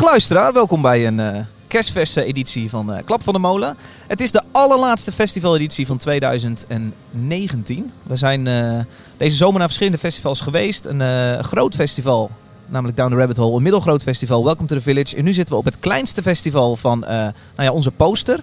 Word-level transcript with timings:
Dag 0.00 0.08
luisteraar, 0.08 0.52
welkom 0.52 0.82
bij 0.82 1.06
een 1.06 1.18
uh, 1.18 2.24
editie 2.26 2.70
van 2.70 2.90
uh, 2.90 2.98
Klap 3.04 3.22
van 3.22 3.32
de 3.32 3.38
Molen. 3.38 3.76
Het 4.06 4.20
is 4.20 4.30
de 4.30 4.42
allerlaatste 4.52 5.12
festivaleditie 5.12 5.86
van 5.86 5.96
2019. 5.96 7.90
We 8.02 8.16
zijn 8.16 8.46
uh, 8.46 8.78
deze 9.16 9.36
zomer 9.36 9.58
naar 9.58 9.66
verschillende 9.66 9.98
festivals 9.98 10.40
geweest. 10.40 10.84
Een 10.84 11.44
groot 11.44 11.74
festival, 11.74 12.30
namelijk 12.66 12.96
Down 12.96 13.10
the 13.10 13.16
Rabbit 13.16 13.36
Hole. 13.36 13.56
Een 13.56 13.62
middelgroot 13.62 14.02
festival, 14.02 14.44
Welcome 14.44 14.68
to 14.68 14.76
the 14.76 14.82
Village. 14.82 15.16
En 15.16 15.24
nu 15.24 15.32
zitten 15.32 15.54
we 15.54 15.60
op 15.60 15.66
het 15.66 15.78
kleinste 15.78 16.22
festival 16.22 16.76
van 16.76 16.98
nou 16.98 17.32
ja, 17.56 17.72
onze 17.72 17.90
poster. 17.90 18.40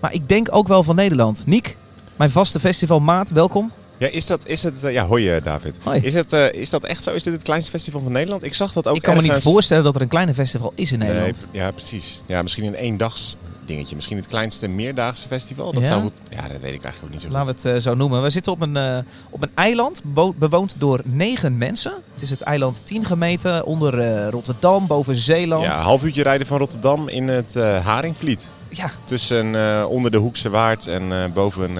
Maar 0.00 0.12
ik 0.12 0.28
denk 0.28 0.48
ook 0.50 0.68
wel 0.68 0.82
van 0.82 0.94
Nederland. 0.94 1.46
Niek, 1.46 1.76
mijn 2.16 2.30
vaste 2.30 2.60
festivalmaat, 2.60 3.30
welkom. 3.30 3.72
Ja, 3.98 4.06
is 4.08 4.26
dat, 4.26 4.46
is 4.46 4.62
het, 4.62 4.84
uh, 4.84 4.92
ja, 4.92 5.06
hoi 5.06 5.36
uh, 5.36 5.44
David. 5.44 5.78
Hoi. 5.82 6.00
Is, 6.00 6.14
het, 6.14 6.32
uh, 6.32 6.52
is 6.52 6.70
dat 6.70 6.84
echt 6.84 7.02
zo? 7.02 7.10
Is 7.10 7.22
dit 7.22 7.32
het 7.32 7.42
kleinste 7.42 7.70
festival 7.70 8.00
van 8.00 8.12
Nederland? 8.12 8.42
Ik 8.44 8.54
zag 8.54 8.72
dat 8.72 8.86
ook 8.88 8.96
Ik 8.96 9.02
kan 9.02 9.14
ergens... 9.14 9.28
me 9.30 9.34
niet 9.34 9.44
voorstellen 9.52 9.84
dat 9.84 9.94
er 9.94 10.00
een 10.02 10.08
kleine 10.08 10.34
festival 10.34 10.72
is 10.74 10.92
in 10.92 10.98
Nederland. 10.98 11.44
Nee, 11.52 11.62
ja, 11.62 11.70
precies. 11.70 12.22
Ja, 12.26 12.42
misschien 12.42 12.64
een 12.64 12.74
eendags 12.74 13.36
dingetje. 13.66 13.94
Misschien 13.94 14.16
het 14.16 14.26
kleinste 14.26 14.68
meerdaagse 14.68 15.28
festival. 15.28 15.72
Dat 15.72 15.82
Ja? 15.82 15.88
zou 15.88 16.02
goed... 16.02 16.12
Ja, 16.30 16.36
dat 16.48 16.60
weet 16.60 16.74
ik 16.74 16.82
eigenlijk 16.82 17.02
ook 17.04 17.10
niet 17.10 17.20
zo 17.20 17.28
Laten 17.28 17.52
goed. 17.52 17.62
we 17.62 17.68
het 17.68 17.82
zo 17.82 17.94
noemen. 17.94 18.22
We 18.22 18.30
zitten 18.30 18.52
op 18.52 18.60
een, 18.60 18.76
eh, 18.76 18.98
op 19.30 19.42
een 19.42 19.50
eiland, 19.54 20.00
bewo- 20.04 20.34
bewoond 20.38 20.74
door 20.78 21.00
negen 21.04 21.58
mensen. 21.58 21.92
Het 22.12 22.22
is 22.22 22.30
het 22.30 22.40
eiland 22.40 22.80
10 22.84 23.04
gemeten 23.04 23.64
onder 23.66 23.98
eh, 23.98 24.28
Rotterdam, 24.28 24.86
boven 24.86 25.16
Zeeland. 25.16 25.64
Ja, 25.64 25.78
een 25.78 25.84
half 25.84 26.04
uurtje 26.04 26.22
rijden 26.22 26.46
van 26.46 26.58
Rotterdam 26.58 27.08
in 27.08 27.28
het 27.28 27.56
eh, 27.56 27.84
Haringvliet. 27.86 28.50
Ja, 28.68 28.90
Tussen 29.04 29.54
eh, 29.54 29.84
onder 29.88 30.10
de 30.10 30.16
Hoekse 30.18 30.48
Waard 30.50 30.86
en 30.86 31.12
eh, 31.12 31.18
boven 31.34 31.70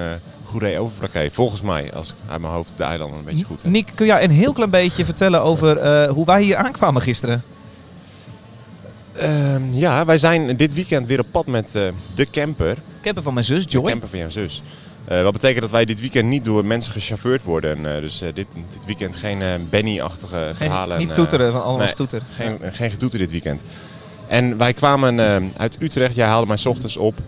Goeree 0.48 0.78
Overflakkee. 0.78 1.30
Volgens 1.30 1.62
mij, 1.62 1.92
als 1.92 2.08
ik 2.08 2.14
uit 2.30 2.40
mijn 2.40 2.52
hoofd 2.52 2.76
de 2.76 2.82
eilanden 2.82 3.18
een 3.18 3.24
beetje 3.24 3.44
goed 3.44 3.62
heb. 3.62 3.72
Nick, 3.72 3.90
kun 3.94 4.06
jij 4.06 4.24
een 4.24 4.30
heel 4.30 4.52
klein 4.52 4.70
beetje 4.70 5.04
vertellen 5.04 5.42
over 5.42 5.78
eh, 5.78 6.10
hoe 6.10 6.26
wij 6.26 6.42
hier 6.42 6.56
aankwamen 6.56 7.02
gisteren? 7.02 7.42
Ehm, 9.12 9.62
ja, 9.72 10.04
wij 10.04 10.18
zijn 10.18 10.56
dit 10.56 10.74
weekend 10.74 11.06
weer 11.06 11.20
op 11.20 11.26
pad 11.30 11.46
met 11.46 11.74
eh, 11.74 11.82
de 12.14 12.30
camper. 12.30 12.76
Camper 13.02 13.22
van 13.22 13.34
mijn 13.34 13.46
zus, 13.46 13.64
De 13.64 13.70
Joy. 13.70 13.90
camper 13.90 14.08
van 14.08 14.18
jouw 14.18 14.30
zus. 14.30 14.62
Eh, 15.04 15.22
wat 15.22 15.32
betekent 15.32 15.60
dat 15.60 15.70
wij 15.70 15.84
dit 15.84 16.00
weekend 16.00 16.28
niet 16.28 16.44
door 16.44 16.64
mensen 16.64 16.92
gechauffeurd 16.92 17.42
worden. 17.42 17.82
Dus 17.82 18.18
dit, 18.18 18.34
dit 18.34 18.84
weekend 18.86 19.16
geen 19.16 19.66
Benny-achtige 19.70 20.50
verhalen. 20.54 20.96
Geen, 20.96 21.06
niet 21.06 21.14
toeteren 21.14 21.52
van 21.52 21.62
allemaal 21.62 21.84
nee, 21.84 21.94
toeter. 21.94 22.22
Geen, 22.30 22.58
geen 22.72 22.90
getoeter 22.90 23.18
dit 23.18 23.30
weekend. 23.30 23.62
En 24.26 24.56
wij 24.56 24.72
kwamen 24.72 25.52
uit 25.56 25.76
Utrecht. 25.80 26.14
Jij 26.14 26.26
haalde 26.26 26.46
mij 26.46 26.56
's 26.56 26.66
ochtends 26.66 26.96
op. 26.96 27.20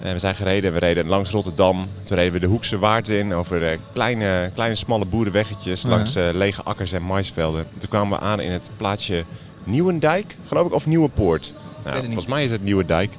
En 0.00 0.12
we 0.12 0.18
zijn 0.18 0.34
gereden. 0.34 0.72
We 0.72 0.78
reden 0.78 1.06
langs 1.06 1.30
Rotterdam. 1.30 1.88
Toen 2.02 2.16
reden 2.16 2.32
we 2.32 2.38
de 2.38 2.46
Hoekse 2.46 2.78
Waard 2.78 3.08
in. 3.08 3.34
Over 3.34 3.66
eh, 3.66 3.78
kleine, 3.92 4.50
kleine 4.54 4.74
smalle 4.74 5.04
boerenweggetjes. 5.04 5.82
Ja. 5.82 5.88
Langs 5.88 6.14
eh, 6.14 6.28
lege 6.32 6.62
akkers 6.62 6.92
en 6.92 7.02
maisvelden. 7.02 7.66
Toen 7.78 7.88
kwamen 7.88 8.18
we 8.18 8.24
aan 8.24 8.40
in 8.40 8.50
het 8.50 8.70
plaatsje 8.76 9.24
Nieuwendijk. 9.64 10.36
Geloof 10.46 10.66
ik. 10.66 10.72
Of 10.72 10.86
Nieuwepoort. 10.86 11.52
Nou, 11.84 12.04
volgens 12.04 12.26
mij 12.26 12.44
is 12.44 12.50
het 12.50 12.62
Nieuwendijk. 12.62 13.12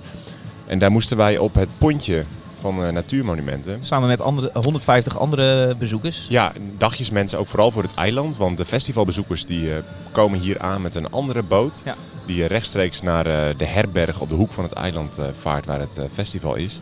En 0.67 0.79
daar 0.79 0.91
moesten 0.91 1.17
wij 1.17 1.38
op 1.38 1.53
het 1.53 1.69
pontje 1.77 2.23
van 2.59 2.85
eh, 2.85 2.91
Natuurmonumenten. 2.91 3.83
Samen 3.83 4.07
met 4.07 4.21
andere, 4.21 4.49
150 4.53 5.19
andere 5.19 5.75
bezoekers. 5.75 6.25
Ja, 6.29 6.51
dagjesmensen 6.77 7.39
ook 7.39 7.47
vooral 7.47 7.71
voor 7.71 7.83
het 7.83 7.93
eiland. 7.93 8.38
Want 8.38 8.57
de 8.57 8.66
festivalbezoekers 8.66 9.45
die 9.45 9.71
komen 10.11 10.39
hier 10.39 10.59
aan 10.59 10.81
met 10.81 10.95
een 10.95 11.11
andere 11.11 11.43
boot. 11.43 11.81
Ja. 11.85 11.95
Die 12.25 12.45
rechtstreeks 12.45 13.02
naar 13.02 13.25
eh, 13.25 13.58
de 13.58 13.66
herberg 13.66 14.19
op 14.19 14.30
de 14.30 14.36
hoek 14.36 14.52
van 14.52 14.64
het 14.64 14.73
eiland 14.73 15.17
eh, 15.17 15.25
vaart 15.39 15.66
waar 15.66 15.80
het 15.80 15.97
eh, 15.97 16.05
festival 16.14 16.55
is. 16.55 16.80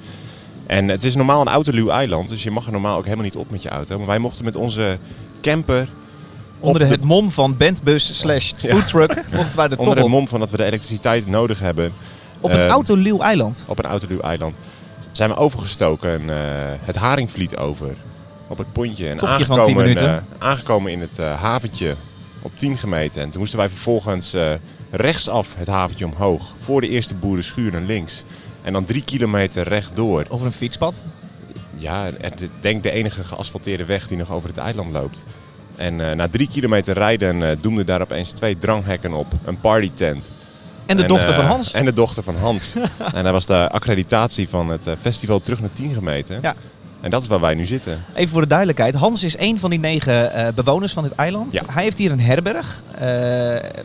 En 0.67 0.87
het 0.87 1.03
is 1.03 1.15
normaal 1.15 1.41
een 1.41 1.47
autoluw 1.47 1.89
eiland, 1.89 2.29
dus 2.29 2.43
je 2.43 2.51
mag 2.51 2.65
er 2.65 2.71
normaal 2.71 2.97
ook 2.97 3.03
helemaal 3.03 3.23
niet 3.25 3.35
op 3.35 3.49
met 3.51 3.61
je 3.61 3.69
auto. 3.69 3.97
Maar 3.97 4.07
wij 4.07 4.19
mochten 4.19 4.45
met 4.45 4.55
onze 4.55 4.97
camper 5.41 5.87
Onder 6.59 6.81
de- 6.81 6.87
het 6.87 7.03
mom 7.03 7.31
van 7.31 7.57
bandbus 7.57 8.19
slash 8.19 8.51
Ja. 8.57 8.75
foodtruck 8.75 9.23
mochten 9.33 9.55
wij 9.57 9.69
er 9.69 9.77
onder 9.77 9.97
het 9.97 10.07
mom 10.07 10.27
van 10.27 10.39
dat 10.39 10.51
we 10.51 10.57
de 10.57 10.63
elektriciteit 10.63 11.27
nodig 11.27 11.59
hebben 11.59 11.91
Op 12.39 12.49
een 12.51 12.59
Ehm, 12.59 12.69
autoluw 12.69 13.19
eiland. 13.19 13.65
op 13.67 13.79
een 13.79 13.85
autoluw 13.89 14.19
eiland. 14.19 14.59
Zijn 15.11 15.29
we 15.29 15.35
overgestoken 15.35 16.29
eh, 16.29 16.35
het 16.85 16.95
Haringvliet 16.95 17.57
over 17.57 17.95
op 18.47 18.57
het 18.57 18.73
pontje. 18.73 19.09
En 19.09 19.21
aangekomen, 19.21 19.63
10 19.65 19.75
minuten. 19.75 20.25
aangekomen 20.37 20.91
in 20.91 21.01
het 21.01 21.17
haventje 21.17 21.95
op 22.41 22.51
10 22.55 22.77
gemeten. 22.77 23.21
En 23.21 23.29
toen 23.29 23.39
moesten 23.39 23.59
wij 23.59 23.69
vervolgens 23.69 24.35
rechtsaf 24.91 25.55
het 25.57 25.67
haventje 25.67 26.05
omhoog. 26.05 26.53
Voor 26.59 26.81
de 26.81 26.89
eerste 26.89 27.13
boerenschuur 27.15 27.71
naar 27.71 27.81
links. 27.81 28.23
En 28.61 28.73
dan 28.73 28.85
drie 28.85 29.03
kilometer 29.03 29.67
rechtdoor. 29.67 30.25
Over 30.29 30.45
een 30.45 30.53
fietspad. 30.53 31.03
Ja, 31.75 32.05
ik 32.07 32.49
denk 32.59 32.83
de 32.83 32.91
enige 32.91 33.23
geasfalteerde 33.23 33.85
weg 33.85 34.07
die 34.07 34.17
nog 34.17 34.31
over 34.31 34.49
het 34.49 34.57
eiland 34.57 34.91
loopt. 34.91 35.23
En 35.75 36.09
eh, 36.09 36.15
na 36.15 36.27
drie 36.27 36.47
kilometer 36.47 36.93
rijden 36.93 37.43
eh, 37.43 37.57
doemden 37.61 37.85
daar 37.85 38.01
opeens 38.01 38.31
twee 38.31 38.57
dranghekken 38.57 39.13
op. 39.13 39.27
Een 39.45 39.59
partytent. 39.59 40.29
En 40.85 40.97
de 40.97 41.05
dochter 41.05 41.33
van 41.33 41.43
eh, 41.43 41.49
Hans. 41.49 41.71
En 41.71 41.85
de 41.85 41.93
dochter 41.93 42.23
van 42.23 42.35
Hans. 42.35 42.73
en 43.13 43.23
daar 43.23 43.33
was 43.33 43.45
de 43.45 43.69
accreditatie 43.69 44.49
van 44.49 44.69
het 44.69 44.83
festival 45.01 45.39
terug 45.39 45.59
naar 45.59 45.73
10 45.73 45.93
gemeten. 45.93 46.39
Ja. 46.41 46.55
En 47.01 47.09
dat 47.09 47.21
is 47.21 47.27
waar 47.27 47.39
wij 47.39 47.53
nu 47.53 47.65
zitten. 47.65 48.03
Even 48.13 48.31
voor 48.31 48.41
de 48.41 48.47
duidelijkheid. 48.47 48.95
Hans 48.95 49.23
is 49.23 49.37
een 49.37 49.59
van 49.59 49.69
die 49.69 49.79
negen 49.79 50.33
eh, 50.33 50.47
bewoners 50.55 50.93
van 50.93 51.03
dit 51.03 51.11
eiland. 51.15 51.53
Ja. 51.53 51.61
Hij 51.71 51.83
heeft 51.83 51.97
hier 51.97 52.11
een 52.11 52.19
herberg. 52.21 52.81
Eh, 52.97 53.07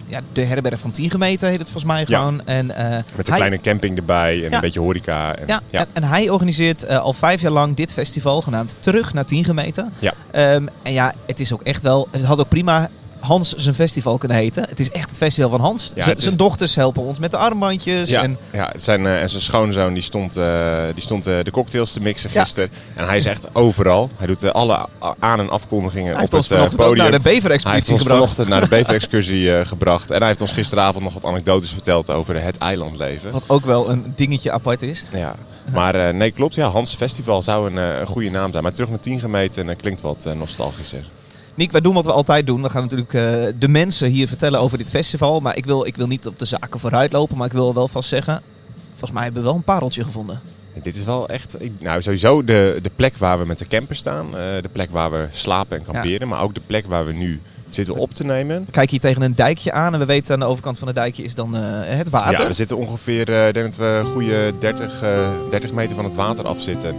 ja, 0.07 0.21
de 0.33 0.41
herberg 0.45 0.81
van 0.81 0.91
10 0.91 1.11
gemeten 1.11 1.49
heet 1.49 1.59
het 1.59 1.71
volgens 1.71 1.93
mij 1.93 2.05
Ja. 2.07 2.19
gewoon. 2.19 2.47
En, 2.47 2.71
eh, 2.77 2.85
Met 2.91 2.93
een 2.93 3.25
hij, 3.25 3.37
kleine 3.37 3.61
camping 3.61 3.97
erbij 3.97 4.35
en 4.37 4.49
Ja. 4.51 4.55
een 4.55 4.61
beetje 4.61 4.81
horeca. 4.81 5.37
En, 5.37 5.47
ja, 5.47 5.61
En, 5.71 5.87
en 5.93 6.05
hij 6.05 6.29
organiseert 6.31 6.89
al 6.89 7.13
vijf 7.13 7.41
jaar 7.41 7.51
lang 7.53 7.77
dit 7.77 7.93
festival 7.93 8.43
genaamd 8.43 8.77
Terug 8.81 9.13
naar 9.15 9.25
10 9.25 9.45
gemeten. 9.45 9.93
Ja. 9.99 10.13
Ehm, 10.31 10.67
en 10.83 10.93
ja, 10.93 11.13
het 11.27 11.41
is 11.41 11.53
ook 11.53 11.63
echt 11.63 11.83
wel... 11.83 12.09
Het 12.11 12.25
had 12.25 12.41
ook 12.41 12.49
prima 12.49 12.89
Hans 13.25 13.53
zijn 13.53 13.75
festival 13.75 14.19
kunnen 14.19 14.37
heten. 14.37 14.65
Het 14.69 14.81
is 14.81 14.91
echt 14.91 15.09
het 15.09 15.19
festival 15.19 15.51
van 15.51 15.61
Hans. 15.61 15.93
Ja, 15.95 16.15
is- 16.15 16.23
zijn 16.23 16.37
dochters 16.37 16.75
helpen 16.75 17.03
ons 17.03 17.19
met 17.19 17.31
de 17.31 17.37
armbandjes. 17.37 18.11
Ja, 18.11 18.23
En, 18.23 18.39
ja 18.53 18.73
zijn, 18.77 19.07
eh, 19.07 19.21
en 19.23 19.29
zijn 19.31 19.43
schoonzoon 19.43 19.95
die 19.95 20.03
stond, 20.03 20.37
eh, 20.37 20.83
die 20.95 21.03
stond 21.03 21.27
eh, 21.27 21.35
de 21.43 21.51
cocktails 21.51 21.93
te 21.93 22.01
mixen 22.01 22.31
Ja. 22.33 22.41
gisteren. 22.43 22.71
En 22.95 23.07
hij 23.07 23.17
is 23.17 23.25
echt 23.25 23.55
overal. 23.55 24.11
Hij 24.17 24.27
doet 24.27 24.53
alle 24.53 24.87
aan- 25.19 25.41
en 25.41 25.51
afkondigingen 25.51 26.05
hij 26.07 26.15
op 26.15 26.21
heeft 26.21 26.35
ons 26.35 26.43
het 26.49 26.53
eh, 26.53 26.57
vanochtend 26.57 26.81
ook 26.83 26.87
podium. 26.89 27.11
naar 27.11 27.19
de 27.23 27.29
Hij 27.65 27.73
heeft 27.73 27.91
ons 27.91 28.01
gebracht. 28.01 28.21
vanochtend 28.21 28.49
naar 28.49 28.61
de 28.61 28.69
beverexcursie 28.83 29.65
gebracht. 29.67 30.11
En 30.11 30.19
hij 30.19 30.29
heeft 30.29 30.41
ons 30.41 30.53
gisteravond 30.53 31.05
nog 31.05 31.15
wat 31.15 31.25
anekdotes 31.25 31.71
verteld 31.71 32.11
over 32.11 32.43
het 32.43 32.59
eilandleven. 32.59 33.33
Wat 33.33 33.45
ook 33.47 33.65
wel 33.65 33.91
een 33.91 34.13
dingetje 34.17 34.53
apart 34.53 34.83
is. 34.83 35.05
Ja, 35.13 35.35
maar 35.73 36.15
nee, 36.15 36.31
klopt. 36.31 36.55
Ja, 36.55 36.69
Hans 36.69 36.95
Festival 36.95 37.43
zou 37.43 37.71
een, 37.71 37.77
een 37.77 38.07
goede 38.07 38.31
naam 38.31 38.51
zijn. 38.51 38.63
Maar 38.63 38.73
terug 38.73 38.89
naar 38.89 39.01
10 39.01 39.21
gemeten 39.21 39.77
klinkt 39.77 40.01
wat 40.01 40.27
nostalgischer. 40.37 41.05
Niek, 41.55 41.73
wij 41.73 41.81
doen 41.81 41.95
wat 41.95 42.05
we 42.05 42.13
altijd 42.13 42.47
doen. 42.47 42.63
We 42.63 42.69
gaan 42.69 42.83
natuurlijk 42.83 43.13
eh, 43.15 43.23
de 43.59 43.69
mensen 43.69 44.09
hier 44.11 44.29
vertellen 44.29 44.61
over 44.61 44.79
dit 44.79 44.91
festival. 44.91 45.41
Maar 45.41 45.57
ik 45.57 45.65
wil, 45.67 45.87
ik 45.87 45.97
wil 45.97 46.07
niet 46.07 46.27
op 46.27 46.39
de 46.39 46.45
zaken 46.45 46.81
vooruit 46.81 47.13
lopen. 47.13 47.37
Maar 47.37 47.47
ik 47.47 47.53
wil 47.53 47.75
wel 47.75 47.89
vast 47.89 48.09
zeggen... 48.09 48.43
Volgens 48.91 49.13
mij 49.13 49.23
hebben 49.23 49.43
we 49.43 49.49
wel 49.49 49.57
een 49.57 49.63
pareltje 49.65 50.05
gevonden. 50.05 50.41
Dit 50.83 50.97
is 50.97 51.05
wel 51.05 51.29
echt, 51.29 51.57
nou 51.79 52.03
sowieso 52.03 52.45
de, 52.45 52.79
de 52.83 52.91
plek 52.97 53.17
waar 53.17 53.39
we 53.39 53.45
met 53.47 53.59
de 53.59 53.67
camper 53.67 53.97
staan. 53.97 54.27
eh, 54.27 54.33
de 54.63 54.69
plek 54.73 54.91
waar 54.91 55.11
we 55.11 55.27
slapen 55.31 55.79
en 55.79 55.85
kamperen. 55.85 56.29
Maar 56.29 56.43
ook 56.43 56.55
de 56.55 56.61
plek 56.67 56.87
waar 56.87 57.07
we 57.07 57.13
nu 57.13 57.41
zitten 57.71 57.95
op 57.95 58.15
te 58.15 58.25
nemen. 58.25 58.65
We 58.65 58.71
kijken 58.71 58.91
hier 58.91 59.01
tegen 59.01 59.23
een 59.23 59.35
dijkje 59.35 59.73
aan. 59.73 59.93
En 59.93 59.99
we 59.99 60.05
weten 60.05 60.35
aan 60.35 60.41
de 60.41 60.47
overkant 60.47 60.79
van 60.79 60.87
het 60.87 60.97
dijkje 60.97 61.23
is 61.23 61.35
dan 61.35 61.57
eh, 61.57 61.63
het 61.85 62.11
water. 62.11 62.41
Ja, 62.41 62.47
we 62.47 62.53
zitten 62.53 62.77
ongeveer, 62.77 63.29
ik 63.47 63.55
denk 63.55 63.67
dat 63.67 63.77
we 63.77 64.03
goede 64.13 64.53
30, 64.59 65.03
eh, 65.03 65.29
30 65.51 65.73
meter 65.73 65.95
van 65.97 66.05
het 66.05 66.15
water 66.15 66.45
af 66.47 66.61
zitten. 66.61 66.95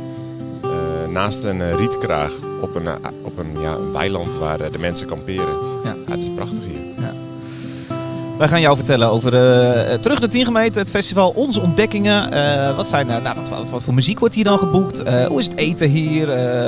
Naast 1.16 1.44
een 1.44 1.62
eh, 1.62 1.76
rietkraag 1.76 2.32
op 2.62 2.76
een, 2.76 2.88
eh, 2.88 2.94
op 3.22 3.38
een, 3.38 3.62
ja, 3.62 3.72
een 3.72 3.92
weiland 3.92 4.36
waar 4.36 4.60
eh, 4.60 4.72
de 4.72 4.78
mensen 4.78 5.08
kamperen. 5.08 5.56
Ja. 5.84 5.96
het 6.12 6.22
is 6.22 6.30
prachtig 6.36 6.64
hier. 6.64 6.84
Wij 8.38 8.48
gaan 8.48 8.62
jou 8.62 8.76
vertellen 8.76 9.10
over 9.10 9.34
eh, 9.34 9.94
Terug 9.94 10.20
naar 10.20 10.30
10 10.30 10.46
gemeten, 10.46 10.82
het 10.82 10.90
festival, 10.90 11.30
onze 11.30 11.62
ontdekkingen. 11.62 12.30
Wat, 12.76 12.88
zijn, 12.88 13.08
nou, 13.08 13.24
wat, 13.24 13.50
wat, 13.50 13.70
wat 13.70 13.84
voor 13.84 13.94
muziek 13.94 14.20
wordt 14.20 14.36
hier 14.36 14.44
dan 14.44 14.60
geboekt? 14.60 15.10
Hoe 15.28 15.40
is 15.40 15.46
het 15.46 15.58
eten 15.58 15.90
hier? 15.90 16.28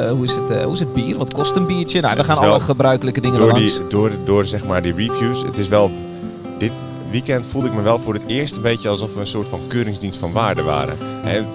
Hoe, 0.09 0.23
is 0.23 0.35
het, 0.35 0.63
hoe 0.63 0.73
is 0.73 0.79
het 0.79 0.93
bier? 0.93 1.17
Wat 1.17 1.33
kost 1.33 1.55
een 1.55 1.65
biertje? 1.65 2.01
Nou, 2.01 2.15
daar 2.15 2.25
gaan 2.25 2.37
alle 2.37 2.59
gebruikelijke 2.59 3.21
dingen 3.21 3.39
Door, 3.39 3.51
langs. 3.51 3.77
die, 3.77 3.87
door, 3.87 4.11
door 4.23 4.45
zeg 4.45 4.65
maar 4.65 4.81
die 4.81 4.93
reviews, 4.93 5.41
het 5.41 5.57
is 5.57 5.67
wel, 5.67 5.91
dit 6.57 6.73
weekend 7.09 7.45
voelde 7.45 7.67
ik 7.67 7.73
me 7.73 7.81
wel 7.81 7.99
voor 7.99 8.13
het 8.13 8.23
eerst 8.27 8.55
een 8.55 8.61
beetje 8.61 8.89
alsof 8.89 9.13
we 9.13 9.19
een 9.19 9.27
soort 9.27 9.47
van 9.47 9.59
keuringsdienst 9.67 10.19
van 10.19 10.31
waarde 10.31 10.61
waren. 10.61 10.97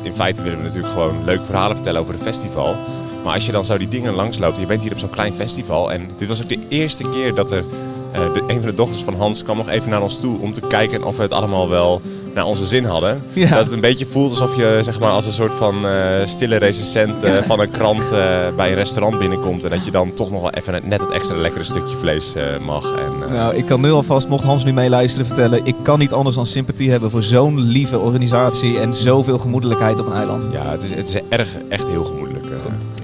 In 0.02 0.14
feite 0.14 0.42
willen 0.42 0.58
we 0.58 0.64
natuurlijk 0.64 0.92
gewoon 0.92 1.24
leuke 1.24 1.44
verhalen 1.44 1.76
vertellen 1.76 2.00
over 2.00 2.14
het 2.14 2.22
festival. 2.22 2.76
Maar 3.24 3.34
als 3.34 3.46
je 3.46 3.52
dan 3.52 3.64
zo 3.64 3.78
die 3.78 3.88
dingen 3.88 4.14
langsloopt, 4.14 4.56
je 4.56 4.66
bent 4.66 4.82
hier 4.82 4.92
op 4.92 4.98
zo'n 4.98 5.10
klein 5.10 5.32
festival. 5.32 5.92
En 5.92 6.10
dit 6.16 6.28
was 6.28 6.42
ook 6.42 6.48
de 6.48 6.58
eerste 6.68 7.10
keer 7.10 7.34
dat 7.34 7.50
er, 7.50 7.64
eh, 8.12 8.20
een 8.46 8.60
van 8.60 8.70
de 8.70 8.74
dochters 8.74 9.02
van 9.02 9.14
Hans 9.14 9.42
kwam 9.42 9.56
nog 9.56 9.68
even 9.68 9.90
naar 9.90 10.02
ons 10.02 10.20
toe 10.20 10.38
om 10.40 10.52
te 10.52 10.60
kijken 10.60 11.04
of 11.04 11.16
we 11.16 11.22
het 11.22 11.32
allemaal 11.32 11.68
wel 11.68 12.00
naar 12.34 12.44
onze 12.44 12.66
zin 12.66 12.84
hadden. 12.84 13.22
Ja. 13.32 13.48
Dat 13.48 13.64
het 13.64 13.72
een 13.72 13.80
beetje 13.80 14.06
voelt 14.10 14.30
alsof 14.30 14.56
je 14.56 14.78
zeg 14.82 15.00
maar, 15.00 15.10
als 15.10 15.26
een 15.26 15.32
soort 15.32 15.52
van 15.52 15.86
eh, 15.86 15.92
stille 16.24 16.56
recensent 16.56 17.22
eh, 17.22 17.34
van 17.46 17.60
een 17.60 17.70
krant 17.70 18.12
eh, 18.12 18.38
bij 18.56 18.68
een 18.68 18.74
restaurant 18.74 19.18
binnenkomt. 19.18 19.64
En 19.64 19.70
dat 19.70 19.84
je 19.84 19.90
dan 19.90 20.14
toch 20.14 20.30
nog 20.30 20.40
wel 20.40 20.50
even 20.50 20.80
net 20.84 21.00
het 21.00 21.10
extra 21.10 21.36
lekkere 21.36 21.64
stukje 21.64 21.96
vlees 21.96 22.34
mag. 22.64 22.94
En, 22.94 23.32
Nou, 23.32 23.56
ik 23.56 23.66
kan 23.66 23.80
nu 23.80 23.90
alvast, 23.90 24.28
mocht 24.28 24.44
Hans 24.44 24.64
nu 24.64 24.72
meeluisteren, 24.72 25.26
vertellen... 25.26 25.60
ik 25.64 25.74
kan 25.82 25.98
niet 25.98 26.12
anders 26.12 26.36
dan 26.36 26.46
sympathie 26.46 26.90
hebben 26.90 27.10
voor 27.10 27.22
zo'n 27.22 27.60
lieve 27.60 27.98
organisatie... 27.98 28.78
en 28.78 28.94
zoveel 28.94 29.38
gemoedelijkheid 29.38 30.00
op 30.00 30.06
een 30.06 30.12
eiland. 30.12 30.48
ja, 30.52 30.70
het 30.70 30.82
is, 30.82 30.94
het 30.94 31.08
is 31.08 31.20
erg, 31.28 31.50
echt 31.68 31.86
heel 31.86 32.04
gemoedelijk. 32.04 32.44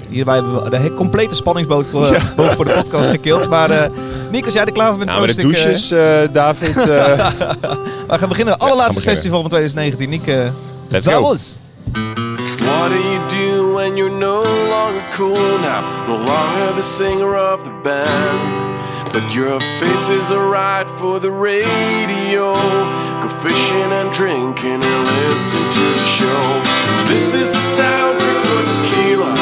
Hierbij 0.09 0.35
hebben 0.35 0.65
we 0.65 0.71
de 0.71 0.95
complete 0.95 1.35
spanningsboot 1.35 1.89
voor, 1.89 2.07
Ja. 2.07 2.55
voor 2.55 2.65
de 2.65 2.73
podcast 2.73 3.11
gekild. 3.11 3.49
Maar 3.49 3.91
Nick, 4.31 4.45
als 4.45 4.55
jij 4.55 4.65
er 4.65 4.73
klaar 4.73 4.89
voor 4.89 4.99
bent... 4.99 5.11
Nou, 5.11 5.27
maar 5.27 5.35
de 5.35 5.43
douches, 5.43 5.89
David. 6.33 6.75
we 8.09 8.19
gaan 8.19 8.29
beginnen. 8.29 8.55
Het 8.55 8.63
allerlaatste 8.63 9.01
Ja, 9.11 9.17
gaan 9.23 9.41
van 9.41 9.49
2019. 9.49 10.13
Ik, 10.13 10.27
eh 10.27 10.49
Let's 10.89 11.07
go. 11.07 11.13
vamos. 11.13 11.61
What 12.69 12.89
do 12.91 12.99
you 12.99 13.19
do 13.29 13.75
when 13.75 13.97
you're 13.97 14.19
no 14.19 14.43
longer 14.69 15.03
cool 15.17 15.59
now? 15.59 15.83
No 16.07 16.17
longer 16.17 16.75
the 16.75 16.83
singer 16.83 17.37
of 17.53 17.63
the 17.65 17.73
band. 17.83 18.67
But 19.13 19.33
your 19.35 19.61
face 19.81 20.09
is 20.09 20.31
alright 20.31 20.87
for 20.99 21.19
the 21.21 21.31
radio. 21.31 22.53
Go 23.23 23.29
fishing 23.41 23.93
and 23.93 24.13
drinking 24.13 24.83
and 24.85 25.05
listen 25.07 25.63
to 25.71 25.85
the 25.99 26.07
show. 26.19 26.43
This 27.07 27.35
is 27.35 27.51
the 27.51 27.63
soundtrack 27.77 28.45
for 28.47 28.63
tequila. 28.71 29.33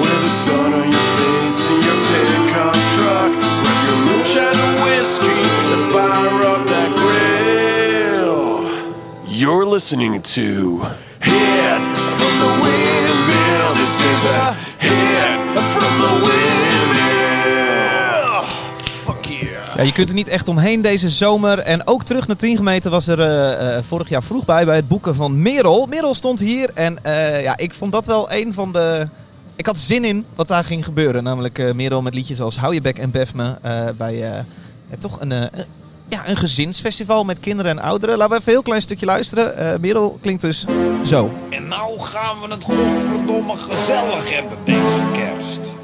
With 0.00 0.20
the 0.26 0.30
sun 0.44 0.72
on 0.74 0.90
your 0.92 1.08
face 1.18 1.66
in 1.66 1.80
your 1.86 1.98
pickup 2.10 2.76
truck. 2.94 3.32
Grab 3.62 3.86
your 3.88 3.98
moonshine 4.06 4.58
You're 9.44 9.68
listening 9.68 10.22
to 10.22 10.80
Hit 11.20 11.82
from 12.18 12.38
the 12.38 12.50
Windmill. 12.62 13.72
This 13.74 14.00
is 14.00 14.24
a 14.26 14.54
hit 14.78 15.58
from 15.58 15.98
the 16.00 16.12
Windmill. 16.26 17.62
Fuck 18.84 19.24
yeah. 19.24 19.76
Ja, 19.76 19.82
je 19.82 19.92
kunt 19.92 20.08
er 20.08 20.14
niet 20.14 20.28
echt 20.28 20.48
omheen 20.48 20.82
deze 20.82 21.08
zomer. 21.08 21.58
En 21.58 21.86
ook 21.86 22.04
terug 22.04 22.26
naar 22.26 22.36
10 22.36 22.56
gemeten 22.56 22.90
was 22.90 23.06
er 23.06 23.20
eh, 23.20 23.76
eh, 23.76 23.82
vorig 23.84 24.08
jaar 24.08 24.22
vroeg 24.22 24.44
bij 24.44 24.64
bij 24.64 24.76
het 24.76 24.88
boeken 24.88 25.14
van 25.14 25.42
Merel. 25.42 25.86
Merel 25.86 26.14
stond 26.14 26.40
hier 26.40 26.70
en 26.74 27.04
eh, 27.04 27.42
ja, 27.42 27.56
ik 27.56 27.74
vond 27.74 27.92
dat 27.92 28.06
wel 28.06 28.32
een 28.32 28.52
van 28.54 28.72
de... 28.72 29.08
Ik 29.56 29.66
had 29.66 29.78
zin 29.78 30.04
in 30.04 30.24
wat 30.34 30.48
daar 30.48 30.64
ging 30.64 30.84
gebeuren. 30.84 31.22
Namelijk 31.24 31.58
eh, 31.58 31.72
Merel 31.72 32.02
met 32.02 32.14
liedjes 32.14 32.40
als 32.40 32.56
Hou 32.56 32.74
je 32.74 32.80
bek 32.80 32.98
en 32.98 33.10
bef 33.10 33.34
me. 33.34 33.54
eh, 33.62 33.88
bij 33.96 34.14
eh, 34.14 34.38
ja, 34.90 34.96
toch 34.98 35.20
een, 35.20 35.32
eh, 35.32 35.40
een- 35.40 35.64
ja, 36.08 36.28
een 36.28 36.36
gezinsfestival 36.36 37.24
met 37.24 37.40
kinderen 37.40 37.70
en 37.70 37.78
ouderen. 37.78 38.16
Laten 38.16 38.32
we 38.32 38.38
even 38.38 38.48
een 38.48 38.54
heel 38.54 38.64
klein 38.64 38.82
stukje 38.82 39.06
luisteren. 39.06 39.56
Eh, 39.56 39.78
Merel 39.80 40.18
klinkt 40.20 40.42
dus 40.42 40.66
zo. 41.04 41.30
En 41.50 41.68
nou 41.68 42.00
gaan 42.00 42.40
we 42.40 42.48
het 42.48 42.62
godverdomme 42.62 43.56
gezellig 43.56 44.34
hebben 44.34 44.58
deze 44.64 45.02
kerst. 45.12 45.74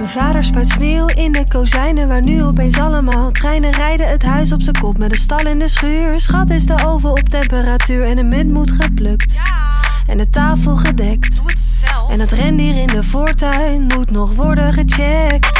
Mijn 0.00 0.12
vader 0.12 0.44
spuit 0.44 0.68
sneeuw 0.68 1.06
in 1.06 1.32
de 1.32 1.44
kozijnen 1.48 2.08
waar 2.08 2.22
nu 2.22 2.42
opeens 2.42 2.78
allemaal 2.78 3.30
treinen 3.30 3.72
rijden. 3.72 4.08
Het 4.08 4.22
huis 4.22 4.52
op 4.52 4.62
zijn 4.62 4.78
kop 4.80 4.98
met 4.98 5.10
een 5.10 5.18
stal 5.18 5.46
in 5.46 5.58
de 5.58 5.68
schuur. 5.68 6.20
Schat 6.20 6.50
is 6.50 6.66
de 6.66 6.84
oven 6.86 7.10
op 7.10 7.28
temperatuur 7.28 8.02
en 8.02 8.16
de 8.16 8.22
munt 8.22 8.50
moet 8.50 8.70
geplukt. 8.70 9.38
En 10.06 10.18
de 10.18 10.30
tafel 10.30 10.76
gedekt. 10.76 11.42
En 12.10 12.20
het 12.20 12.32
rendier 12.32 12.76
in 12.76 12.86
de 12.86 13.02
voortuin 13.02 13.82
moet 13.82 14.10
nog 14.10 14.34
worden 14.34 14.72
gecheckt. 14.72 15.59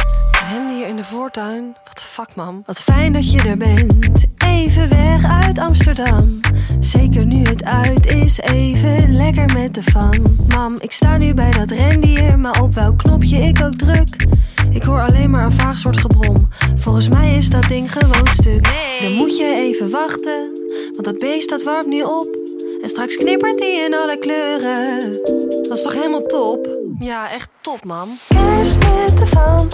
Voortuin? 1.33 1.77
Wat 1.85 1.95
de 1.95 2.03
fuck, 2.03 2.35
man. 2.35 2.63
Wat 2.67 2.81
fijn 2.81 3.13
dat 3.13 3.33
je 3.33 3.43
er 3.49 3.57
bent. 3.57 4.25
Even 4.39 4.89
weg 4.89 5.25
uit 5.25 5.59
Amsterdam. 5.59 6.41
Zeker 6.81 7.27
nu 7.27 7.43
het 7.43 7.65
uit 7.65 8.07
is, 8.07 8.39
even 8.39 9.17
lekker 9.17 9.53
met 9.55 9.75
de 9.75 9.83
fam. 9.83 10.23
Mam, 10.49 10.75
ik 10.81 10.93
sta 10.93 11.17
nu 11.17 11.35
bij 11.35 11.51
dat 11.51 11.71
rendier, 11.71 12.39
maar 12.39 12.63
op 12.63 12.75
welk 12.75 12.99
knopje 12.99 13.39
ik 13.39 13.63
ook 13.65 13.75
druk. 13.75 14.27
Ik 14.71 14.83
hoor 14.83 15.01
alleen 15.01 15.31
maar 15.31 15.45
een 15.45 15.53
vaag 15.53 15.79
soort 15.79 15.97
gebrom. 16.01 16.49
Volgens 16.77 17.09
mij 17.09 17.35
is 17.35 17.51
dat 17.51 17.69
ding 17.69 17.93
gewoon 17.93 18.27
stuk. 18.27 18.97
Dan 19.01 19.13
moet 19.13 19.37
je 19.37 19.55
even 19.55 19.91
wachten, 19.91 20.51
want 20.93 21.05
dat 21.05 21.19
beest 21.19 21.49
dat 21.49 21.63
warmt 21.63 21.89
nu 21.89 22.03
op. 22.03 22.39
En 22.83 22.89
straks 22.89 23.17
knippert 23.17 23.59
die 23.59 23.85
in 23.85 23.95
alle 23.95 24.19
kleuren. 24.19 25.21
Dat 25.63 25.77
is 25.77 25.83
toch 25.83 25.95
helemaal 25.95 26.27
top? 26.27 26.69
Ja, 26.99 27.31
echt 27.31 27.49
top, 27.61 27.85
man. 27.85 28.09
Kerst 28.29 28.79
met 28.79 29.19
de 29.19 29.27
fam, 29.27 29.69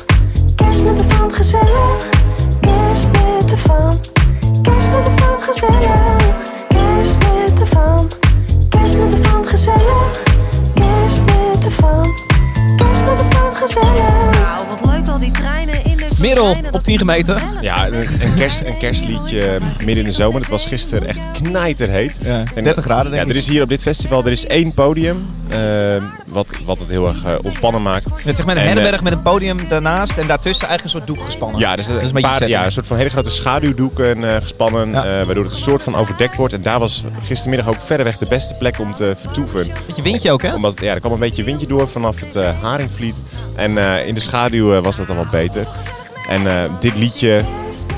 kerst 0.57 0.83
met 0.83 0.97
de 0.97 1.03
fam, 1.03 1.31
gezellig. 1.33 2.09
Kerst 2.61 3.07
met 3.13 3.49
de 3.49 3.57
fam, 3.57 4.01
kerst 4.63 4.89
met 4.91 5.05
de 5.05 5.13
fam, 5.17 5.41
gezellig. 5.41 6.17
Kerst 6.69 7.17
met 7.19 7.59
de 7.59 7.67
fam, 7.67 8.09
kerst 8.69 8.97
met 8.97 9.11
de 9.11 9.17
fam, 9.17 9.45
gezellig. 9.45 10.23
Kerst 10.75 11.21
met 11.21 11.63
de 11.63 11.71
fam, 11.71 12.03
kerst 12.77 13.03
met 13.05 13.19
de 13.19 13.25
fam, 13.29 13.55
gezellig. 13.55 14.41
Nou, 14.41 14.67
wat 14.69 14.86
al 15.09 15.19
die 15.19 15.31
treinen 15.31 15.85
in 15.85 15.97
de 15.97 16.05
Merel 16.21 16.51
op 16.51 16.63
dat 16.63 16.73
10 16.73 16.83
die 16.83 16.99
gemeten. 16.99 17.37
Ja, 17.61 17.87
een, 17.87 18.35
kerst, 18.37 18.61
een 18.65 18.79
kerstliedje 18.79 19.59
midden 19.79 19.97
in 19.97 20.05
de 20.05 20.11
zomer. 20.13 20.41
Het 20.41 20.51
was 20.51 20.67
gisteren 20.67 21.09
echt 21.09 21.31
knijterheet. 21.33 22.17
Ja, 22.21 22.43
En 22.55 22.65
30 22.65 22.85
graden 22.85 23.05
denk 23.05 23.15
ja, 23.17 23.23
ik. 23.23 23.29
er 23.31 23.37
is 23.37 23.49
hier 23.49 23.63
op 23.63 23.69
dit 23.69 23.83
festival 23.83 24.25
er 24.25 24.31
is 24.31 24.47
één 24.47 24.73
podium. 24.73 25.27
eh, 25.49 25.57
wat, 26.27 26.47
wat 26.65 26.79
het 26.81 26.89
heel 26.91 27.09
erg 27.09 27.25
eh, 27.25 27.33
ontspannen 27.43 27.83
maakt. 27.83 28.25
Met, 28.25 28.37
zeg 28.37 28.47
maar 28.47 28.57
een 28.57 28.63
En, 28.63 28.69
eh, 28.69 28.75
herberg 28.75 29.03
met 29.03 29.13
een 29.13 29.23
podium 29.23 29.69
daarnaast 29.69 30.19
en 30.19 30.27
daartussen 30.27 30.69
eigenlijk 30.69 30.83
een 30.83 31.03
soort 31.07 31.17
doek 31.17 31.27
gespannen. 31.27 31.61
Ja, 31.61 31.77
dus 31.77 31.87
dat 31.87 32.03
is 32.03 32.11
een 32.15 32.21
paar, 32.21 32.49
ja, 32.49 32.65
een 32.65 32.73
soort 32.73 32.87
van 32.87 32.97
hele 32.97 33.11
grote 33.11 33.31
schaduwdoeken 33.31 34.25
eh, 34.25 34.37
gespannen. 34.43 34.91
Ja. 34.91 35.05
eh, 35.05 35.27
waardoor 35.27 35.45
het 35.45 35.53
een 35.53 35.59
soort 35.59 35.83
van 35.83 35.95
overdekt 35.95 36.37
wordt. 36.37 36.53
En 36.55 36.63
daar 36.63 36.79
was 36.79 37.05
gistermiddag 37.23 37.69
ook 37.69 37.81
verreweg 37.85 38.19
de 38.19 38.27
beste 38.27 38.55
plek 38.55 38.79
om 38.79 38.95
te 38.95 39.15
vertoeven. 39.19 39.67
Beetje 39.87 40.03
windje 40.03 40.31
ook, 40.33 40.43
hè? 40.43 40.55
Omdat 40.55 40.81
ja, 40.81 40.95
er 40.95 41.01
kwam 41.01 41.13
een 41.13 41.19
beetje 41.19 41.45
windje 41.45 41.67
door 41.67 41.89
vanaf 41.89 42.21
het 42.21 42.35
eh, 42.35 42.63
Haringvliet. 42.63 43.17
En 43.57 43.79
eh, 43.79 44.07
in 44.07 44.15
de 44.15 44.21
schaduw 44.21 44.75
eh, 44.75 44.83
was 44.97 45.07
dat 45.07 45.17
dan 45.17 45.25
wat 45.25 45.41
beter. 45.41 45.67
En 46.29 46.47
eh, 46.47 46.71
dit 46.81 46.99
liedje 46.99 47.45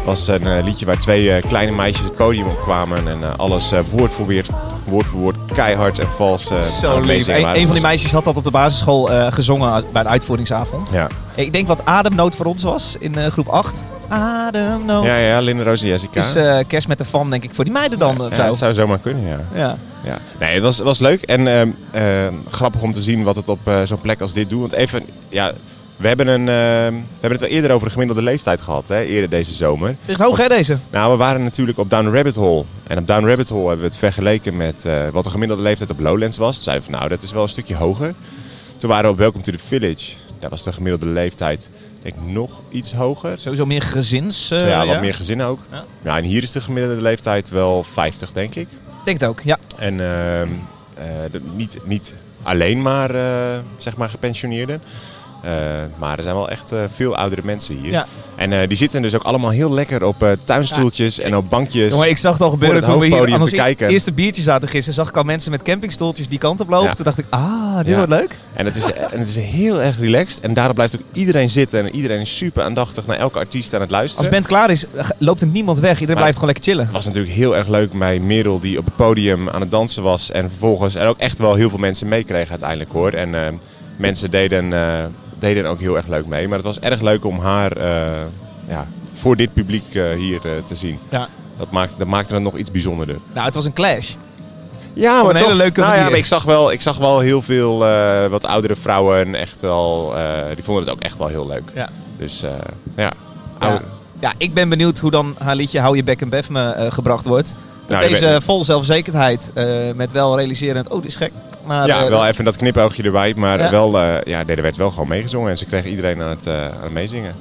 was 0.05 0.29
een 0.29 0.47
eh, 0.47 0.65
liedje 0.65 0.87
waar 0.87 0.99
twee 0.99 1.33
eh, 1.33 1.49
kleine 1.49 1.73
meisjes 1.73 2.05
het 2.05 2.17
podium 2.17 2.47
op 2.47 2.61
kwamen. 2.63 3.09
En 3.09 3.39
alles 3.39 3.71
woord 3.91 4.13
voor 4.13 4.27
woord, 4.27 4.49
woord 4.85 5.07
voor 5.07 5.21
woord 5.21 5.37
keihard 5.53 5.99
en 5.99 6.09
vals 6.17 6.51
Zo 6.81 6.97
lief. 6.97 7.07
meezingen 7.07 7.41
Een, 7.41 7.57
een 7.57 7.65
van 7.65 7.75
die 7.75 7.83
meisjes 7.83 8.13
had 8.13 8.25
dat 8.25 8.37
op 8.37 8.45
de 8.45 8.51
basisschool 8.51 9.05
gezongen 9.31 9.85
bij 9.93 10.03
de 10.03 10.09
uitvoeringsavond. 10.09 10.91
Ja. 10.91 11.07
Ik 11.35 11.53
denk 11.53 11.67
wat 11.67 11.85
ademnoot 11.85 12.37
voor 12.37 12.47
ons 12.47 12.63
was 12.63 12.97
in 12.99 13.31
groep 13.31 13.49
8. 13.49 13.87
Ademnoot. 14.09 15.05
Ja, 15.05 15.17
ja, 15.17 15.41
Linda, 15.41 15.63
Roos 15.63 15.83
en 15.83 15.89
Jessica. 15.89 16.21
is 16.21 16.35
eh, 16.35 16.59
kerst 16.67 16.89
met 16.89 16.99
de 16.99 17.05
fam, 17.05 17.31
denk 17.31 17.45
ik, 17.45 17.55
voor 17.55 17.65
die 17.65 17.73
meiden 17.73 17.99
dan. 17.99 18.21
of 18.21 18.31
ja, 18.31 18.37
zo. 18.37 18.43
dat 18.43 18.57
zou 18.57 18.75
zomaar 18.75 18.99
kunnen, 18.99 19.27
ja. 19.27 19.41
Ja. 19.55 19.79
Ja. 20.05 20.19
Nee, 20.39 20.55
het 20.55 20.63
was, 20.63 20.79
was 20.79 20.99
leuk 20.99 21.23
en 21.23 21.49
ehm, 21.49 21.69
eh, 21.91 22.35
grappig 22.51 22.83
om 22.83 22.93
te 22.93 23.03
zien 23.03 23.23
wat 23.23 23.37
het 23.37 23.49
op 23.49 23.71
zo'n 23.85 24.01
plek 24.01 24.21
als 24.21 24.33
dit 24.33 24.51
doet. 24.51 24.61
Want 24.61 24.73
even, 24.73 25.03
ja, 25.29 25.53
we 25.99 26.09
hebben, 26.09 26.27
een, 26.27 26.49
ehm, 26.49 26.93
we 26.95 27.03
hebben 27.21 27.31
het 27.31 27.41
wel 27.41 27.49
eerder 27.49 27.71
over 27.71 27.87
de 27.87 27.93
gemiddelde 27.93 28.23
leeftijd 28.23 28.61
gehad, 28.61 28.89
hè, 28.89 29.01
eerder 29.01 29.29
deze 29.31 29.55
zomer. 29.55 29.97
Ligt 30.07 30.21
hoog, 30.21 30.37
hè, 30.37 30.49
deze? 30.49 30.79
Nou, 30.91 31.11
we 31.11 31.17
waren 31.17 31.43
natuurlijk 31.43 31.79
op 31.79 31.91
Down 31.91 32.15
Rabbit 32.15 32.35
Hole. 32.35 32.65
En 32.87 32.99
op 32.99 33.07
Down 33.07 33.27
Rabbit 33.27 33.49
Hole 33.49 33.61
hebben 33.69 33.79
we 33.81 33.87
het 33.91 33.97
vergeleken 33.97 34.57
met 34.57 34.85
eh, 34.85 35.09
wat 35.09 35.25
de 35.25 35.31
gemiddelde 35.31 35.63
leeftijd 35.63 35.91
op 35.91 36.01
Lowlands 36.01 36.37
was. 36.37 36.55
Toen 36.55 36.65
zeiden 36.65 36.85
we 36.87 36.91
van, 36.91 37.01
nou, 37.01 37.15
dat 37.15 37.23
is 37.23 37.33
wel 37.33 37.43
een 37.43 37.49
stukje 37.49 37.75
hoger. 37.77 38.15
Toen 38.77 38.89
waren 38.91 39.05
we 39.05 39.11
op 39.11 39.19
Welcome 39.19 39.45
to 39.45 39.53
the 39.53 39.59
Village. 39.59 40.13
Daar 40.39 40.51
was 40.51 40.63
de 40.63 40.73
gemiddelde 40.73 41.07
leeftijd, 41.07 41.71
denk 42.03 42.15
ik, 42.15 42.21
nog 42.33 42.61
iets 42.71 42.93
hoger. 42.93 43.39
Sowieso 43.39 43.67
meer 43.67 43.83
gezins. 43.83 44.51
eh, 44.51 44.69
ja, 44.69 44.87
wat 44.87 45.01
meer 45.01 45.15
gezinnen 45.15 45.47
ook. 45.47 45.59
Ja. 45.71 45.85
Ja. 46.03 46.17
en 46.17 46.25
hier 46.25 46.43
is 46.43 46.53
de 46.53 46.61
gemiddelde 46.61 47.03
leeftijd 47.03 47.49
wel 47.49 47.83
50, 47.83 48.33
denk 48.33 48.55
ik. 48.55 48.69
Denk 49.05 49.21
het 49.21 49.29
ook, 49.29 49.41
ja. 49.41 49.59
En 49.77 50.01
ehm, 50.01 50.49
eh, 50.95 51.41
niet, 51.55 51.79
niet 51.85 52.15
alleen 52.43 52.83
maar, 52.83 53.15
eh, 53.15 53.59
zeg 53.79 53.97
maar 53.97 54.11
gepensioneerden. 54.11 54.83
Eh, 55.43 55.53
maar 55.99 56.17
er 56.17 56.23
zijn 56.23 56.35
wel 56.35 56.49
echt 56.49 56.73
eh, 56.73 56.81
veel 56.93 57.17
oudere 57.17 57.41
mensen 57.45 57.79
hier. 57.79 57.91
Ja. 57.91 58.07
En 58.37 58.53
eh, 58.53 58.69
die 58.69 58.77
zitten 58.77 59.03
dus 59.03 59.15
ook 59.15 59.23
allemaal 59.23 59.51
heel 59.51 59.73
lekker 59.75 60.05
op 60.05 60.37
tuinstoeltjes 60.45 61.19
en 61.19 61.37
op 61.37 61.51
bankjes. 61.51 61.93
Jongen, 61.93 62.09
ik 62.09 62.19
zag 62.19 62.33
het 62.33 62.43
al 62.43 62.51
gebeuren 62.51 62.77
het 62.77 62.91
toen 62.91 62.99
we 62.99 63.07
hier 63.07 63.33
aan 63.35 63.41
ons 63.41 63.51
kijken. 63.51 63.89
eerste 63.89 64.13
biertje 64.13 64.43
zaten 64.43 64.69
gisteren. 64.69 64.95
Zag 64.95 65.09
ik 65.09 65.17
al 65.17 65.23
mensen 65.23 65.51
met 65.51 65.63
campingstoeltjes 65.63 66.29
die 66.29 66.39
kant 66.39 66.61
op 66.61 66.69
lopen. 66.69 66.89
Ja. 66.89 66.95
Toen 66.95 67.05
dacht 67.05 67.19
ik, 67.19 67.25
ah, 67.29 67.85
dit 67.85 67.95
wordt 67.95 68.11
leuk. 68.11 68.37
En 68.55 68.65
het, 68.65 68.77
is, 68.77 68.93
en 68.93 69.19
het 69.19 69.29
is 69.29 69.37
heel 69.37 69.83
erg 69.83 69.99
relaxed. 69.99 70.41
En 70.41 70.55
daarom 70.55 70.75
blijft 70.75 70.97
ook 70.97 71.03
iedereen 71.13 71.51
zitten. 71.51 71.81
En 71.81 71.95
iedereen 71.95 72.21
is 72.21 72.37
super 72.37 72.63
aandachtig 72.63 73.07
naar 73.07 73.19
elke 73.19 73.39
artiest 73.39 73.75
aan 73.75 73.81
het 73.81 73.91
luisteren. 73.91 74.25
Als 74.25 74.35
band 74.35 74.47
klaar 74.47 74.71
is, 74.71 74.85
loopt 75.19 75.41
er 75.41 75.47
niemand 75.47 75.79
weg. 75.79 75.91
Iedereen 75.91 76.07
Maar- 76.07 76.17
blijft 76.17 76.39
gewoon 76.39 76.53
lekker 76.55 76.73
chillen. 76.73 76.85
Het 76.85 76.95
was 76.95 77.07
natuurlijk 77.07 77.35
heel 77.35 77.57
erg 77.57 77.69
leuk 77.69 77.99
bij 77.99 78.19
Merel 78.19 78.61
die 78.61 78.79
op 78.79 78.85
het 78.85 78.97
podium 78.97 79.49
aan 79.49 79.61
het 79.61 79.71
dansen 79.71 80.03
was. 80.03 80.31
En 80.31 80.49
vervolgens 80.49 80.95
er 80.95 81.09
ook 81.09 81.19
echt 81.19 81.39
wel 81.39 81.55
heel 81.55 81.69
veel 81.69 81.79
mensen 81.79 82.09
meekregen 82.09 82.51
uiteindelijk 82.51 82.91
hoor. 82.93 83.13
En 83.13 83.61
mensen 83.97 84.31
deden, 84.31 84.73
deden 85.39 85.67
ook 85.67 85.81
heel 85.81 85.97
erg 85.97 86.07
leuk 86.07 86.27
mee. 86.27 86.49
Maar 86.49 86.57
het 86.59 86.67
was 86.67 86.81
erg 86.81 87.01
leuk 87.01 87.25
om 87.25 87.39
haar 87.41 87.73
eh, 87.77 88.11
ja, 88.69 88.87
voor 89.13 89.37
dit 89.37 89.53
publiek 89.55 89.95
eh, 89.95 90.03
hier 90.17 90.41
eh, 90.45 90.51
te 90.65 90.75
zien. 90.75 90.99
Ja. 91.11 91.29
Dat, 91.57 91.71
maakt, 91.71 91.93
dat 91.99 92.07
maakte 92.07 92.35
het 92.35 92.43
nog 92.43 92.57
iets 92.57 92.71
bijzonderder. 92.71 93.17
Nou, 93.33 93.47
het 93.47 93.55
was 93.55 93.65
een 93.65 93.73
clash. 93.73 94.15
Ja, 94.93 95.23
Op 95.23 95.29
een 95.29 95.37
hele 95.37 95.55
leuke 95.55 95.81
nou 95.81 95.97
ja, 95.97 96.03
maar 96.09 96.19
ik 96.19 96.27
zag 96.27 96.45
wel, 96.45 96.73
ik 96.73 96.81
zag 96.81 96.97
wel 96.97 97.19
heel 97.21 97.43
veel 97.43 97.79
wat 98.31 98.45
oudere 98.45 98.77
vrouwen 98.77 99.35
echt 99.35 99.61
wel, 99.61 100.15
die 100.55 100.65
vonden 100.65 100.85
het 100.85 100.93
ook 100.93 101.01
echt 101.03 101.19
wel 101.19 101.27
heel 101.27 101.47
leuk. 101.47 101.71
Ja. 101.75 101.89
Dus 102.19 102.43
eh, 102.43 102.51
ja, 102.97 103.13
Ja. 103.61 103.81
ja, 104.21 104.33
ik 104.39 104.55
ben 104.55 104.69
benieuwd 104.69 104.99
hoe 104.99 105.11
dan 105.11 105.35
haar 105.39 105.57
liedje 105.57 105.81
Hou 105.81 105.97
je 105.97 106.05
bek 106.05 106.21
en 106.21 106.29
bef 106.29 106.51
me 106.51 106.87
gebracht 106.91 107.27
wordt. 107.27 107.55
Met 107.87 107.99
Nou, 107.99 108.09
deze 108.09 108.25
bent- 108.25 108.45
vol 108.45 108.65
zelfzekerheid. 108.65 109.51
eh, 109.55 109.67
met 109.95 110.13
wel 110.13 110.37
realiserend, 110.37 110.89
oh, 110.89 110.97
dit 110.97 111.07
is 111.11 111.17
gek. 111.17 111.33
Maar, 111.65 111.87
ja, 111.87 112.03
eh, 112.03 112.09
wel 112.09 112.27
even 112.27 112.45
dat 112.45 112.57
knipoogje 112.57 113.03
erbij, 113.03 113.35
maar 113.37 113.59
Ja. 113.59 113.71
wel, 113.71 113.99
eh, 114.01 114.23
ja, 114.25 114.43
nee, 114.43 114.57
er 114.57 114.63
werd 114.63 114.77
wel 114.77 114.91
gewoon 114.91 115.09
meegezongen 115.09 115.51
en 115.51 115.59
ze 115.59 115.67
kregen 115.67 115.91
iedereen 115.91 116.23
aan 116.23 116.29
het, 116.31 116.47
eh, 116.47 116.65
aan 116.69 116.83
het 116.83 116.93
meezingen. 116.93 117.35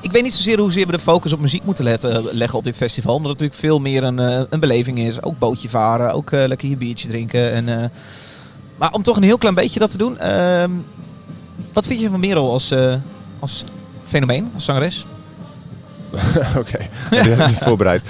Ik 0.00 0.12
weet 0.12 0.22
niet 0.22 0.34
zozeer 0.34 0.58
hoezeer 0.58 0.86
we 0.86 0.92
de 0.92 0.98
focus 0.98 1.32
op 1.32 1.40
muziek 1.40 1.64
moeten 1.64 1.84
letten, 1.84 2.24
leggen 2.32 2.58
op 2.58 2.64
dit 2.64 2.76
festival. 2.76 3.14
Omdat 3.14 3.30
het 3.30 3.40
natuurlijk 3.40 3.66
veel 3.66 3.80
meer 3.80 4.04
een, 4.04 4.18
een 4.50 4.60
beleving 4.60 4.98
is. 4.98 5.22
Ook 5.22 5.38
bootje 5.38 5.68
varen, 5.68 6.12
ook 6.12 6.30
lekker 6.30 6.68
je 6.68 6.76
biertje 6.76 7.08
drinken. 7.08 7.52
En, 7.52 7.92
maar 8.76 8.92
om 8.92 9.02
toch 9.02 9.16
een 9.16 9.22
heel 9.22 9.38
klein 9.38 9.54
beetje 9.54 9.78
dat 9.78 9.90
te 9.90 9.98
doen. 9.98 10.18
ehm, 10.18 10.70
wat 11.72 11.86
vind 11.86 12.00
je 12.00 12.08
van 12.08 12.20
Merel 12.20 12.52
als, 12.52 12.74
als 13.38 13.64
fenomeen, 14.04 14.50
als 14.54 14.64
zangeres? 14.64 15.06
Oké, 16.60 16.78
die 17.10 17.18
heb 17.18 17.38
ik 17.38 17.46
niet 17.46 17.58
voorbereid. 17.58 18.02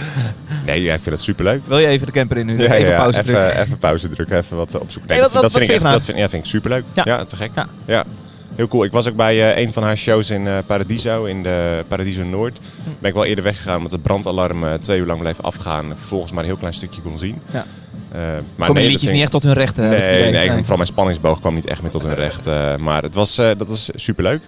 Nee, 0.67 0.83
jij 0.83 0.95
vindt 0.95 1.11
het 1.11 1.21
superleuk. 1.21 1.61
Wil 1.67 1.79
je 1.79 1.87
even 1.87 2.07
de 2.07 2.13
camper 2.13 2.37
in 2.37 2.47
nu? 2.47 2.67
even 2.67 2.97
pauze 2.97 3.19
even, 3.19 3.35
drukken. 3.35 3.61
even 3.63 3.79
pauze 3.79 4.09
drukken, 4.09 4.37
even 4.37 4.57
wat 4.57 4.79
opzoeken. 4.79 5.21
Wat- 5.21 5.33
dat, 5.33 5.53
vind 5.53 5.65
ik 5.65 5.71
echt, 5.71 5.83
dat 5.83 6.03
vind, 6.03 6.19
ja, 6.19 6.29
vind 6.29 6.45
ik 6.45 6.51
superleuk. 6.51 6.85
Ja. 6.93 7.03
Ja, 7.07 7.25
te 7.25 7.37
gek. 7.37 7.51
Ja. 7.55 7.67
Ja. 7.85 8.05
Heel 8.57 8.69
cool. 8.69 8.85
Ik 8.85 8.93
was 8.93 9.09
ook 9.09 9.17
bij 9.17 9.55
eh, 9.55 9.63
een 9.65 9.73
van 9.73 9.83
haar 9.83 9.97
shows 9.97 10.31
in 10.31 10.47
eh, 10.47 10.55
Paradiso, 10.67 11.25
in 11.25 11.43
de 11.43 11.85
Paradiso 11.89 12.23
Noord. 12.25 12.59
Hm. 12.85 12.91
Ben 12.99 13.09
ik 13.09 13.15
wel 13.17 13.25
eerder 13.25 13.45
weggegaan 13.45 13.77
omdat 13.77 13.93
het 13.93 14.03
brandalarm 14.03 14.65
eh, 14.65 14.75
twee 14.75 15.01
uur 15.01 15.07
lang 15.07 15.21
bleef 15.21 15.41
afgaan. 15.41 15.91
En 15.91 15.99
vervolgens 15.99 16.33
maar 16.33 16.43
een 16.43 16.49
heel 16.49 16.59
klein 16.59 16.75
stukje 16.75 17.01
kon 17.01 17.19
zien. 17.19 17.39
Ja. 17.53 17.65
Eh, 18.13 18.21
maar 18.57 18.67
Kom 18.67 18.67
je 18.67 18.73
nee, 18.73 18.83
dat 18.83 18.91
liedjes 18.91 19.11
niet 19.11 19.23
echt 19.23 19.31
tot 19.31 19.43
hun 19.43 19.53
recht? 19.53 19.77
Nee, 19.77 20.29
idee. 20.29 20.31
nee, 20.33 20.51
vooral 20.51 20.77
mijn 20.77 20.87
spanningsboog 20.89 21.41
kwam 21.41 21.55
niet 21.55 21.67
echt 21.67 21.83
meer 21.83 21.91
tot 21.91 22.03
hun 22.03 22.15
recht. 22.15 22.47
maar 22.79 23.03
het 23.03 23.15
was, 23.15 23.35
dat 23.35 23.69
was 23.69 23.91
superleuk. 23.95 24.41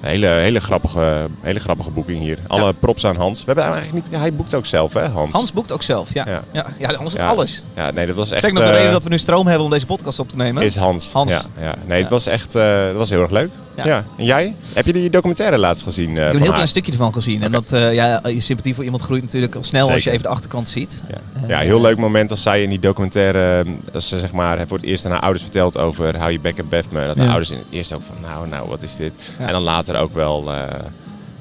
Een 0.00 0.08
hele, 0.08 0.26
hele, 0.26 0.60
grappige, 0.60 1.26
hele 1.40 1.58
grappige 1.58 1.90
boeking 1.90 2.18
hier. 2.20 2.38
Alle 2.46 2.72
props 2.72 3.04
aan 3.06 3.16
Hans. 3.16 3.38
We 3.38 3.44
hebben 3.46 3.64
eigenlijk 3.64 3.94
niet, 4.10 4.20
hij 4.20 4.32
boekt 4.32 4.54
ook 4.54 4.66
zelf, 4.66 4.92
hè, 4.92 5.06
Hans? 5.08 5.32
Hans 5.32 5.52
boekt 5.52 5.72
ook 5.72 5.82
zelf, 5.82 6.14
ja. 6.14 6.24
Ja, 6.28 6.42
Ja. 6.52 6.66
ja. 6.78 6.88
anders 6.88 7.14
is 7.14 7.20
Ja. 7.20 7.26
alles. 7.26 7.62
Ja, 7.74 7.90
nee, 7.90 8.06
dat 8.06 8.16
was 8.16 8.30
echt... 8.30 8.40
Zeg 8.40 8.52
nog 8.52 8.62
de 8.62 8.68
eh, 8.68 8.76
reden 8.76 8.92
dat 8.92 9.02
we 9.02 9.08
nu 9.08 9.18
stroom 9.18 9.46
hebben 9.46 9.64
om 9.64 9.70
deze 9.70 9.86
podcast 9.86 10.18
op 10.18 10.28
te 10.28 10.36
nemen. 10.36 10.62
Is 10.62 10.76
Hans. 10.76 11.12
Hans. 11.12 11.30
Ja, 11.32 11.42
ja. 11.60 11.74
Nee, 11.86 12.00
het 12.00 12.10
was 12.10 12.26
echt 12.26 12.54
eh, 12.54 12.86
het 12.86 12.96
was 12.96 13.10
heel 13.10 13.20
erg 13.22 13.30
leuk. 13.30 13.50
Ja. 13.84 14.04
En 14.16 14.24
jij? 14.24 14.54
Heb 14.74 14.86
je 14.86 14.92
die 14.92 15.10
documentaire 15.10 15.58
laatst 15.58 15.82
gezien? 15.82 16.06
eh, 16.06 16.12
ik 16.12 16.18
heb 16.18 16.34
een 16.34 16.40
heel 16.40 16.52
klein 16.52 16.68
stukje 16.68 16.92
ervan 16.92 17.12
gezien. 17.12 17.42
En 17.42 17.52
dat, 17.52 17.70
ja, 17.70 18.20
je 18.28 18.40
sympathie 18.40 18.74
voor 18.74 18.84
iemand 18.84 19.02
groeit 19.02 19.22
natuurlijk 19.22 19.54
al 19.54 19.64
snel 19.64 19.90
als 19.90 20.04
je 20.04 20.10
even 20.10 20.22
de 20.22 20.28
achterkant 20.28 20.68
ziet. 20.68 21.04
Ja. 21.08 21.18
Ja, 21.48 21.58
heel 21.58 21.80
leuk 21.80 21.96
moment 21.96 22.30
als 22.30 22.42
zij 22.42 22.62
in 22.62 22.68
die 22.68 22.78
documentaire, 22.78 23.64
als 23.94 24.08
ze 24.08 24.20
zeg 24.20 24.32
maar 24.32 24.64
voor 24.66 24.76
het 24.76 24.86
eerst 24.86 25.04
aan 25.04 25.10
haar 25.10 25.20
ouders 25.20 25.42
vertelt 25.42 25.78
over 25.78 26.16
Hou 26.18 26.32
je 26.32 26.40
bek 26.40 26.58
en 26.58 26.68
bef 26.68 26.90
me. 26.90 27.06
Dat 27.06 27.16
de 27.16 27.22
ouders 27.22 27.50
in 27.50 27.58
het 27.58 27.66
eerst 27.70 27.92
ook 27.92 28.02
van 28.06 28.16
nou, 28.20 28.48
nou, 28.48 28.68
wat 28.68 28.82
is 28.82 28.96
dit? 28.96 29.12
En 29.38 29.52
dan 29.52 29.62
later 29.62 29.85
ook 29.94 30.14
wel 30.14 30.52
eh, 30.52 30.64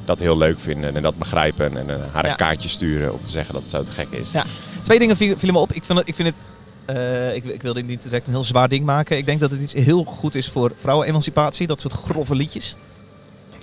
dat 0.06 0.20
heel 0.20 0.38
leuk 0.38 0.60
vinden 0.60 0.96
en 0.96 1.02
dat 1.02 1.18
begrijpen 1.18 1.78
en 1.78 1.90
eh, 1.90 1.96
haar 2.12 2.26
Ja. 2.26 2.32
een 2.32 2.36
kaartje 2.38 2.70
sturen 2.70 3.14
om 3.14 3.20
te 3.24 3.32
zeggen 3.32 3.54
dat 3.54 3.62
het 3.62 3.72
zo 3.72 3.84
te 3.84 3.92
gek 3.92 4.08
is. 4.10 4.32
Ja. 4.32 4.44
Twee 4.82 5.00
dingen 5.00 5.16
viel- 5.18 5.38
vielen 5.38 5.56
me 5.56 5.62
op. 5.62 5.74
Ik 5.74 5.84
vind 5.86 5.98
het, 6.00 6.08
ik, 6.08 6.16
vind 6.16 6.28
het 6.28 6.46
eh, 6.86 7.36
ik, 7.36 7.46
ik 7.46 7.62
wil 7.62 7.74
dit 7.74 7.88
niet 7.88 8.04
direct 8.04 8.28
een 8.28 8.34
heel 8.34 8.44
zwaar 8.44 8.70
ding 8.70 8.86
maken. 8.86 9.18
Ik 9.18 9.26
denk 9.26 9.40
dat 9.40 9.52
het 9.52 9.62
iets 9.62 9.74
heel 9.74 10.04
goed 10.04 10.36
is 10.36 10.50
voor 10.50 10.72
vrouwenemancipatie. 10.76 11.68
Dat 11.68 11.82
soort 11.82 11.94
grove 11.94 12.36
liedjes. 12.36 12.76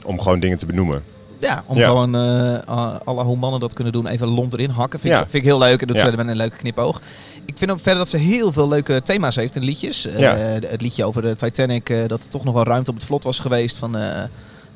Om 0.04 0.20
gewoon 0.20 0.40
dingen 0.40 0.58
te 0.58 0.66
benoemen. 0.66 1.02
Ja, 1.40 1.64
om 1.66 1.76
Ja. 1.78 1.86
gewoon 1.88 2.10
la 3.04 3.24
hoe 3.24 3.36
mannen 3.36 3.60
dat 3.60 3.74
kunnen 3.74 3.92
doen, 3.92 4.06
even 4.06 4.28
lomp 4.28 4.52
erin 4.52 4.70
hakken. 4.70 5.00
Vind, 5.00 5.12
ik, 5.14 5.18
Ja. 5.20 5.26
vind 5.26 5.42
ik 5.42 5.48
heel 5.50 5.58
leuk 5.58 5.80
en 5.80 5.86
dat 5.86 5.96
Ja. 5.96 6.10
ze 6.10 6.16
met 6.16 6.26
een 6.28 6.36
leuke 6.36 6.56
knipoog. 6.56 7.00
Ik 7.44 7.58
vind 7.58 7.70
ook 7.70 7.78
verder 7.80 7.98
dat 7.98 8.08
ze 8.08 8.16
heel 8.16 8.52
veel 8.52 8.68
leuke 8.68 9.02
thema's 9.04 9.36
heeft 9.36 9.56
in 9.56 9.62
liedjes. 9.64 10.02
Ja. 10.16 10.34
het 10.36 10.80
liedje 10.80 11.04
over 11.04 11.22
de 11.22 11.36
Titanic, 11.36 11.86
dat 12.06 12.22
er 12.24 12.28
toch 12.28 12.44
nog 12.44 12.54
wel 12.54 12.64
ruimte 12.64 12.90
op 12.90 12.96
het 12.96 13.04
vlot 13.06 13.24
was 13.24 13.38
geweest. 13.38 13.76
Van 13.76 13.96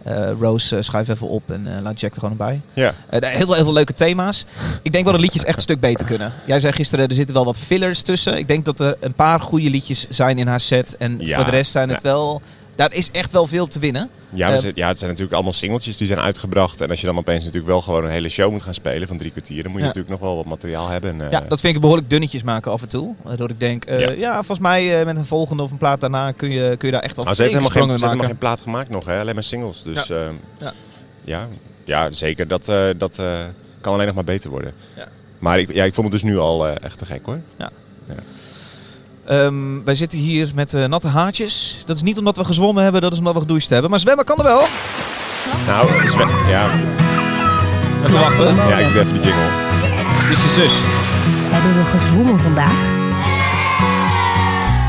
eh, 0.07 0.31
Rose, 0.41 0.77
eh, 0.77 0.83
schuif 0.83 1.09
even 1.09 1.29
op 1.29 1.51
en 1.51 1.77
eh, 1.77 1.83
laat 1.83 2.01
Jack 2.01 2.15
er 2.15 2.21
gewoon 2.21 2.37
bij. 2.37 2.61
Ja. 2.75 2.93
Heel, 3.11 3.21
veel, 3.21 3.55
heel 3.55 3.65
veel 3.65 3.73
leuke 3.73 3.95
thema's. 3.95 4.45
Ik 4.83 4.93
denk 4.93 5.05
wel 5.05 5.13
dat 5.13 5.23
liedjes 5.23 5.45
echt 5.45 5.57
een 5.57 5.63
stuk 5.63 5.81
beter 5.81 6.07
kunnen. 6.07 6.33
Jij 6.45 6.61
zei 6.61 6.73
gisteren, 6.73 7.09
er 7.09 7.15
zitten 7.15 7.35
wel 7.35 7.45
wat 7.45 7.59
fillers 7.59 8.03
tussen. 8.03 8.39
Ik 8.39 8.49
denk 8.49 8.65
dat 8.65 8.81
er 8.81 8.97
een 9.01 9.13
paar 9.15 9.41
goede 9.41 9.71
liedjes 9.71 10.07
zijn 10.09 10.39
in 10.39 10.47
haar 10.47 10.61
set. 10.61 10.97
En 10.97 11.17
Ja. 11.21 11.37
voor 11.37 11.45
de 11.45 11.51
rest 11.51 11.71
zijn 11.71 11.89
het 11.89 12.03
Ja. 12.03 12.09
wel... 12.09 12.43
Daar 12.77 12.93
is 12.93 13.11
echt 13.11 13.33
wel 13.33 13.47
veel 13.47 13.63
op 13.65 13.71
te 13.71 13.79
winnen. 13.79 14.11
Ja, 14.31 14.53
Eh, 14.55 14.63
ja, 14.75 14.89
het 14.89 14.97
zijn 14.99 15.11
natuurlijk 15.11 15.35
allemaal 15.35 15.53
singeltjes 15.53 15.97
die 15.97 16.07
zijn 16.07 16.19
uitgebracht. 16.21 16.81
En 16.81 16.91
als 16.91 17.01
je 17.01 17.07
dan 17.07 17.19
opeens 17.19 17.45
natuurlijk 17.45 17.73
wel 17.73 17.81
gewoon 17.81 18.05
een 18.05 18.11
hele 18.11 18.29
show 18.29 18.51
moet 18.51 18.63
gaan 18.63 18.75
spelen 18.75 19.09
van 19.09 19.19
drie 19.19 19.31
kwartier, 19.31 19.63
dan 19.63 19.71
moet 19.73 19.81
je 19.81 19.87
Ja. 19.87 19.93
natuurlijk 19.93 20.21
nog 20.21 20.29
wel 20.29 20.37
wat 20.37 20.45
materiaal 20.45 20.89
hebben. 20.89 21.11
En, 21.11 21.21
eh, 21.27 21.31
Ja, 21.31 21.41
dat 21.41 21.61
vind 21.61 21.75
ik 21.75 21.81
behoorlijk 21.81 22.11
dunnetjes 22.11 22.43
maken 22.43 22.73
af 22.73 22.83
en 22.83 22.89
toe. 22.89 23.15
Waardoor 23.23 23.51
ik 23.51 23.61
denk, 23.61 23.85
eh, 23.85 23.99
ja. 24.01 24.11
Ja. 24.11 24.35
volgens 24.35 24.59
mij 24.59 24.99
eh, 25.01 25.05
met 25.07 25.17
een 25.17 25.25
volgende 25.25 25.63
of 25.63 25.71
een 25.71 25.79
plaat 25.79 26.01
daarna 26.01 26.33
kun 26.33 26.51
je, 26.51 26.77
kun 26.77 26.89
je 26.89 26.95
daar 26.95 27.03
echt 27.03 27.17
wel 27.17 27.25
Nou, 27.25 27.37
ze 27.37 27.43
heeft 27.43 27.55
helemaal 27.55 27.75
geen, 27.75 27.83
sprongen 27.83 27.99
ze 27.99 28.05
heeft 28.07 28.17
mee 28.19 28.27
helemaal 28.27 28.47
maken. 28.47 28.59
geen 28.59 28.65
plaat 28.75 28.89
gemaakt 28.89 29.07
nog, 29.07 29.15
hè? 29.15 29.21
alleen 29.21 29.35
maar 29.35 29.45
singles. 29.45 29.83
Dus 29.83 30.07
Ja. 30.07 30.15
ja, 30.17 30.31
Ja. 30.59 30.73
ja. 31.25 31.49
Ja, 31.85 32.13
zeker. 32.13 32.49
Dat, 32.49 32.69
eh, 32.69 32.85
dat 32.97 33.19
eh, 33.19 33.45
kan 33.81 33.93
alleen 33.93 34.07
nog 34.07 34.15
maar 34.15 34.25
beter 34.25 34.51
worden. 34.51 34.73
Ja. 34.97 35.09
Maar 35.39 35.59
ik, 35.59 35.73
ja, 35.73 35.85
ik 35.85 35.95
vond 35.95 36.13
het 36.13 36.21
dus 36.23 36.31
nu 36.31 36.39
al 36.39 36.67
eh, 36.67 36.75
echt 36.83 36.99
te 36.99 37.07
gek 37.07 37.21
hoor. 37.25 37.41
Ehm, 39.27 39.55
wij 39.85 39.95
zitten 39.95 40.19
hier 40.19 40.51
met 40.55 40.75
eh, 40.75 40.85
natte 40.85 41.09
haartjes. 41.09 41.83
Dat 41.85 41.97
is 41.97 42.03
niet 42.03 42.19
omdat 42.19 42.37
we 42.37 42.45
gezwommen 42.45 42.83
hebben, 42.83 43.01
dat 43.01 43.13
is 43.13 43.19
omdat 43.19 43.35
we 43.35 43.41
gedoucht 43.41 43.69
hebben. 43.69 43.91
Maar 43.91 43.99
zwemmen 44.01 44.25
kan 44.25 44.37
er 44.39 44.43
wel. 44.45 44.67
Nou, 45.67 46.09
Sven, 46.09 46.29
ja, 46.49 46.67
Even 48.05 48.19
wachten. 48.21 48.57
ja, 48.57 48.79
ik 48.79 48.93
doe 48.93 49.01
even 49.03 49.13
die 49.13 49.23
jingle. 49.23 49.43
Dit 50.29 50.37
is 50.37 50.43
je 50.43 50.49
zus. 50.49 50.73
Hebben 51.51 51.75
we 51.77 51.85
gezwommen 51.99 52.39
vandaag? 52.39 52.95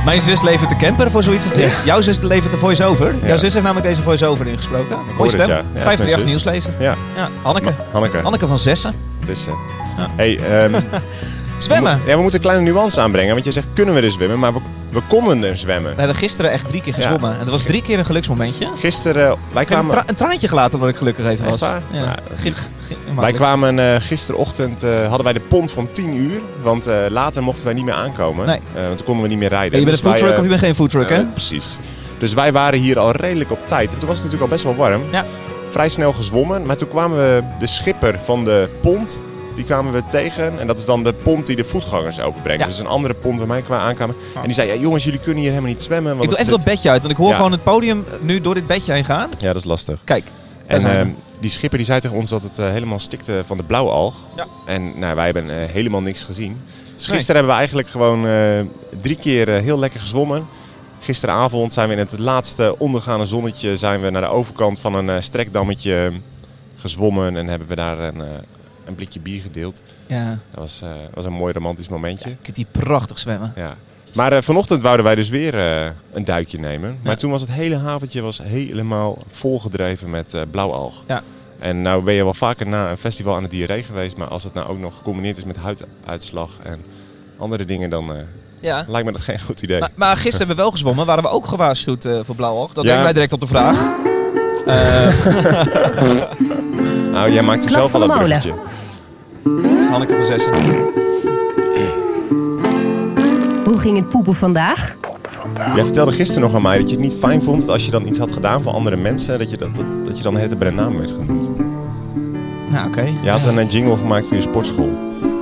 Mijn 0.06 0.22
zus 0.22 0.42
levert 0.42 0.70
de 0.70 0.76
camper 0.76 1.12
voor 1.12 1.24
zoiets 1.24 1.44
als 1.46 1.54
dit. 1.54 1.72
Jouw 1.86 2.02
zus 2.02 2.20
levert 2.20 2.52
de 2.52 2.58
voice-over. 2.58 3.16
Jouw 3.26 3.38
zus 3.38 3.54
heeft 3.54 3.66
namelijk 3.66 3.86
deze 3.88 4.02
voice-over 4.02 4.48
ingesproken. 4.48 4.98
Mooie 5.18 5.32
het, 5.32 5.42
stem. 5.42 5.48
ja. 5.50 5.56
Ja, 5.56 5.62
dat 5.64 5.76
is 5.76 5.82
538 5.82 6.06
mijn 6.08 6.20
zus. 6.20 6.28
nieuwslezer. 6.28 6.74
Ja, 6.80 6.96
Ja, 7.16 7.30
Hanneke. 7.42 7.74
Hanneke. 7.92 8.18
Hanneke 8.18 8.48
van 8.48 8.58
Zessen. 8.58 8.94
Het 9.20 9.30
is, 9.30 9.48
eh, 9.48 9.54
Ja. 9.98 10.08
hey, 10.16 10.40
ehm, 10.40 10.74
Zwemmen. 11.58 12.02
Ja, 12.06 12.16
we 12.16 12.22
moeten 12.22 12.40
een 12.40 12.46
kleine 12.46 12.72
nuance 12.72 13.02
aanbrengen. 13.02 13.34
Want 13.34 13.46
je 13.46 13.52
zegt, 13.52 13.68
kunnen 13.74 13.94
we 13.96 14.02
er 14.02 14.12
zwemmen? 14.12 14.40
Maar 14.40 14.54
we, 14.54 14.60
we 14.90 15.02
konden 15.08 15.44
er 15.44 15.58
zwemmen. 15.58 15.92
We 15.92 15.98
hebben 15.98 16.16
gisteren 16.16 16.52
echt 16.52 16.68
drie 16.68 16.82
keer 16.82 16.94
gezwommen. 16.94 17.32
En 17.32 17.40
dat 17.40 17.50
was 17.50 17.64
drie 17.64 17.82
keer 17.82 18.00
een 18.00 18.06
geluksmomentje. 18.06 18.68
Gisteren, 18.78 19.24
wij 19.26 19.32
Ik 19.32 19.38
heb 19.54 19.58
een, 19.62 19.66
kwamen... 19.68 19.90
tra- 19.90 20.04
een 20.08 20.16
traantje 20.16 20.48
gelaten 20.48 20.74
omdat 20.74 20.90
ik 20.90 20.98
gelukkig 20.98 21.26
even 21.26 21.50
was. 21.50 21.60
Ja. 21.60 21.82
Nou, 21.92 22.16
gi- 22.36 22.54
Wij 23.16 23.32
kwamen 23.32 23.80
eh, 23.80 23.96
gisterochtend, 24.00 24.84
eh, 24.84 25.08
hadden 25.08 25.24
wij 25.24 25.34
de 25.34 25.40
pont 25.40 25.72
van 25.72 25.90
10 25.92 26.16
uur. 26.16 26.40
Want 26.62 26.88
eh, 26.88 26.96
later 27.10 27.44
mochten 27.44 27.66
wij 27.66 27.74
niet 27.74 27.86
meer 27.86 27.94
aankomen. 27.94 28.46
Nee. 28.46 28.60
Eh, 28.76 28.84
want 28.84 28.98
toen 28.98 29.06
konden 29.06 29.24
we 29.24 29.30
niet 29.30 29.40
meer 29.40 29.50
rijden. 29.50 29.72
Hey, 29.72 29.80
je 29.80 29.86
bent 29.86 29.96
Dus 29.98 30.06
een 30.06 30.10
foodtruck 30.12 30.30
wij, 30.30 30.38
of 30.38 30.44
je 30.44 30.50
bent 30.50 30.62
geen 30.62 30.76
foodtruck, 30.76 31.10
eh, 31.10 31.16
hè? 31.16 31.22
eh, 31.22 31.32
precies. 31.32 31.78
Dus 32.18 32.34
wij 32.34 32.52
waren 32.52 32.80
hier 32.80 33.00
al 33.00 33.12
redelijk 33.12 33.52
op 33.52 33.68
tijd. 33.68 33.94
En 33.94 33.98
toen 34.00 34.08
was 34.08 34.18
het 34.20 34.26
natuurlijk 34.26 34.52
al 34.52 34.58
best 34.58 34.64
wel 34.64 34.76
warm. 34.76 35.02
Ja. 35.12 35.26
Vrij 35.70 35.90
snel 35.90 36.14
gezwommen. 36.14 36.66
Maar 36.66 36.78
toen 36.78 36.88
kwamen 36.88 37.18
we 37.18 37.44
de 37.60 37.68
schipper 37.68 38.20
van 38.24 38.44
de 38.44 38.70
pont. 38.82 39.22
Die 39.58 39.66
kwamen 39.66 39.94
we 39.94 40.04
tegen. 40.10 40.60
En 40.60 40.68
dat 40.68 40.78
is 40.78 40.86
dan 40.86 41.04
de 41.04 41.14
pont 41.14 41.46
die 41.46 41.56
de 41.56 41.64
voetgangers 41.64 42.20
overbrengt. 42.20 42.62
Ja. 42.62 42.68
Dus 42.68 42.80
een 42.80 42.88
andere 42.88 43.14
pont 43.14 43.40
waar 43.40 43.48
mij 43.48 43.62
kwamen 43.62 43.86
aankwamen. 43.86 44.16
En 44.36 44.42
die 44.44 44.54
zei, 44.54 44.68
ja, 44.68 44.76
jongens, 44.80 45.04
jullie 45.04 45.20
kunnen 45.20 45.40
hier 45.42 45.50
helemaal 45.50 45.72
niet 45.72 45.82
zwemmen. 45.82 46.12
Want 46.12 46.24
Ik 46.24 46.30
doe 46.30 46.40
even 46.40 46.52
dat 46.52 46.64
bedje 46.64 46.90
uit, 46.90 47.00
want 47.00 47.12
ik 47.12 47.18
hoor 47.20 47.30
Ja. 47.30 47.36
gewoon 47.36 47.52
het 47.52 47.64
podium 47.64 48.06
nu 48.22 48.42
door 48.42 48.54
dit 48.54 48.68
bedje 48.68 48.94
heen 48.94 49.06
gaan. 49.06 49.30
Ja, 49.38 49.48
dat 49.48 49.56
is 49.56 49.64
lastig. 49.64 50.00
Kijk, 50.04 50.24
En 50.68 50.84
ehm, 51.00 51.10
die 51.40 51.50
schipper 51.50 51.78
die 51.78 51.88
zei 51.88 52.00
tegen 52.00 52.18
ons 52.18 52.30
dat 52.30 52.44
het 52.44 52.60
eh, 52.60 52.70
helemaal 52.72 53.00
stikte 53.00 53.44
van 53.46 53.58
de 53.58 53.64
blauwalg. 53.64 54.16
Ja. 54.36 54.46
En 54.66 55.00
nou, 55.00 55.16
wij 55.16 55.26
hebben 55.26 55.50
eh, 55.50 55.56
helemaal 55.72 56.02
niks 56.02 56.24
gezien. 56.24 56.62
Dus 56.96 57.08
gisteren 57.08 57.36
hebben 57.36 57.52
we 57.52 57.58
eigenlijk 57.58 57.88
gewoon 57.90 58.28
eh, 58.28 58.60
drie 59.02 59.16
keer 59.16 59.50
eh, 59.56 59.62
heel 59.62 59.80
lekker 59.80 60.00
gezwommen. 60.00 60.48
Gisteravond 61.00 61.74
zijn 61.74 61.88
we 61.90 61.94
in 61.96 62.00
het 62.00 62.20
laatste 62.20 62.76
ondergaande 62.80 63.26
zonnetje 63.26 63.78
zijn 63.78 64.02
we 64.02 64.10
naar 64.10 64.22
de 64.22 64.28
overkant 64.28 64.80
van 64.80 64.96
een 64.96 65.10
eh, 65.10 65.16
strekdammetje 65.20 66.12
gezwommen. 66.78 67.38
En 67.38 67.48
hebben 67.48 67.68
we 67.68 67.76
daar 67.76 68.00
een, 68.00 68.22
eh, 68.22 68.28
een 68.88 68.96
blikje 68.96 69.20
bier 69.20 69.42
gedeeld. 69.42 69.82
ja, 70.08 70.28
Dat 70.52 70.60
was, 70.60 70.82
eh, 70.82 70.90
was 71.14 71.26
een 71.26 71.34
mooi 71.34 71.54
romantisch 71.54 71.88
momentje. 71.90 72.30
je 72.30 72.38
kunt 72.42 72.58
hier 72.58 72.66
prachtig 72.72 73.20
zwemmen. 73.20 73.54
Ja. 73.56 73.76
Maar 74.16 74.34
eh, 74.34 74.42
vanochtend 74.42 74.82
wouden 74.82 75.06
wij 75.06 75.16
dus 75.16 75.30
weer 75.30 75.56
eh, 75.60 75.86
een 76.14 76.26
duikje 76.26 76.60
nemen. 76.60 76.98
Maar 77.04 77.12
Ja. 77.14 77.18
toen 77.20 77.32
was 77.32 77.42
het 77.42 77.52
hele 77.52 77.78
haventje 77.78 78.22
was 78.22 78.38
helemaal 78.44 79.18
volgedreven 79.32 80.10
met 80.10 80.36
blauwalg. 80.52 81.04
Ja. 81.08 81.24
En 81.60 81.82
nou 81.82 82.04
ben 82.04 82.14
je 82.14 82.24
wel 82.24 82.34
vaker 82.34 82.68
na 82.68 82.90
een 82.92 82.98
festival 82.98 83.36
aan 83.36 83.44
de 83.44 83.50
diarree 83.50 83.84
geweest. 83.84 84.18
Maar 84.18 84.28
als 84.28 84.44
het 84.44 84.54
nou 84.54 84.68
ook 84.68 84.80
nog 84.80 84.96
gecombineerd 84.96 85.38
is 85.38 85.44
met 85.46 85.56
huiduitslag 85.58 86.60
en 86.64 86.82
andere 87.38 87.66
dingen, 87.66 87.90
dan 87.90 88.12
Ja. 88.62 88.86
lijkt 88.88 89.06
me 89.06 89.12
dat 89.12 89.22
geen 89.22 89.42
goed 89.42 89.62
idee. 89.62 89.80
Maar, 89.80 89.92
maar 89.96 90.14
gisteren 90.16 90.38
hebben 90.38 90.56
we 90.56 90.62
wel 90.62 90.72
gezwommen. 90.72 91.06
Waren 91.06 91.24
we 91.24 91.30
ook 91.30 91.48
gewaarschuwd 91.48 92.08
voor 92.24 92.36
blauwalg? 92.36 92.74
Dat 92.74 92.86
Ja. 92.86 93.02
mij 93.04 93.14
direct 93.14 93.34
op 93.34 93.40
de 93.40 93.48
vraag. 93.48 93.80
Nou, 97.18 97.32
jij 97.32 97.44
maakt 97.44 97.60
Klap 97.66 97.72
zelf 97.74 97.92
van 97.92 98.02
al 98.02 98.08
de 98.08 98.14
een 98.14 98.20
molen. 98.20 98.40
bruggetje. 98.40 99.90
Hanneke 99.90 100.14
van 100.16 100.24
Zessen. 100.24 100.54
Hoe 103.66 103.78
ging 103.78 103.98
het 103.98 104.10
poepen 104.10 104.34
vandaag? 104.36 104.96
Jij 105.76 105.84
vertelde 105.84 106.12
gisteren 106.12 106.42
nog 106.42 106.56
aan 106.56 106.62
mij 106.62 106.78
dat 106.78 106.90
je 106.90 106.96
het 106.96 107.04
niet 107.04 107.14
fijn 107.20 107.42
vond 107.44 107.70
als 107.70 107.86
je 107.86 107.92
dan 107.92 108.08
iets 108.08 108.20
had 108.20 108.32
gedaan 108.32 108.62
voor 108.62 108.72
andere 108.72 108.96
mensen, 108.96 109.40
dat 109.40 109.50
je, 109.50 109.58
dat, 109.58 109.76
dat, 109.76 109.86
dat 110.06 110.18
je 110.18 110.24
dan 110.24 110.34
de 110.34 110.40
hele 110.40 110.56
tijd 110.56 110.60
bij 110.64 110.70
de 110.70 110.76
naam 110.76 110.98
werd 110.98 111.12
genoemd. 111.12 111.50
Nou, 112.70 112.88
oké. 112.88 113.14
Je 113.22 113.30
had 113.30 113.46
een 113.46 113.68
jingle 113.68 113.98
gemaakt 113.98 114.26
voor 114.26 114.36
je 114.36 114.42
sportschool. 114.44 114.92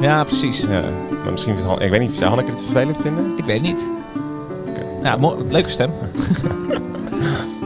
Ja, 0.02 0.24
precies. 0.24 0.62
Ja, 0.62 0.82
maar 1.24 1.32
misschien 1.32 1.54
vindt 1.54 1.70
Han- 1.70 1.82
ik 1.82 1.90
weet 1.90 2.00
niet, 2.00 2.16
zou 2.16 2.28
Hanneke 2.30 2.52
het 2.52 2.62
vervelend 2.62 3.02
vinden? 3.02 3.34
Ik 3.38 3.46
weet 3.46 3.62
niet. 3.62 3.90
Nou, 5.04 5.20
mo- 5.20 5.38
leuke 5.50 5.70
stem. 5.70 5.92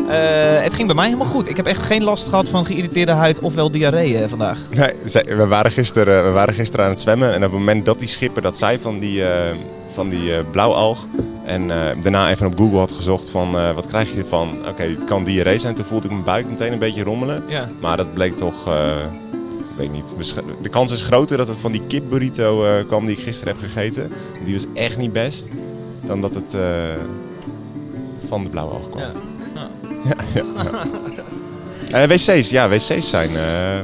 Eh, 0.09 0.61
het 0.63 0.73
ging 0.73 0.87
bij 0.87 0.95
mij 0.95 1.05
helemaal 1.05 1.27
goed. 1.27 1.49
Ik 1.49 1.57
heb 1.57 1.65
echt 1.65 1.81
geen 1.81 2.03
last 2.03 2.27
gehad 2.27 2.49
van 2.49 2.65
geïrriteerde 2.65 3.11
huid 3.11 3.39
ofwel 3.39 3.71
diarree 3.71 4.17
eh, 4.17 4.29
vandaag. 4.29 4.59
Nee, 4.71 4.91
we 5.37 5.47
waren, 5.47 5.71
gisteren, 5.71 6.25
we 6.25 6.31
waren 6.31 6.53
gisteren 6.53 6.85
aan 6.85 6.91
het 6.91 7.01
zwemmen 7.01 7.29
en 7.29 7.35
op 7.35 7.41
het 7.41 7.51
moment 7.51 7.85
dat 7.85 7.99
die 7.99 8.07
schipper 8.07 8.41
dat 8.41 8.57
zei 8.57 8.79
van 8.79 8.99
die, 8.99 9.25
eh, 9.25 9.55
van 9.87 10.09
die 10.09 10.33
eh, 10.35 10.39
blauwalg 10.51 11.07
en 11.45 11.71
eh, 11.71 11.77
daarna 12.01 12.29
even 12.29 12.47
op 12.47 12.59
Google 12.59 12.77
had 12.77 12.91
gezocht 12.91 13.29
van 13.29 13.57
eh, 13.57 13.73
wat 13.73 13.85
krijg 13.85 14.13
je 14.13 14.19
ervan? 14.19 14.57
Oké, 14.67 14.83
het 14.83 15.03
kan 15.05 15.23
diarree 15.23 15.57
zijn. 15.57 15.75
Toen 15.75 15.85
voelde 15.85 16.05
ik 16.05 16.11
mijn 16.11 16.23
buik 16.23 16.49
meteen 16.49 16.73
een 16.73 16.79
beetje 16.79 17.03
rommelen. 17.03 17.43
Ja. 17.47 17.69
Maar 17.81 17.97
dat 17.97 18.13
bleek 18.13 18.37
toch, 18.37 18.67
eh, 18.67 18.97
ik 19.71 19.77
weet 19.77 19.91
niet, 19.91 20.15
de 20.61 20.69
kans 20.69 20.91
is 20.91 21.01
groter 21.01 21.37
dat 21.37 21.47
het 21.47 21.57
van 21.59 21.71
die 21.71 21.83
kip 21.87 22.09
burrito 22.09 22.63
eh, 22.65 22.87
kwam 22.87 23.05
die 23.05 23.17
ik 23.17 23.23
gisteren 23.23 23.53
heb 23.53 23.63
gegeten. 23.63 24.11
Die 24.43 24.53
was 24.53 24.65
echt 24.73 24.97
niet 24.97 25.13
best. 25.13 25.47
Dan 26.05 26.21
dat 26.21 26.33
het 26.33 26.53
eh, 26.53 26.61
van 28.27 28.43
de 28.43 28.49
blauwalg 28.49 28.89
kwam. 28.89 29.01
Ja. 29.01 29.11
Ja, 30.05 30.15
ja, 30.33 30.43
ja. 30.63 30.83
Eh, 32.01 32.03
wc's, 32.07 32.49
ja, 32.49 32.69
wc's 32.69 33.09
zijn 33.09 33.29
eh, 33.35 33.79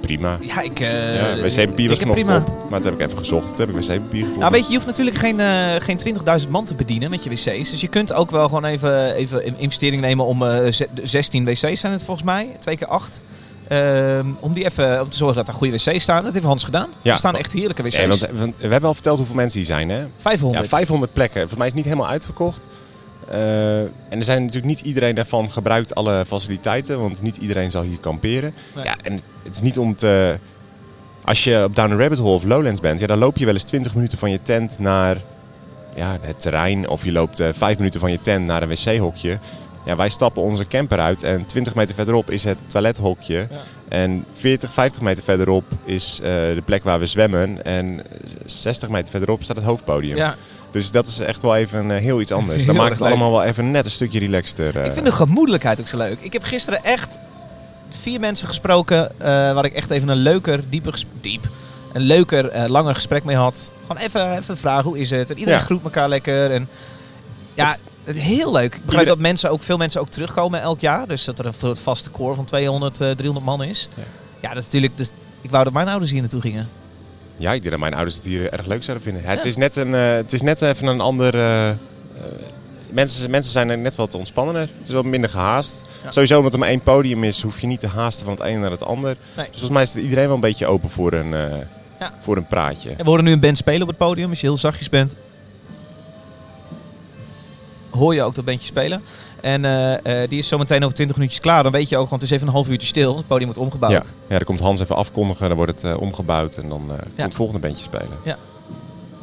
prima. 0.00 0.36
Ja, 0.40 0.60
ik... 0.60 0.80
eh, 0.80 1.14
ja, 1.14 1.36
wc-papier 1.42 1.88
was 1.88 1.98
vanochtend 1.98 2.26
prima. 2.26 2.36
op. 2.46 2.70
Maar 2.70 2.80
toen 2.80 2.90
heb 2.90 3.00
ik 3.00 3.06
even 3.06 3.18
gezocht. 3.18 3.56
Toen 3.56 3.66
heb 3.66 3.68
ik 3.68 3.74
wc-papier 3.82 4.18
gevonden. 4.20 4.38
Nou, 4.38 4.52
weet 4.52 4.62
je, 4.62 4.68
je 4.68 4.74
hoeft 4.74 4.86
natuurlijk 4.86 5.16
geen, 5.16 5.40
geen 5.82 6.16
20.000 6.44 6.48
man 6.48 6.64
te 6.64 6.74
bedienen 6.74 7.10
met 7.10 7.24
je 7.24 7.30
wc's. 7.30 7.70
Dus 7.70 7.80
je 7.80 7.88
kunt 7.88 8.12
ook 8.12 8.30
wel 8.30 8.44
gewoon 8.44 8.64
even, 8.64 9.14
even 9.14 9.46
een 9.46 9.58
investering 9.58 10.02
nemen 10.02 10.24
om 10.24 10.42
eh, 10.46 10.72
ze- 10.72 10.88
16 11.02 11.44
wc's 11.44 11.80
zijn 11.80 11.92
het 11.92 12.04
volgens 12.04 12.26
mij. 12.26 12.56
Twee 12.60 12.76
keer 12.76 12.86
acht. 12.88 13.22
Ehm, 13.68 14.26
om 14.40 14.52
die 14.52 14.64
even 14.64 15.00
om 15.02 15.08
te 15.10 15.16
zorgen 15.16 15.36
dat 15.36 15.48
er 15.48 15.54
goede 15.54 15.72
wc's 15.76 16.02
staan. 16.02 16.24
Dat 16.24 16.32
heeft 16.32 16.44
Hans 16.44 16.64
gedaan. 16.64 16.88
Ja. 17.02 17.10
Er 17.12 17.18
staan 17.18 17.36
echt 17.36 17.52
heerlijke 17.52 17.82
wc's. 17.82 17.96
Ja, 17.96 18.06
want 18.08 18.26
we 18.58 18.66
hebben 18.68 18.88
al 18.88 18.94
verteld 18.94 19.16
hoeveel 19.16 19.34
mensen 19.36 19.58
hier 19.58 19.68
zijn, 19.68 19.88
hè? 19.90 20.04
500. 20.16 20.62
Ja, 20.62 20.68
500 20.76 21.12
plekken. 21.12 21.38
Volgens 21.40 21.58
mij 21.58 21.66
is 21.68 21.72
het 21.74 21.82
niet 21.84 21.92
helemaal 21.92 22.12
uitverkocht. 22.12 22.66
Eh, 23.30 23.80
en 23.80 24.18
er 24.18 24.24
zijn 24.24 24.40
natuurlijk 24.40 24.66
niet 24.66 24.80
iedereen 24.80 25.14
daarvan 25.14 25.50
gebruikt 25.50 25.94
alle 25.94 26.24
faciliteiten, 26.26 27.00
want 27.00 27.22
niet 27.22 27.36
iedereen 27.36 27.70
zal 27.70 27.82
hier 27.82 27.98
kamperen. 27.98 28.54
Nee. 28.74 28.84
Ja, 28.84 28.96
en 29.02 29.12
het, 29.12 29.22
het 29.42 29.54
is 29.54 29.60
niet 29.60 29.78
om 29.78 29.94
te... 29.94 30.38
Als 31.24 31.44
je 31.44 31.64
op 31.64 31.76
Down 31.76 31.90
the 31.90 31.96
Rabbit 31.96 32.18
Hole 32.18 32.34
of 32.34 32.44
Lowlands 32.44 32.80
bent, 32.80 33.00
ja, 33.00 33.06
dan 33.06 33.18
loop 33.18 33.36
je 33.36 33.44
wel 33.44 33.54
eens 33.54 33.62
20 33.62 33.94
minuten 33.94 34.18
van 34.18 34.30
je 34.30 34.42
tent 34.42 34.78
naar 34.78 35.16
ja, 35.94 36.18
het 36.20 36.40
terrein. 36.40 36.88
Of 36.88 37.04
je 37.04 37.12
loopt 37.12 37.40
eh 37.40 37.48
5 37.52 37.76
minuten 37.76 38.00
van 38.00 38.10
je 38.10 38.20
tent 38.20 38.46
naar 38.46 38.62
een 38.62 38.68
wc-hokje. 38.68 39.38
Ja, 39.84 39.96
wij 39.96 40.08
stappen 40.08 40.42
onze 40.42 40.66
camper 40.66 40.98
uit 40.98 41.22
en 41.22 41.46
20 41.46 41.74
meter 41.74 41.94
verderop 41.94 42.30
is 42.30 42.44
het 42.44 42.58
toilethokje. 42.66 43.46
Ja. 43.50 43.60
En 43.88 44.24
40, 44.32 44.72
50 44.72 45.02
meter 45.02 45.24
verderop 45.24 45.64
is 45.84 46.18
eh, 46.22 46.30
de 46.30 46.62
plek 46.64 46.84
waar 46.84 46.98
we 46.98 47.06
zwemmen. 47.06 47.64
En 47.64 48.02
60 48.44 48.88
meter 48.88 49.10
verderop 49.10 49.42
staat 49.42 49.56
het 49.56 49.64
hoofdpodium. 49.64 50.16
Ja. 50.16 50.36
Dus 50.72 50.90
dat 50.90 51.06
is 51.06 51.18
echt 51.18 51.42
wel 51.42 51.56
even 51.56 51.90
eh, 51.90 51.96
heel 52.00 52.20
iets 52.20 52.32
anders. 52.32 52.66
Dan 52.66 52.76
maakt 52.76 52.92
het 52.98 53.02
allemaal 53.02 53.30
wel 53.30 53.42
even 53.42 53.70
net 53.70 53.84
een 53.84 53.90
stukje 53.90 54.18
relaxter. 54.18 54.78
eh. 54.78 54.84
Ik 54.86 54.92
vind 54.92 55.04
de 55.06 55.12
gemoedelijkheid 55.12 55.80
ook 55.80 55.88
zo 55.88 55.96
leuk. 55.96 56.18
Ik 56.20 56.32
heb 56.32 56.42
gisteren 56.42 56.84
echt 56.84 57.18
vier 57.88 58.20
mensen 58.20 58.46
gesproken 58.48 59.10
eh, 59.20 59.26
waar 59.28 59.64
ik 59.64 59.72
echt 59.74 59.90
even 59.90 60.08
een 60.08 60.16
leuker, 60.16 60.60
dieper, 60.68 61.02
diep, 61.20 61.48
een 61.92 62.00
leuker, 62.02 62.68
langer 62.70 62.94
gesprek 62.94 63.24
mee 63.24 63.36
had. 63.36 63.70
Gewoon 63.86 64.02
even, 64.02 64.36
even 64.38 64.58
vragen, 64.58 64.84
hoe 64.84 64.98
is 64.98 65.10
het? 65.10 65.30
En 65.30 65.38
iedereen 65.38 65.58
Ja. 65.60 65.64
groet 65.64 65.82
elkaar 65.84 66.08
lekker. 66.08 66.50
En 66.50 66.68
ja, 67.54 67.76
Het 68.04 68.16
is 68.16 68.22
heel 68.22 68.52
leuk. 68.52 68.74
Ik 68.74 68.84
begrijp 68.84 69.06
dat 69.06 69.18
mensen 69.18 69.50
ook, 69.50 69.62
veel 69.62 69.76
mensen 69.76 70.00
ook 70.00 70.08
terugkomen 70.10 70.60
elk 70.60 70.80
jaar. 70.80 71.08
Dus 71.08 71.24
dat 71.24 71.38
er 71.38 71.46
een 71.46 71.54
soort 71.58 71.78
vaste 71.78 72.10
core 72.10 72.34
van 72.34 72.44
200, 72.44 73.00
eh 73.00 73.10
300 73.10 73.46
man 73.46 73.62
is. 73.62 73.88
Ja. 73.96 74.02
Ja, 74.40 74.48
dat 74.48 74.58
is 74.58 74.64
natuurlijk... 74.64 74.96
Dus, 74.96 75.08
ik 75.40 75.50
wou 75.50 75.64
dat 75.64 75.72
mijn 75.72 75.88
ouders 75.88 76.10
hier 76.10 76.20
naartoe 76.20 76.40
gingen. 76.40 76.68
Ja, 77.40 77.52
ik 77.52 77.60
denk 77.60 77.70
dat 77.70 77.80
mijn 77.80 77.94
ouders 77.94 78.16
het 78.16 78.24
hier 78.24 78.52
erg 78.52 78.66
leuk 78.66 78.82
zouden 78.82 79.04
vinden. 79.06 79.22
Ja, 79.22 79.28
Het, 79.28 79.44
is 79.44 79.56
net 79.56 79.76
een, 79.76 79.94
eh, 79.94 80.08
het 80.14 80.32
is 80.32 80.40
net 80.42 80.62
even 80.62 80.86
een 80.86 81.00
ander... 81.00 81.34
eh, 81.34 81.68
eh, 81.68 81.76
mensen, 82.90 83.30
mensen 83.30 83.52
zijn 83.52 83.68
er 83.70 83.78
net 83.78 83.94
wat 83.96 84.14
ontspannender. 84.14 84.68
Het 84.78 84.88
is 84.88 84.94
wat 84.94 85.04
minder 85.04 85.30
gehaast. 85.30 85.82
Ja. 86.04 86.10
Sowieso 86.10 86.36
omdat 86.36 86.52
er 86.52 86.58
maar 86.58 86.68
één 86.68 86.82
podium 86.82 87.24
is, 87.24 87.42
hoef 87.42 87.60
je 87.60 87.66
niet 87.66 87.80
te 87.80 87.86
haasten 87.88 88.24
van 88.24 88.34
het 88.34 88.42
een 88.44 88.60
naar 88.60 88.70
het 88.70 88.84
ander. 88.84 89.16
Nee. 89.36 89.46
Dus 89.50 89.60
volgens 89.60 89.70
mij 89.70 89.82
is 89.82 89.94
iedereen 89.94 90.26
wel 90.26 90.34
een 90.34 90.40
beetje 90.40 90.66
open 90.66 90.90
voor 90.90 91.12
een, 91.12 91.30
Ja. 92.00 92.14
voor 92.20 92.36
een 92.36 92.46
praatje. 92.46 92.90
En 92.90 92.96
we 92.96 93.04
horen 93.04 93.24
nu 93.24 93.32
een 93.32 93.40
band 93.40 93.56
spelen 93.56 93.82
op 93.82 93.88
het 93.88 93.96
podium. 93.96 94.30
Als 94.30 94.40
je 94.40 94.46
heel 94.46 94.56
zachtjes 94.56 94.88
bent, 94.88 95.14
hoor 97.90 98.14
je 98.14 98.22
ook 98.22 98.34
dat 98.34 98.44
bandje 98.44 98.66
spelen. 98.66 99.02
En 99.42 99.64
eh, 99.64 100.22
eh, 100.22 100.28
die 100.30 100.38
is 100.38 100.48
zometeen 100.48 100.82
over 100.82 100.94
20 100.94 101.16
minuutjes 101.16 101.40
klaar. 101.42 101.62
Dan 101.62 101.72
weet 101.72 101.88
je 101.88 101.96
ook, 101.96 102.08
want 102.08 102.22
het 102.22 102.30
is 102.30 102.36
even 102.36 102.46
een 102.48 102.54
half 102.54 102.68
uurtje 102.68 102.86
stil. 102.86 103.16
Het 103.16 103.26
podium 103.26 103.44
wordt 103.46 103.60
omgebouwd. 103.60 103.92
Ja. 103.92 104.02
ja, 104.28 104.36
dan 104.36 104.44
komt 104.44 104.60
Hans 104.60 104.80
even 104.80 104.96
afkondigen, 104.96 105.48
dan 105.48 105.56
wordt 105.56 105.72
het 105.82 105.84
eh, 105.92 106.00
omgebouwd 106.00 106.56
en 106.56 106.68
dan 106.68 106.78
komt 106.86 107.00
Ja. 107.16 107.24
het 107.24 107.34
volgende 107.34 107.60
bandje 107.60 107.82
spelen. 107.82 108.18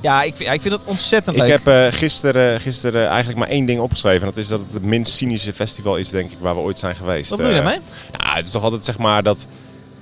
Ja, 0.02 0.24
ik, 0.24 0.36
vind- 0.36 0.48
ja, 0.50 0.54
ik 0.54 0.62
vind 0.62 0.74
dat 0.74 0.86
ontzettend 0.86 1.36
Ik 1.36 1.42
leuk. 1.42 1.52
heb 1.52 1.68
eh, 1.68 1.98
gisteren, 2.00 2.62
gisteren 2.62 3.08
eigenlijk 3.08 3.40
maar 3.40 3.48
één 3.48 3.66
ding 3.66 3.80
opgeschreven. 3.82 4.20
En 4.22 4.28
dat 4.28 4.38
is 4.38 4.48
dat 4.48 4.60
het 4.60 4.74
het 4.74 4.84
minst 4.84 5.14
cynische 5.14 5.54
festival 5.54 5.96
is, 5.96 6.10
denk 6.10 6.32
ik, 6.32 6.38
waar 6.40 6.56
we 6.56 6.62
ooit 6.62 6.80
zijn 6.80 6.96
geweest. 6.96 7.30
Wat 7.30 7.40
bedoel 7.40 7.54
je 7.56 7.62
daarmee? 7.62 7.80
Ja, 8.18 8.36
het 8.36 8.46
is 8.46 8.52
toch 8.52 8.64
altijd 8.64 8.86
zeg 8.86 8.98
maar 8.98 9.24
dat... 9.24 9.46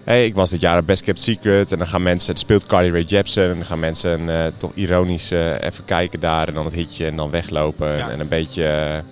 Hey, 0.03 0.25
ik 0.25 0.35
was 0.35 0.49
dit 0.49 0.61
jaar 0.61 0.83
Best 0.83 1.01
Kept 1.03 1.19
Secret 1.21 1.71
en 1.71 1.77
dan 1.77 1.87
gaan 1.87 2.03
mensen... 2.03 2.29
Het 2.31 2.39
speelt 2.39 2.65
Carly 2.65 2.91
Rae 2.91 3.03
Jepsen 3.03 3.49
en 3.49 3.55
dan 3.55 3.65
gaan 3.65 3.79
mensen 3.79 4.29
toch 4.57 4.71
ironisch 4.73 5.31
even 5.59 5.85
kijken 5.85 6.19
daar 6.19 6.47
en 6.47 6.53
dan 6.53 6.65
het 6.65 6.73
hitje 6.73 7.05
en 7.05 7.15
dan 7.15 7.29
weglopen. 7.29 7.97
Ja. 7.97 8.09
En 8.09 8.19
een 8.19 8.27
beetje, 8.27 9.03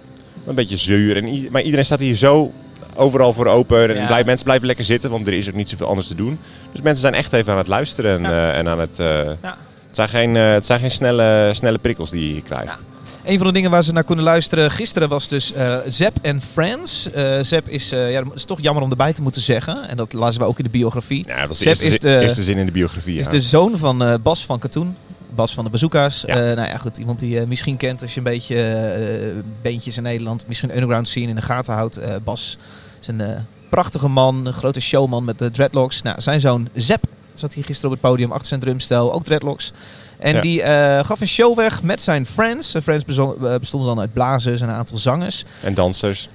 een 0.47 0.56
beetje 0.56 0.77
zuur. 0.77 1.17
En, 1.17 1.47
maar 1.51 1.62
iedereen 1.62 1.86
staat 1.86 1.99
hier 1.99 2.15
zo 2.15 2.51
overal 2.95 3.34
voor 3.34 3.47
open 3.47 3.89
en 3.89 3.95
Ja. 3.95 4.21
mensen 4.25 4.43
blijven 4.45 4.67
lekker 4.67 4.86
zitten, 4.86 5.10
want 5.10 5.27
er 5.27 5.34
is 5.34 5.47
ook 5.47 5.53
niet 5.56 5.69
zoveel 5.69 5.88
anders 5.88 6.08
te 6.08 6.15
doen. 6.15 6.39
Dus 6.71 6.82
mensen 6.82 7.01
zijn 7.01 7.13
echt 7.13 7.34
even 7.34 7.51
aan 7.51 7.58
het 7.58 7.67
luisteren 7.67 8.25
en, 8.25 8.32
Ja. 8.32 8.51
eh, 8.51 8.58
en 8.58 8.67
aan 8.67 8.79
het... 8.79 8.99
eh, 8.99 9.06
Ja. 9.41 9.58
Het 9.88 10.01
zijn 10.01 10.10
geen, 10.10 10.36
eh, 10.36 10.51
het 10.53 10.65
zijn 10.65 10.79
geen 10.79 10.91
snelle, 10.91 11.49
snelle 11.53 11.77
prikkels 11.77 12.10
die 12.12 12.27
je 12.27 12.34
hier 12.34 12.41
krijgt. 12.41 12.84
Een 13.23 13.38
van 13.38 13.47
de 13.47 13.53
dingen 13.53 13.71
waar 13.71 13.84
ze 13.84 13.91
naar 13.93 14.03
konden 14.03 14.25
luisteren 14.25 14.71
gisteren 14.71 15.10
was 15.10 15.27
dus 15.27 15.53
eh 15.53 15.75
Zep 15.88 16.17
en 16.21 16.41
Friends. 16.41 17.12
Eh 17.12 17.39
Zep 17.41 17.69
is, 17.69 17.89
ja, 17.89 17.97
het 17.97 18.27
is 18.36 18.45
toch 18.45 18.62
jammer 18.62 18.84
om 18.84 18.89
erbij 18.89 19.13
te 19.13 19.21
moeten 19.21 19.41
zeggen. 19.41 19.89
En 19.89 19.97
dat 19.97 20.13
lazen 20.13 20.41
we 20.41 20.47
ook 20.47 20.58
in 20.58 20.63
de 20.63 20.69
biografie. 20.69 21.23
Ja, 21.27 21.39
dat 21.39 21.47
was 21.47 21.58
de 21.58 21.63
Zep 21.63 21.71
eerste, 21.73 21.88
is 21.93 21.99
de- 21.99 22.19
eerste 22.21 22.43
zin 22.43 22.58
in 22.58 22.65
de 22.65 22.71
biografie. 22.71 23.17
is 23.19 23.25
ja. 23.25 23.32
de 23.32 23.39
zoon 23.39 23.77
van 23.77 24.19
Bas 24.23 24.45
van 24.45 24.60
Katoen. 24.60 24.95
Bas 25.35 25.53
van 25.53 25.63
de 25.63 25.69
Bazooka's. 25.69 26.23
Ja. 26.27 26.35
Eh, 26.35 26.55
nou 26.55 26.67
ja, 26.67 26.77
goed. 26.77 26.97
Iemand 26.97 27.19
die 27.19 27.29
je 27.29 27.45
misschien 27.47 27.77
kent 27.77 28.01
als 28.01 28.11
je 28.13 28.17
een 28.17 28.23
beetje 28.23 28.61
eh 28.63 29.43
beentjes 29.61 29.97
in 29.97 30.03
Nederland, 30.03 30.47
misschien 30.47 30.69
underground 30.75 31.07
scene 31.07 31.27
in 31.27 31.35
de 31.35 31.41
gaten 31.41 31.73
houdt. 31.73 31.97
Eh, 31.97 32.15
Bas 32.23 32.57
is 33.01 33.07
een 33.07 33.21
eh, 33.21 33.39
prachtige 33.69 34.07
man, 34.07 34.45
een 34.45 34.53
grote 34.53 34.81
showman 34.81 35.23
met 35.25 35.39
de 35.39 35.49
dreadlocks. 35.51 36.01
Nou, 36.01 36.21
zijn 36.21 36.39
zoon 36.39 36.69
Zep 36.73 37.03
zat 37.33 37.53
hier 37.53 37.63
gisteren 37.65 37.91
op 37.91 38.01
het 38.01 38.09
podium 38.11 38.31
achter 38.31 38.47
zijn 38.47 38.59
drumstel, 38.59 39.13
ook 39.13 39.23
dreadlocks. 39.23 39.71
En 40.19 40.33
Ja. 40.35 40.41
die 40.41 40.61
eh, 40.61 41.05
gaf 41.05 41.21
een 41.21 41.27
show 41.27 41.55
weg 41.57 41.83
met 41.83 42.01
zijn 42.01 42.25
friends. 42.25 42.71
Zijn 42.71 42.83
friends 42.83 43.03
eh, 43.17 43.55
bestonden 43.59 43.89
dan 43.89 43.99
uit 43.99 44.13
blazers 44.13 44.61
en 44.61 44.69
een 44.69 44.75
aantal 44.75 44.97
zangers. 44.97 45.43
En 45.61 45.73
dansers. 45.73 46.29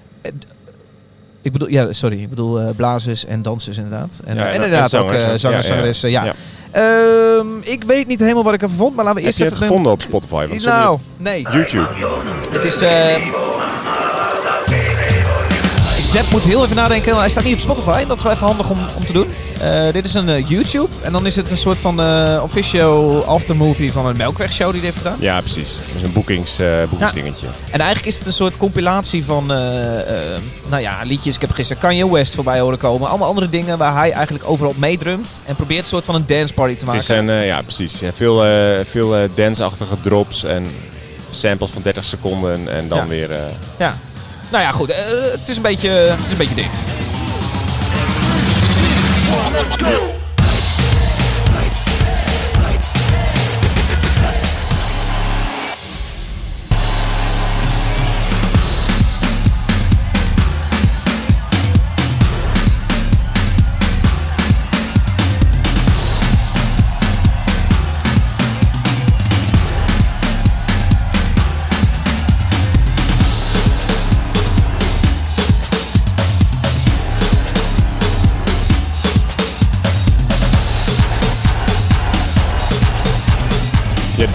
Ik 1.42 1.52
bedoel, 1.52 1.68
ja, 1.68 1.92
sorry, 1.92 2.22
ik 2.22 2.28
bedoel 2.28 2.60
eh, 2.60 2.68
blazers 2.76 3.24
en 3.24 3.42
dansers 3.42 3.76
inderdaad. 3.76 4.20
En, 4.24 4.34
Ja, 4.36 4.42
eh, 4.42 4.48
en- 4.48 4.54
inderdaad 4.54 4.92
en 4.92 5.00
ook 5.00 5.08
zangers, 5.10 5.32
eh, 5.32 5.38
zangers, 5.38 5.66
Ja, 5.68 5.74
zangeressen. 5.74 6.34
Ehm, 6.70 7.46
ik 7.62 7.84
weet 7.84 8.06
niet 8.06 8.20
helemaal 8.20 8.44
wat 8.44 8.54
ik 8.54 8.62
ervan 8.62 8.76
vond, 8.76 8.94
maar 8.96 9.04
laten 9.04 9.20
we 9.20 9.26
Heb 9.26 9.38
eerst 9.38 9.38
je 9.38 9.44
het 9.44 9.54
even... 9.54 9.66
gevonden 9.66 9.92
op 9.92 10.02
Spotify? 10.02 10.46
Want 10.48 10.64
Nou, 10.64 10.98
nee. 11.16 11.46
YouTube. 11.50 11.88
Het 12.50 12.64
is... 12.64 12.80
eh 12.82 13.14
Zep 16.00 16.30
moet 16.30 16.42
heel 16.42 16.64
even 16.64 16.76
nadenken. 16.76 17.16
Hij 17.18 17.28
staat 17.28 17.44
niet 17.44 17.54
op 17.54 17.60
Spotify. 17.60 18.04
Dat 18.06 18.16
is 18.16 18.22
wel 18.22 18.32
even 18.32 18.46
handig 18.46 18.70
om, 18.70 18.78
om 18.96 19.04
te 19.04 19.12
doen. 19.12 19.26
Eh, 19.60 19.92
dit 19.92 20.04
is 20.04 20.14
een 20.14 20.28
eh, 20.28 20.48
YouTube. 20.48 20.88
En 21.02 21.12
dan 21.12 21.26
is 21.26 21.36
het 21.36 21.50
een 21.50 21.56
soort 21.56 21.78
van 21.80 22.00
eh, 22.00 22.40
official 22.42 23.24
aftermovie 23.24 23.92
van 23.92 24.06
een 24.06 24.16
melkwegshow 24.16 24.70
die 24.70 24.80
hij 24.80 24.84
heeft 24.90 24.98
gedaan. 25.02 25.16
Ja, 25.20 25.40
precies. 25.40 25.78
Is 25.96 26.02
een 26.02 26.12
boekings, 26.12 26.60
boekingsdingetje. 26.90 27.46
En 27.70 27.78
eigenlijk 27.78 28.06
is 28.06 28.18
het 28.18 28.26
een 28.26 28.32
soort 28.32 28.56
compilatie 28.56 29.24
van 29.24 29.46
nou 30.68 30.80
ja, 30.80 31.02
liedjes. 31.04 31.34
Ik 31.34 31.40
heb 31.40 31.50
gisteren 31.50 31.82
Kanye 31.82 32.10
West 32.10 32.34
voorbij 32.34 32.60
horen 32.60 32.78
komen. 32.78 33.08
Allemaal 33.08 33.28
andere 33.28 33.48
dingen 33.48 33.78
waar 33.78 33.94
hij 33.94 34.12
eigenlijk 34.12 34.48
overal 34.48 34.74
meedrumt. 34.76 35.42
En 35.44 35.56
probeert 35.56 35.80
een 35.80 35.86
soort 35.86 36.04
van 36.04 36.14
een 36.14 36.26
dance 36.26 36.54
party 36.54 36.74
te 36.74 36.84
Het 36.84 36.94
maken. 36.94 37.00
is 37.00 37.08
een, 37.08 37.44
ja, 37.46 37.62
precies. 37.62 38.00
Ja, 38.00 38.10
veel 38.14 38.44
veel 38.84 39.28
dance-achtige 39.34 40.00
drops 40.00 40.44
en 40.44 40.66
samples 41.30 41.70
van 41.70 41.82
30 41.82 42.04
seconden 42.04 42.68
en 42.68 42.88
dan 42.88 42.98
Ja. 42.98 43.06
weer... 43.06 43.30
Ja. 43.78 43.96
Nou 44.50 44.62
ja, 44.64 44.70
goed. 44.70 44.92
het, 45.30 45.48
is 45.48 45.56
een 45.56 45.62
beetje, 45.62 45.88
het 45.90 46.26
is 46.26 46.32
een 46.32 46.36
beetje 46.38 46.54
dit. 46.54 46.86
Je 49.48 49.54
hebt 49.54 50.17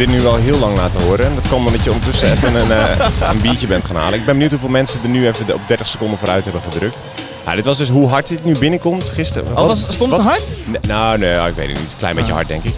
dit 0.06 0.16
nu 0.16 0.22
wel 0.22 0.36
heel 0.36 0.58
lang 0.60 0.78
laten 0.78 1.02
horen. 1.02 1.26
En 1.26 1.36
dat 1.36 1.48
kwam 1.48 1.66
omdat 1.66 1.84
je 1.84 1.90
ondertussen 1.92 2.32
even 2.32 2.56
een, 2.56 2.72
eh, 2.72 3.08
een 3.32 3.42
biertje 3.42 3.68
bent 3.68 3.86
gaan 3.86 3.96
halen. 3.96 4.20
Ik 4.20 4.26
ben 4.26 4.34
benieuwd 4.34 4.52
hoeveel 4.52 4.70
mensen 4.70 5.00
er 5.04 5.10
nu 5.10 5.28
even 5.28 5.54
op 5.54 5.62
30 5.68 5.88
seconden 5.88 6.18
vooruit 6.18 6.44
hebben 6.44 6.62
gedrukt. 6.72 7.04
Ja, 7.46 7.56
dit 7.56 7.66
was 7.66 7.78
dus 7.78 7.90
hoe 7.90 8.10
hard 8.10 8.28
dit 8.28 8.46
nu 8.46 8.58
binnenkomt 8.58 9.10
gisteren. 9.10 9.58
Oh, 9.58 9.68
was- 9.68 9.86
stond 9.90 10.12
het 10.12 10.22
wat- 10.22 10.32
hard? 10.32 10.56
Nee, 10.66 10.80
nou, 10.88 11.18
nee, 11.18 11.48
ik 11.48 11.54
weet 11.54 11.68
het 11.70 11.80
niet. 11.80 11.92
Een 11.92 11.98
klein 11.98 12.16
beetje 12.16 12.34
hard, 12.34 12.48
denk 12.48 12.64
ik. 12.64 12.74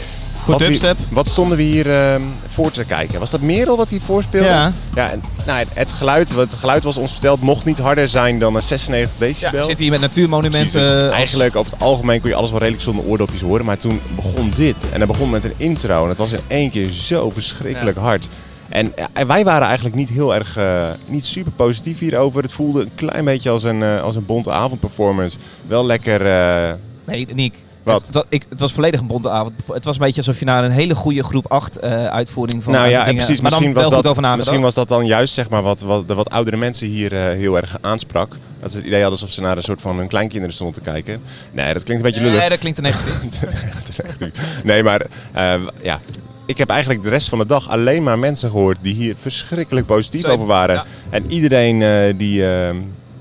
Goed 0.46 0.54
wat, 0.54 0.62
we- 0.62 0.68
dubstep. 0.68 0.98
wat 1.10 1.28
stonden 1.28 1.58
we 1.58 1.64
hier 1.64 1.92
ehm, 1.92 2.22
voor 2.48 2.72
te 2.72 2.84
kijken? 2.84 3.20
Was 3.20 3.30
dat 3.30 3.42
Merel 3.42 3.78
wat 3.78 3.90
hier 3.90 4.02
voorspeelde? 4.02 4.48
Ja. 4.48 4.72
ja 4.96 5.10
en, 5.12 5.22
nou, 5.46 5.60
het, 5.60 5.68
het 5.74 5.92
geluid, 5.92 6.32
wat 6.34 6.52
het 6.52 6.60
geluid 6.60 6.84
was 6.84 6.98
ons 6.98 7.12
verteld, 7.12 7.42
mocht 7.42 7.66
niet 7.66 7.78
harder 7.80 8.10
zijn 8.10 8.40
dan 8.40 8.56
een 8.56 8.62
96 8.62 9.20
Ja, 9.20 9.28
decibel. 9.28 9.60
we 9.60 9.66
zitten 9.66 9.84
hier 9.84 9.92
met 9.94 10.02
natuurmonumenten. 10.02 10.70
Precies, 10.72 10.90
dus 10.90 11.02
als- 11.06 11.14
eigenlijk 11.16 11.56
over 11.56 11.72
het 11.72 11.82
algemeen 11.82 12.22
kon 12.22 12.30
je 12.30 12.36
alles 12.36 12.50
wel 12.50 12.60
redelijk 12.60 12.84
zonder 12.84 13.06
oordopjes 13.06 13.42
horen. 13.42 13.66
Maar 13.66 13.78
toen 13.78 14.00
begon 14.16 14.52
dit. 14.56 14.86
En 14.92 15.00
dat 15.00 15.08
begon 15.08 15.30
met 15.30 15.44
een 15.44 15.54
intro. 15.58 16.04
En 16.04 16.10
het 16.10 16.18
was 16.18 16.32
in 16.32 16.40
één 16.48 16.70
keer 16.70 16.90
zo 16.90 17.30
verschrikkelijk 17.30 17.98
hard. 17.98 18.28
En, 18.70 18.94
ja, 18.96 19.08
en 19.14 19.28
wij 19.28 19.44
waren 19.44 19.66
eigenlijk 19.68 19.96
niet 19.96 20.10
heel 20.10 20.36
erg, 20.36 20.58
eh, 20.58 20.88
niet 21.06 21.26
super 21.26 21.52
positief 21.52 22.00
hierover. 22.00 22.42
Het 22.42 22.52
voelde 22.52 22.82
een 22.82 22.92
klein 22.96 23.26
beetje 23.26 23.50
als 23.50 23.64
een, 23.64 23.84
eh, 23.84 24.02
als 24.02 24.16
een 24.16 24.26
bonte 24.26 24.52
avondperformance. 24.52 25.38
Wel 25.68 25.86
lekker, 25.86 26.26
eh, 26.26 26.74
Nee, 27.06 27.28
Niek. 27.34 27.56
Wat? 27.86 28.08
Het, 28.12 28.26
ik, 28.30 28.46
het 28.50 28.60
was 28.60 28.74
volledig 28.74 29.00
een 29.00 29.08
bonte 29.08 29.30
avond. 29.30 29.54
Het 29.74 29.86
was 29.86 29.96
een 29.96 30.02
beetje 30.02 30.18
alsof 30.18 30.40
je 30.40 30.46
naar 30.46 30.64
een 30.64 30.72
hele 30.72 30.96
goede 30.96 31.24
groep 31.24 31.52
8 31.52 31.80
eh, 31.80 32.06
uitvoering 32.06 32.64
van 32.64 32.74
nou 32.74 32.86
een 32.86 32.92
ja, 32.92 33.04
dingen- 33.04 33.16
precies. 33.16 33.42
maar 33.42 33.52
Misschien 33.52 33.74
was, 33.74 33.90
dat, 33.90 34.36
misschien 34.36 34.62
was 34.62 34.74
dat 34.74 34.88
dan 34.88 35.06
juist 35.06 35.34
zeg 35.34 35.50
maar, 35.50 35.62
wat, 35.62 35.82
wat 35.82 36.08
de 36.08 36.14
wat 36.14 36.30
oudere 36.30 36.58
mensen 36.58 36.88
hier 36.88 37.14
eh, 37.14 37.24
heel 37.24 37.56
erg 37.56 37.78
aansprak. 37.82 38.36
Dat 38.62 38.72
ze 38.72 38.78
het 38.78 38.86
idee 38.86 39.02
hadden 39.02 39.20
alsof 39.20 39.34
ze 39.36 39.42
naar 39.42 39.58
een 39.58 39.64
soort 39.64 39.82
van 39.82 39.98
hun 39.98 40.08
kleinkinderen 40.08 40.54
stonden 40.56 40.76
te 40.84 40.90
kijken. 40.92 41.22
Nee, 41.52 41.74
dat 41.74 41.84
klinkt 41.84 42.04
een 42.06 42.10
beetje 42.12 42.26
lullig. 42.26 42.40
Nee, 42.40 42.50
dat 42.50 42.60
klinkt 42.60 42.78
te 42.78 42.84
negatief. 42.84 44.32
Nee, 44.64 44.84
maar 44.84 45.06
eh, 45.34 45.54
ja. 45.82 46.00
Ik 46.46 46.58
heb 46.58 46.70
eigenlijk 46.70 47.04
de 47.04 47.10
rest 47.10 47.30
van 47.30 47.38
de 47.38 47.46
dag 47.46 47.70
alleen 47.70 48.04
maar 48.04 48.20
mensen 48.20 48.50
gehoord 48.50 48.78
die 48.82 48.94
hier 48.94 49.16
verschrikkelijk 49.22 49.86
positief 49.86 50.26
over 50.26 50.46
waren. 50.46 50.76
ja. 50.76 50.86
En 51.10 51.32
iedereen 51.32 52.18
die, 52.18 52.48
eh, 52.48 52.76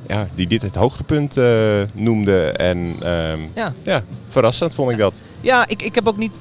ja, 0.06 0.26
die 0.34 0.46
dit 0.46 0.62
het 0.62 0.74
hoogtepunt 0.74 1.36
eh, 1.36 1.46
noemde. 1.94 2.42
En 2.50 2.94
ehm, 3.02 3.38
Ja. 3.54 3.72
ja, 3.82 4.02
verrassend 4.28 4.74
vond 4.74 4.90
ik 4.90 4.98
dat. 4.98 5.22
Ja, 5.40 5.68
ik, 5.68 5.82
ik 5.82 5.94
heb 5.94 6.08
ook 6.08 6.16
niet 6.16 6.40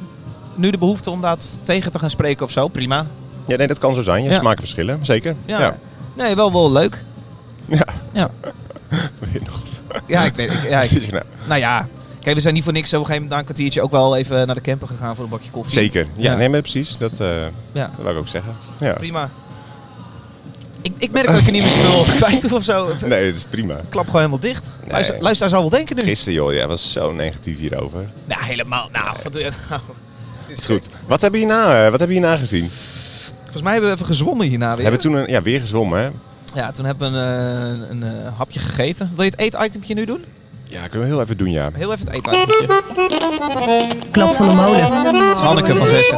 nu 0.55 0.69
de 0.71 0.77
behoefte 0.77 1.09
om 1.09 1.21
dat 1.21 1.59
tegen 1.63 1.91
te 1.91 1.99
gaan 1.99 2.09
spreken 2.09 2.45
of 2.45 2.51
zo. 2.51 2.67
Prima. 2.67 3.05
Ja, 3.47 3.55
nee, 3.57 3.67
dat 3.67 3.79
kan 3.79 3.95
zo 3.95 4.01
zijn. 4.01 4.23
Je 4.23 4.29
Ja. 4.29 4.35
smaken 4.39 4.59
verschillen, 4.59 5.05
zeker. 5.05 5.35
Ja. 5.45 5.59
Ja. 5.59 5.77
Nee, 6.13 6.35
wel 6.35 6.51
wel 6.51 6.71
leuk. 6.71 7.03
Ja. 7.65 7.85
Ja. 8.11 8.29
Weet 9.19 9.31
je 9.33 9.39
nog? 9.45 9.61
Ja, 10.07 10.23
ik 10.23 10.35
weet 10.35 10.51
ik, 10.51 10.69
ja, 10.69 10.81
ik- 10.81 11.11
nou? 11.11 11.23
Nou 11.47 11.59
ja, 11.59 11.87
kijk, 12.19 12.35
we 12.35 12.41
zijn 12.41 12.53
niet 12.53 12.63
voor 12.63 12.73
niks 12.73 12.93
op 12.93 12.99
een 12.99 13.05
gegeven 13.05 13.21
moment 13.23 13.31
na 13.31 13.37
een 13.39 13.45
kwartiertje 13.53 13.81
ook 13.81 13.91
wel 13.91 14.15
even 14.17 14.45
naar 14.45 14.55
de 14.55 14.61
camper 14.61 14.87
gegaan 14.87 15.15
voor 15.15 15.23
een 15.23 15.29
bakje 15.29 15.51
koffie. 15.51 15.73
Zeker. 15.73 16.07
Ja, 16.15 16.31
Ja. 16.31 16.37
nee, 16.37 16.49
maar 16.49 16.61
precies. 16.61 16.97
Dat, 16.97 17.19
eh 17.19 17.27
Ja, 17.71 17.87
dat 17.95 18.01
wou 18.03 18.09
ik 18.15 18.17
ook 18.19 18.27
zeggen. 18.27 18.53
Ja. 18.79 18.93
prima. 18.93 19.29
Ik, 20.83 20.93
ik 20.97 21.11
merk 21.11 21.25
dat 21.27 21.35
ik 21.37 21.45
er 21.45 21.51
niet 21.51 21.63
meer 21.63 21.71
veel 21.71 21.99
over 21.99 22.15
kwijt 22.15 22.41
hoef 22.41 22.53
of 22.53 22.63
zo. 22.63 22.87
Nee, 23.07 23.25
het 23.25 23.35
is 23.35 23.43
prima. 23.49 23.73
klap 23.89 24.05
gewoon 24.05 24.15
helemaal 24.19 24.39
dicht. 24.39 24.69
Nee. 24.81 24.91
Luister, 24.91 25.21
luisteraar 25.21 25.49
zal 25.51 25.61
wel 25.61 25.69
denken 25.69 25.95
nu. 25.95 26.01
Gisteren, 26.01 26.33
joh, 26.33 26.53
jij 26.53 26.67
was 26.67 26.91
zo 26.91 27.13
negatief 27.13 27.57
hierover. 27.59 28.09
Nou, 28.25 28.43
helemaal. 28.43 28.89
Nou, 28.91 29.15
wat 29.23 29.33
doe 29.33 29.41
je 29.41 29.49
nou? 29.69 29.81
Is 30.57 30.65
goed. 30.65 30.87
Wat 31.07 31.21
hebben 31.21 31.39
we 31.39 31.45
hierna, 31.45 31.63
eh, 31.63 31.89
wat 31.89 31.99
hebben 31.99 32.07
we 32.07 32.13
hierna 32.13 32.37
gezien? 32.37 32.69
Volgens 33.41 33.61
mij 33.63 33.71
hebben 33.71 33.89
we 33.89 33.95
even 33.95 34.07
gezwommen 34.07 34.47
hierna 34.47 34.69
We 34.69 34.73
weer. 34.75 34.83
hebben 34.83 35.01
toen 35.01 35.13
een, 35.13 35.27
ja, 35.27 35.41
weer 35.41 35.59
gezwommen, 35.59 35.99
hè? 35.99 36.09
Ja, 36.55 36.71
toen 36.71 36.85
hebben 36.85 37.11
we 37.11 37.17
een, 37.17 37.81
eh, 37.81 37.89
een, 37.89 38.03
eh, 38.03 38.37
hapje 38.37 38.59
gegeten. 38.59 39.11
Wil 39.15 39.23
je 39.23 39.29
het 39.35 39.39
eetitempje 39.39 39.93
nu 39.93 40.05
doen? 40.05 40.23
Ja, 40.73 40.87
kunnen 40.87 41.07
we 41.09 41.13
heel 41.13 41.21
even 41.23 41.37
doen, 41.37 41.51
ja. 41.51 41.69
Heel 41.73 41.91
even 41.93 42.05
het 42.11 42.15
eetitempje. 42.15 42.67
Klap 44.11 44.35
van 44.35 44.47
de 44.47 44.53
molen. 44.53 45.03
Dat 45.03 45.37
is 45.37 45.39
Hanneke 45.43 45.75
van 45.75 45.87
Zessen. 45.87 46.17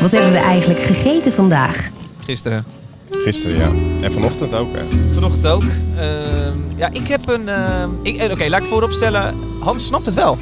Wat 0.00 0.12
hebben 0.12 0.32
we 0.32 0.38
eigenlijk 0.38 0.80
gegeten 0.80 1.32
vandaag? 1.32 1.88
Gisteren. 2.24 2.64
Gisteren, 3.10 3.56
ja. 3.58 3.70
En 4.06 4.12
vanochtend 4.12 4.54
ook, 4.54 4.68
hè? 4.76 4.82
Vanochtend 5.12 5.46
ook. 5.46 5.62
Ehm, 5.96 6.58
ja, 6.76 6.88
ik 6.92 7.08
heb 7.08 7.28
een... 7.28 7.48
ehm, 7.48 7.88
ik- 8.02 8.16
eh, 8.16 8.32
Oké, 8.32 8.48
laat 8.48 8.60
ik 8.60 8.66
voorop 8.66 8.90
stellen. 8.92 9.34
Hans 9.60 9.86
snapt 9.86 10.06
het 10.06 10.14
wel. 10.14 10.38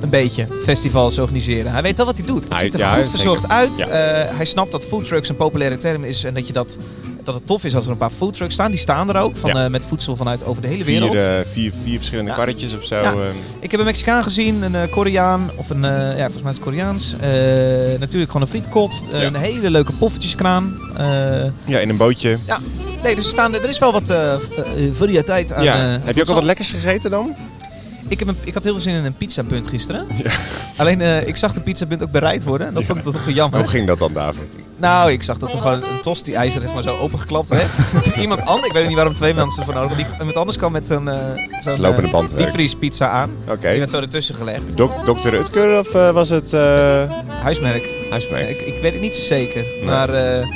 Een 0.00 0.08
beetje. 0.10 0.46
Festivals 0.62 1.18
organiseren. 1.18 1.72
Hij 1.72 1.82
weet 1.82 1.96
wel 1.96 2.06
wat 2.06 2.18
hij 2.18 2.26
doet. 2.26 2.44
Het 2.44 2.52
Hij- 2.52 2.62
ziet 2.62 2.74
er 2.74 2.80
ja, 2.80 2.88
goed 2.88 2.96
zeker. 2.98 3.10
verzorgd 3.10 3.48
uit. 3.48 3.76
Ja. 3.76 3.86
Eh, 3.86 4.36
hij 4.36 4.44
snapt 4.44 4.72
dat 4.72 4.86
foodtrucks 4.86 5.28
een 5.28 5.36
populaire 5.36 5.76
term 5.76 6.04
is. 6.04 6.24
En 6.24 6.34
dat, 6.34 6.46
je 6.46 6.52
dat, 6.52 6.78
dat 7.24 7.34
het 7.34 7.46
tof 7.46 7.64
is 7.64 7.74
als 7.74 7.84
er 7.84 7.90
een 7.90 7.96
paar 7.96 8.10
foodtrucks 8.10 8.54
staan. 8.54 8.70
Die 8.70 8.80
staan 8.80 9.08
er 9.08 9.16
ook. 9.20 9.36
Van, 9.36 9.50
Ja. 9.50 9.64
eh, 9.64 9.70
met 9.70 9.86
voedsel 9.86 10.16
vanuit 10.16 10.44
over 10.44 10.62
de 10.62 10.68
hele 10.68 10.84
wereld. 10.84 11.10
Vier, 11.22 11.38
eh, 11.38 11.46
vier, 11.52 11.72
vier 11.82 11.96
verschillende 11.96 12.30
Ja. 12.30 12.36
karretjes 12.36 12.76
of 12.76 12.84
zo. 12.84 12.94
Ja. 12.96 13.02
ehm. 13.12 13.18
Ik 13.60 13.70
heb 13.70 13.80
een 13.80 13.86
Mexicaan 13.86 14.22
gezien, 14.22 14.62
een 14.62 14.74
eh, 14.74 14.90
Koreaan, 14.90 15.50
of 15.56 15.70
een, 15.70 15.84
eh, 15.84 15.90
ja, 15.90 16.22
volgens 16.22 16.42
mij 16.42 16.50
is 16.50 16.56
het 16.56 16.66
Koreaans. 16.66 17.14
Eh, 17.20 17.28
natuurlijk 18.00 18.30
gewoon 18.32 18.42
een 18.46 18.52
frietkot, 18.52 19.04
eh, 19.12 19.20
Ja. 19.20 19.26
een 19.26 19.34
hele 19.36 19.70
leuke 19.70 19.92
poffertjeskraan. 19.92 20.78
Eh, 20.96 21.06
ja, 21.64 21.78
in 21.78 21.88
een 21.88 21.96
bootje. 21.96 22.38
nee, 23.02 23.14
dus 23.14 23.24
er, 23.24 23.30
staan, 23.30 23.54
er 23.54 23.68
is 23.68 23.78
wel 23.78 23.92
wat 23.92 24.08
eh, 24.10 24.32
eh, 24.34 24.40
variëteit 24.92 25.52
aan 25.52 25.64
ja. 25.64 25.74
eh, 25.74 25.96
Heb 26.04 26.14
je 26.14 26.20
ook 26.20 26.28
al 26.28 26.34
wat 26.34 26.44
lekkers 26.44 26.70
gegeten 26.72 27.10
dan? 27.10 27.34
Ik, 28.10 28.18
heb 28.18 28.28
een, 28.28 28.36
ik 28.44 28.54
had 28.54 28.64
heel 28.64 28.72
veel 28.72 28.82
zin 28.82 28.94
in 28.94 29.04
een 29.04 29.14
pizzapunt 29.16 29.66
gisteren. 29.68 30.06
Alleen, 30.76 31.00
eh, 31.00 31.26
ik 31.26 31.36
zag 31.36 31.52
de 31.52 31.60
pizzapunt 31.60 32.02
ook 32.02 32.10
bereid 32.10 32.44
worden. 32.44 32.66
En 32.66 32.74
dat 32.74 32.84
vond 32.84 32.98
ik 32.98 33.04
toch 33.04 33.24
wel 33.24 33.34
jammer. 33.34 33.58
Hoe 33.60 33.68
ging 33.68 33.86
dat 33.86 33.98
dan, 33.98 34.12
David? 34.12 34.56
Nou, 34.76 35.12
ik 35.12 35.22
zag 35.22 35.38
dat 35.38 35.52
er 35.52 35.58
gewoon 35.58 35.82
een 35.82 36.00
tosti-ijzer 36.00 36.62
zeg 36.62 36.72
maar, 36.74 36.82
zo 36.82 36.96
opengeklapt 36.96 37.48
werd. 37.48 37.68
er 38.14 38.20
iemand 38.20 38.40
anders, 38.46 38.66
ik 38.66 38.72
weet 38.72 38.86
niet 38.86 38.94
waarom 38.96 39.14
twee 39.14 39.34
mensen 39.34 39.64
voor 39.64 39.74
nodig. 39.74 39.96
Die- 39.96 40.06
Iemand 40.18 40.36
anders 40.36 40.56
kwam 40.56 40.72
met 40.72 40.86
zo'n 40.86 41.06
uh, 41.06 41.14
Dat 41.62 41.72
is 41.72 41.78
lopende 41.78 42.10
bandwerk. 42.10 42.42
diepvriespizza 42.42 43.08
aan. 43.08 43.30
Oké. 43.48 43.68
Die 43.70 43.78
werd 43.78 43.90
zo 43.90 44.00
ertussen 44.00 44.34
gelegd. 44.34 44.76
Dok 44.76 44.92
Dr. 45.04 45.28
Rutger 45.28 45.78
of 45.78 45.94
eh, 45.94 46.10
was 46.10 46.28
het 46.28 46.52
eh 46.52 47.02
Huismerk. 47.40 47.88
huismerk? 48.10 48.48
Ik, 48.50 48.60
ik 48.60 48.82
weet 48.82 48.92
het 48.92 49.00
niet 49.00 49.14
zeker. 49.14 49.66
Maar 49.84 50.08
eh, 50.14 50.46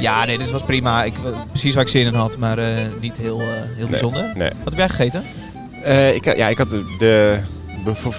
ja, 0.00 0.24
nee, 0.24 0.38
dit 0.38 0.50
was 0.50 0.62
prima. 0.62 1.04
Ik, 1.04 1.14
precies 1.50 1.74
waar 1.74 1.82
ik 1.82 1.88
zin 1.88 2.06
in 2.06 2.14
had, 2.14 2.38
maar 2.38 2.58
eh, 2.58 2.66
niet 3.00 3.16
heel, 3.16 3.40
eh, 3.40 3.46
heel 3.76 3.88
bijzonder. 3.88 4.32
Nee. 4.36 4.50
Wat 4.64 4.72
heb 4.72 4.76
jij 4.78 4.88
gegeten? 4.88 5.22
Eh, 5.82 6.14
ik, 6.14 6.24
had- 6.24 6.36
ja, 6.36 6.48
ik 6.48 6.58
had 6.58 6.68
de, 6.98 7.38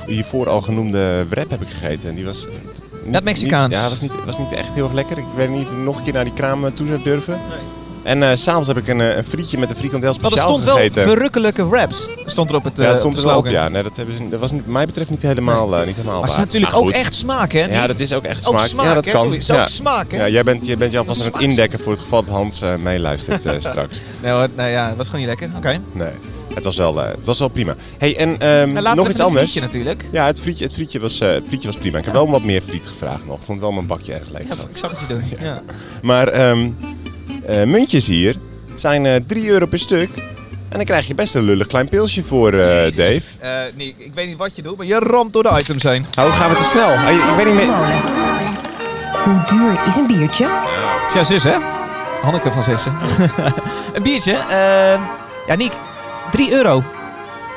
hiervoor 0.07 0.49
al 0.49 0.61
genoemde 0.61 1.25
wrap 1.29 1.49
heb 1.49 1.61
ik 1.61 1.67
gegeten. 1.69 2.09
En 2.09 2.15
die 2.15 2.25
was... 2.25 2.47
niet- 2.63 3.13
Dat 3.13 3.23
Mexicaans. 3.23 3.67
Niet, 3.75 3.83
ja, 3.83 3.89
was 3.89 4.01
niet, 4.01 4.11
was 4.25 4.37
niet 4.37 4.51
echt 4.51 4.73
heel 4.73 4.83
erg 4.83 4.93
lekker. 4.93 5.17
Ik 5.17 5.23
weet 5.35 5.49
niet 5.49 5.65
of 5.65 5.71
ik 5.71 5.77
nog 5.77 5.97
een 5.97 6.03
keer 6.03 6.13
naar 6.13 6.23
die 6.23 6.33
kraam 6.33 6.65
eh, 6.65 6.71
toe 6.71 6.87
zou 6.87 7.03
durven. 7.03 7.39
En 8.03 8.23
eh, 8.23 8.29
s'avonds 8.35 8.67
heb 8.67 8.77
ik 8.77 8.87
een, 8.87 8.99
een 8.99 9.23
frietje 9.23 9.57
met 9.57 9.69
een 9.69 9.75
frikandel 9.75 10.13
Maar 10.13 10.19
er 10.21 10.27
speciaal 10.27 10.47
stond 10.47 10.63
wel 10.63 10.75
gegeten. 10.75 11.01
verrukkelijke 11.03 11.67
wraps. 11.67 12.07
Stond 12.25 12.49
er 12.49 12.55
op 12.55 12.63
het 12.63 12.77
ja, 12.77 12.89
op 12.89 12.95
stond 12.95 13.17
er 13.17 13.25
wel 13.25 13.37
op, 13.37 13.45
slogan. 13.45 13.61
ja. 13.63 13.69
Nee, 13.69 13.83
dat, 13.83 13.97
hebben 13.97 14.15
ze, 14.17 14.29
dat 14.29 14.39
was 14.39 14.51
mij 14.65 14.85
betreft 14.85 15.09
niet 15.09 15.21
helemaal, 15.21 15.75
eh, 15.79 15.85
niet 15.85 15.95
helemaal 15.95 16.19
Maar 16.19 16.29
het 16.29 16.37
is 16.37 16.43
natuurlijk 16.43 16.75
ook 16.75 16.89
echt 16.89 17.15
smaak, 17.15 17.51
hè? 17.51 17.65
Ja, 17.65 17.87
dat 17.87 17.99
is 17.99 18.13
ook 18.13 18.23
echt 18.23 18.47
ook 18.47 18.59
smaak. 18.59 18.85
ja, 18.85 18.93
dat 18.93 19.05
hè? 19.05 19.11
kan. 19.11 19.21
Sorry, 19.21 19.35
het 19.37 19.49
is 19.49 19.55
ja. 19.55 19.61
ook 19.61 19.67
smaak, 19.67 20.11
hè? 20.11 20.17
Ja, 20.17 20.27
jij 20.27 20.43
bent, 20.43 20.65
jij 20.65 20.77
bent 20.77 20.91
je 20.91 20.97
alvast 20.97 21.25
aan 21.25 21.31
het 21.31 21.41
indekken 21.41 21.79
voor 21.79 21.91
het 21.91 22.01
geval 22.01 22.21
dat 22.23 22.33
Hans 22.33 22.61
meeluistert 22.79 23.41
straks. 23.63 24.01
Nee, 24.21 24.31
hoor, 24.31 24.47
nee, 24.55 24.71
ja, 24.71 24.87
het 24.87 24.97
was 24.97 25.05
gewoon 25.09 25.25
niet 25.25 25.39
lekker. 25.39 25.57
Oké. 25.57 25.81
Nee, 25.93 26.11
het 26.53 26.63
was 26.63 26.77
wel, 26.77 27.01
eh, 27.03 27.07
het 27.07 27.25
was 27.27 27.39
wel 27.39 27.47
prima. 27.47 27.75
hey, 27.97 28.17
en 28.17 28.37
Nou, 28.39 28.71
laten 28.81 28.95
nog 28.95 29.09
iets 29.09 29.19
anders. 29.19 29.41
frietje 29.41 29.61
natuurlijk. 29.61 30.05
Ja, 30.11 30.25
het 30.25 30.39
frietje, 30.39 30.63
het, 30.63 30.73
frietje 30.73 30.99
was, 30.99 31.19
eh, 31.21 31.29
het 31.31 31.47
frietje 31.47 31.67
was 31.67 31.77
prima. 31.77 31.97
Ik 31.97 32.03
heb 32.05 32.13
wel 32.13 32.29
wat 32.29 32.43
meer 32.43 32.61
friet 32.61 32.87
gevraagd 32.87 33.25
nog. 33.25 33.37
Ik 33.39 33.45
vond 33.45 33.59
wel 33.59 33.71
mijn 33.71 33.87
bakje 33.87 34.13
erg 34.13 34.29
leeg. 34.29 34.47
Ja, 34.47 34.55
zat. 34.55 34.67
ik 34.69 34.77
zag 34.77 34.91
het 34.91 34.99
je 34.99 35.05
doen. 35.07 35.23
Ja. 35.41 35.61
Maar 36.01 36.27
ehm, 36.27 36.69
eh, 37.45 37.63
muntjes 37.63 38.07
hier 38.07 38.35
zijn 38.75 39.05
eh 39.05 39.15
3 39.27 39.47
euro 39.49 39.65
per 39.65 39.79
stuk. 39.79 40.09
En 40.69 40.77
dan 40.77 40.85
krijg 40.85 41.07
je 41.07 41.15
best 41.15 41.35
een 41.35 41.43
lullig 41.43 41.67
klein 41.67 41.89
pilsje 41.89 42.23
voor, 42.23 42.53
eh. 42.53 42.91
Dave. 42.95 43.21
Eh, 43.39 43.49
Nick, 43.75 43.95
ik 43.97 44.11
weet 44.13 44.27
niet 44.27 44.37
wat 44.37 44.55
je 44.55 44.61
doet, 44.61 44.77
maar 44.77 44.85
je 44.85 44.99
ramt 44.99 45.33
door 45.33 45.43
de 45.43 45.57
items 45.59 45.83
heen. 45.83 46.05
Oh, 46.19 46.37
gaan 46.37 46.49
we 46.49 46.55
te 46.55 46.63
snel? 46.63 46.87
Ah, 46.87 47.09
ik 47.11 47.35
weet 47.35 47.45
niet 47.45 47.55
meer. 47.55 47.73
Hoe 49.23 49.43
duur 49.45 49.79
is 49.87 49.95
een 49.95 50.07
biertje? 50.07 50.45
Het 50.45 51.07
is 51.07 51.13
jouw 51.13 51.23
zus, 51.23 51.43
hè? 51.43 51.55
Hanneke 52.21 52.51
van 52.51 52.63
Zessen. 52.63 52.93
een 53.95 54.03
biertje. 54.03 54.31
eh, 54.33 54.99
ja, 55.47 55.55
Niek. 55.57 55.73
3 56.31 56.51
euro. 56.51 56.83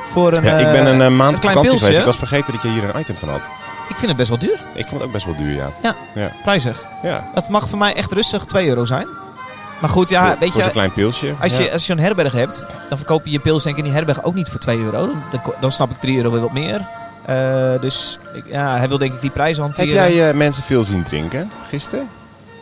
Voor 0.04 0.37
een, 0.37 0.44
Ja, 0.44 0.56
ik 0.56 0.66
eh, 0.66 0.72
ben 0.72 0.87
een 0.87 1.00
eh, 1.02 1.08
maand 1.08 1.34
op 1.34 1.40
klein 1.40 1.56
vakantie 1.56 1.78
geweest. 1.78 1.98
Ik 1.98 2.04
was 2.04 2.16
vergeten 2.16 2.52
dat 2.52 2.62
je 2.62 2.68
hier 2.68 2.84
een 2.94 3.00
item 3.00 3.16
van 3.16 3.28
had. 3.28 3.48
Ik 3.88 3.96
vind 3.96 4.06
het 4.08 4.16
best 4.16 4.28
wel 4.28 4.38
duur. 4.38 4.60
Ik 4.74 4.87
vond 4.87 4.90
het 4.90 5.02
ook 5.02 5.12
best 5.12 5.24
wel 5.24 5.37
duur, 5.37 5.54
ja. 5.54 5.70
Ja. 5.82 5.94
Ja. 6.14 6.30
Prijzig. 6.42 6.84
ja. 7.02 7.30
Het 7.34 7.48
mag 7.48 7.68
voor 7.68 7.78
mij 7.78 7.94
echt 7.94 8.12
rustig 8.12 8.44
2 8.44 8.68
euro 8.68 8.84
zijn. 8.84 9.06
Maar 9.80 9.90
goed, 9.90 10.08
ja, 10.08 10.26
voor, 10.26 10.37
weet 10.38 10.50
voor 10.52 10.62
je... 10.62 10.70
klein 10.70 10.92
pilsje. 10.92 11.34
Als 11.40 11.56
Ja. 11.56 11.62
je, 11.62 11.72
als 11.72 11.87
je 11.87 11.94
zo'n 11.94 12.04
herberg 12.04 12.32
hebt, 12.32 12.66
dan 12.88 12.98
verkoop 12.98 13.24
je 13.24 13.30
je 13.30 13.38
pils 13.38 13.62
denk 13.62 13.76
ik 13.76 13.84
in 13.84 13.90
die 13.90 13.98
herberg 13.98 14.24
ook 14.24 14.34
niet 14.34 14.48
voor 14.48 14.60
2 14.60 14.78
euro. 14.78 15.10
Dan, 15.30 15.40
dan, 15.60 15.70
snap 15.72 15.90
ik 15.90 16.00
3 16.00 16.16
euro 16.16 16.30
weer 16.30 16.40
wat 16.40 16.52
meer. 16.52 16.87
Eh, 17.24 17.80
dus 17.80 18.18
ik, 18.32 18.44
ja, 18.46 18.76
hij 18.76 18.88
wil 18.88 18.98
denk 18.98 19.12
ik 19.12 19.20
die 19.20 19.30
Heb 19.34 19.56
hanteren. 19.56 19.92
jij 19.92 20.28
eh, 20.28 20.34
mensen 20.34 20.62
veel 20.62 20.84
zien 20.84 21.02
drinken 21.02 21.50
gisteren? 21.68 22.08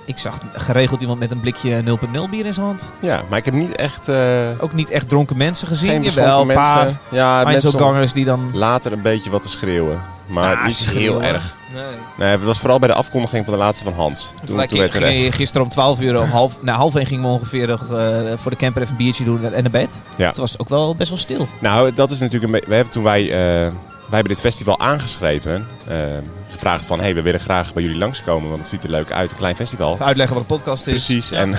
Ik 0.07 0.19
zag 0.19 0.39
geregeld 0.53 1.01
iemand 1.01 1.19
met 1.19 1.31
een 1.31 1.41
blikje 1.41 1.83
0.0 1.85 2.31
bier 2.31 2.47
in 2.47 2.55
zijn 2.55 2.67
hand. 2.67 2.93
Ja, 3.01 3.23
maar 3.29 3.39
ik 3.39 3.45
heb 3.45 3.55
niet 3.55 3.77
echt... 3.77 4.09
eh 4.09 4.17
Ook 4.59 4.73
niet 4.73 4.91
echt 4.91 5.09
dronken 5.09 5.37
mensen 5.37 5.69
gezien. 5.69 5.89
geen 5.91 6.03
Jawel, 6.03 6.41
een 6.41 6.55
paar. 6.55 6.99
Ja, 7.11 7.43
mensen 7.45 8.15
die 8.15 8.25
dan... 8.25 8.51
later 8.53 8.93
een 8.93 9.03
beetje 9.03 9.31
wat 9.31 9.43
te 9.43 9.49
schreeuwen. 9.49 10.03
Maar 10.27 10.57
Ah, 10.57 10.65
niet 10.65 10.75
schreeuwen. 10.75 11.23
heel 11.23 11.33
erg. 11.33 11.55
Nee. 11.73 11.83
Nee, 12.17 12.29
het 12.29 12.43
was 12.43 12.59
vooral 12.59 12.79
bij 12.79 12.89
de 12.89 12.95
afkondiging 12.95 13.45
van 13.45 13.53
de 13.55 13.59
laatste 13.59 13.85
van 13.85 13.93
Hans. 13.93 14.33
Toen, 14.45 14.67
toen 14.67 14.79
je 15.13 15.33
gisteren 15.33 15.63
om 15.63 15.69
12 15.73 16.01
uur, 16.01 16.21
om 16.21 16.29
half, 16.29 16.63
nou, 16.63 16.79
half 16.79 16.95
één 16.95 17.07
gingen 17.07 17.23
we 17.25 17.29
ongeveer 17.31 17.71
eh, 17.71 18.33
voor 18.37 18.51
de 18.51 18.57
camper 18.57 18.83
even 18.83 18.95
een 18.95 19.05
biertje 19.05 19.25
doen 19.25 19.45
en 19.53 19.63
naar 19.63 19.71
bed. 19.71 20.03
Ja. 20.17 20.31
Toen 20.31 20.43
was 20.43 20.53
het 20.53 20.61
ook 20.61 20.69
wel 20.69 20.95
best 20.95 21.09
wel 21.09 21.19
stil. 21.19 21.49
Nou, 21.59 21.93
dat 21.93 22.11
is 22.11 22.19
natuurlijk 22.19 22.45
een 22.45 22.51
beetje... 22.51 22.69
We 22.69 22.75
hebben 22.75 22.93
toen 22.93 23.03
wij... 23.03 23.23
eh, 23.67 23.73
wij 24.13 24.21
hebben 24.21 24.37
dit 24.37 24.53
festival 24.53 24.81
aangeschreven. 24.81 25.67
eh, 25.89 25.97
gevraagd 26.51 26.85
van, 26.85 27.01
hey, 27.01 27.15
we 27.15 27.23
willen 27.23 27.41
graag 27.41 27.73
bij 27.75 27.83
jullie 27.83 27.99
langskomen, 27.99 28.49
want 28.49 28.61
het 28.61 28.69
ziet 28.71 28.83
er 28.83 28.91
leuk 28.91 29.13
uit. 29.13 29.31
Een 29.31 29.37
klein 29.37 29.57
festival. 29.57 29.93
Even 29.93 30.05
uitleggen 30.05 30.35
wat 30.35 30.45
een 30.45 30.57
podcast 30.57 30.87
is. 30.87 30.93
Precies. 30.93 31.31
En, 31.31 31.55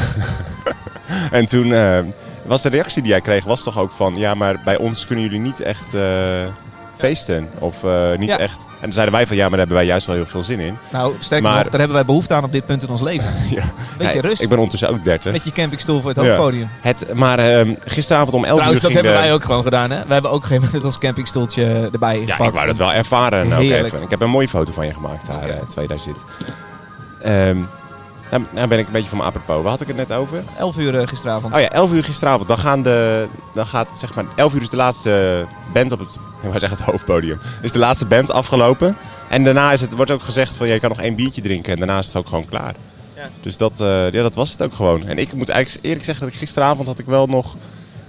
en 1.40 1.46
toen 1.46 1.74
eh, 1.74 2.00
was 2.46 2.62
de 2.62 2.70
reactie 2.70 3.02
die 3.02 3.12
jij 3.12 3.22
kreeg, 3.22 3.44
was 3.44 3.64
toch 3.64 3.78
ook 3.78 3.92
van... 3.92 4.16
Ja, 4.16 4.34
maar 4.34 4.62
bij 4.66 4.78
ons 4.78 5.06
kunnen 5.06 5.26
jullie 5.26 5.40
niet 5.40 5.60
echt 5.60 5.94
eh, 5.94 6.02
feesten. 7.08 7.50
Of 7.60 7.84
eh, 7.84 8.18
niet 8.18 8.30
Ja. 8.30 8.38
echt... 8.38 8.66
En 8.74 8.90
toen 8.90 8.94
zeiden 8.94 9.16
wij 9.16 9.28
van, 9.28 9.36
ja, 9.36 9.42
maar 9.42 9.50
daar 9.50 9.60
hebben 9.60 9.78
wij 9.78 9.86
juist 9.86 10.06
wel 10.06 10.16
heel 10.16 10.26
veel 10.26 10.44
zin 10.44 10.60
in. 10.60 10.78
Nou, 10.92 11.14
sterker 11.20 11.48
Maar- 11.48 11.58
nog, 11.58 11.64
daar 11.70 11.80
hebben 11.80 11.98
wij 11.98 12.06
behoefte 12.06 12.34
aan 12.34 12.44
op 12.44 12.52
dit 12.52 12.66
punt 12.66 12.84
in 12.84 12.90
ons 12.90 13.02
leven. 13.02 13.34
Ja. 13.56 13.64
Beetje 13.98 14.14
Ja, 14.22 14.22
rust. 14.22 14.42
Ik 14.42 14.48
ben 14.50 14.58
ondertussen 14.58 14.90
ook 14.90 15.04
30. 15.04 15.32
Met 15.32 15.44
je 15.44 15.52
campingstoel 15.52 16.02
voor 16.02 16.10
het 16.10 16.20
hoofdpodium. 16.20 16.70
Het, 16.82 17.14
maar 17.14 17.40
ehm, 17.40 17.74
gisteravond 17.86 18.34
om 18.34 18.44
11 18.46 18.56
Trouwens, 18.56 18.76
uur 18.76 18.82
dat 18.82 18.92
ging 18.92 18.94
hebben 18.94 19.14
de- 19.14 19.28
wij 19.28 19.34
ook 19.34 19.44
gewoon 19.44 19.64
gedaan. 19.64 19.92
Hè? 19.92 20.04
We 20.08 20.14
hebben 20.14 20.32
ook 20.32 20.46
geen 20.46 20.62
met 20.72 20.84
ons 20.84 20.98
campingstoeltje 20.98 21.90
erbij 21.94 22.20
Ja, 22.20 22.32
gepakt. 22.32 22.50
ik 22.50 22.56
wou 22.56 22.68
dat 22.68 22.78
wel 22.78 22.94
ervaren. 22.94 23.46
ook 23.54 23.60
Heerlijk. 23.62 23.86
even. 23.86 24.02
Ik 24.02 24.10
heb 24.10 24.22
een 24.22 24.30
mooie 24.30 24.50
foto 24.50 24.72
van 24.74 24.86
je 24.88 24.94
gemaakt 24.94 25.26
daar, 25.26 25.36
Oké. 25.36 25.48
eh, 25.48 25.60
terwijl 25.68 25.88
Nou, 28.34 28.46
nou 28.52 28.68
ben 28.68 28.80
ik 28.80 28.86
een 28.86 28.92
beetje 28.92 29.10
van 29.10 29.18
mijn 29.18 29.30
apropos. 29.30 29.62
Waar 29.62 29.72
had 29.72 29.82
ik 29.82 29.88
het 29.88 29.96
net 29.96 30.12
over? 30.12 30.44
11 30.58 30.78
uur 30.78 31.00
eh, 31.00 31.08
gisteravond. 31.08 31.56
Oh 31.56 31.60
ja, 31.60 31.70
11 31.70 31.92
uur 31.92 32.04
gisteravond. 32.04 32.48
Dan, 32.48 32.58
gaan 32.58 32.84
de, 32.84 33.28
dan 33.54 33.66
gaat 33.66 33.88
zeg 33.98 34.16
maar 34.16 34.26
11 34.36 34.54
uur 34.54 34.62
is 34.62 34.70
de 34.70 34.76
laatste 34.76 35.46
band 35.74 35.92
op 35.92 36.00
het, 36.00 36.16
ik 36.54 36.60
zeggen 36.60 36.70
het 36.70 36.80
hoofdpodium. 36.80 37.40
Is 37.62 37.72
de 37.72 37.80
laatste 37.80 38.06
band 38.06 38.32
afgelopen. 38.32 38.98
En 39.30 39.44
daarna 39.44 39.72
is 39.72 39.82
het, 39.82 39.96
wordt 39.96 40.12
ook 40.12 40.24
gezegd 40.24 40.56
van 40.58 40.68
ja, 40.68 40.74
je 40.74 40.80
kan 40.80 40.90
nog 40.90 41.02
één 41.02 41.16
biertje 41.16 41.42
drinken 41.42 41.72
en 41.74 41.78
daarna 41.78 41.98
is 41.98 42.06
het 42.06 42.16
ook 42.16 42.28
gewoon 42.28 42.46
klaar. 42.46 42.76
Ja. 43.16 43.30
Dus 43.42 43.58
dat, 43.58 43.82
eh, 43.82 44.12
ja, 44.12 44.22
dat 44.22 44.36
was 44.36 44.52
het 44.52 44.62
ook 44.64 44.74
gewoon. 44.74 45.08
En 45.08 45.18
ik 45.18 45.34
moet 45.34 45.50
eigenlijk 45.50 45.86
eerlijk 45.86 46.06
zeggen 46.06 46.24
dat 46.24 46.34
ik 46.34 46.40
gisteravond 46.40 46.88
had 46.88 47.00
ik 47.00 47.06
wel 47.06 47.28
nog 47.28 47.56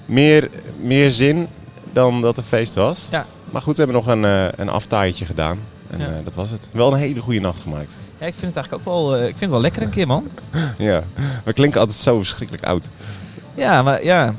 meer, 0.05 0.51
meer 0.81 1.11
zin 1.11 1.49
dan 1.93 2.21
dat 2.21 2.37
het 2.37 2.47
feest 2.47 2.75
was. 2.75 3.09
Ja. 3.11 3.27
Maar 3.51 3.63
goed, 3.63 3.77
we 3.77 3.83
hebben 3.83 4.03
nog 4.03 4.15
een, 4.15 4.25
eh 4.25 4.45
een 4.57 4.69
aftaaitje 4.69 5.25
gedaan. 5.25 5.59
En 5.91 5.99
Ja. 5.99 6.21
dat 6.25 6.35
was 6.35 6.51
het. 6.51 6.69
Wel 6.71 6.93
een 6.93 6.99
hele 6.99 7.21
goede 7.21 7.41
nacht 7.41 7.61
gemaakt. 7.61 7.93
Ja, 8.19 8.27
ik 8.27 8.35
vind 8.35 8.55
het 8.55 8.57
eigenlijk 8.57 8.75
ook 8.89 8.95
wel, 8.95 9.15
eh, 9.17 9.21
ik 9.23 9.27
vind 9.29 9.41
het 9.41 9.51
wel 9.51 9.61
lekker 9.61 9.83
een 9.83 9.91
keer, 9.91 10.07
man. 10.07 10.29
Ja. 10.79 11.03
We 11.45 11.53
klinken 11.53 11.81
altijd 11.81 11.99
zo 11.99 12.17
verschrikkelijk 12.17 12.65
oud. 12.67 12.89
Ja, 13.55 13.83
maar 13.83 14.05
ja, 14.05 14.35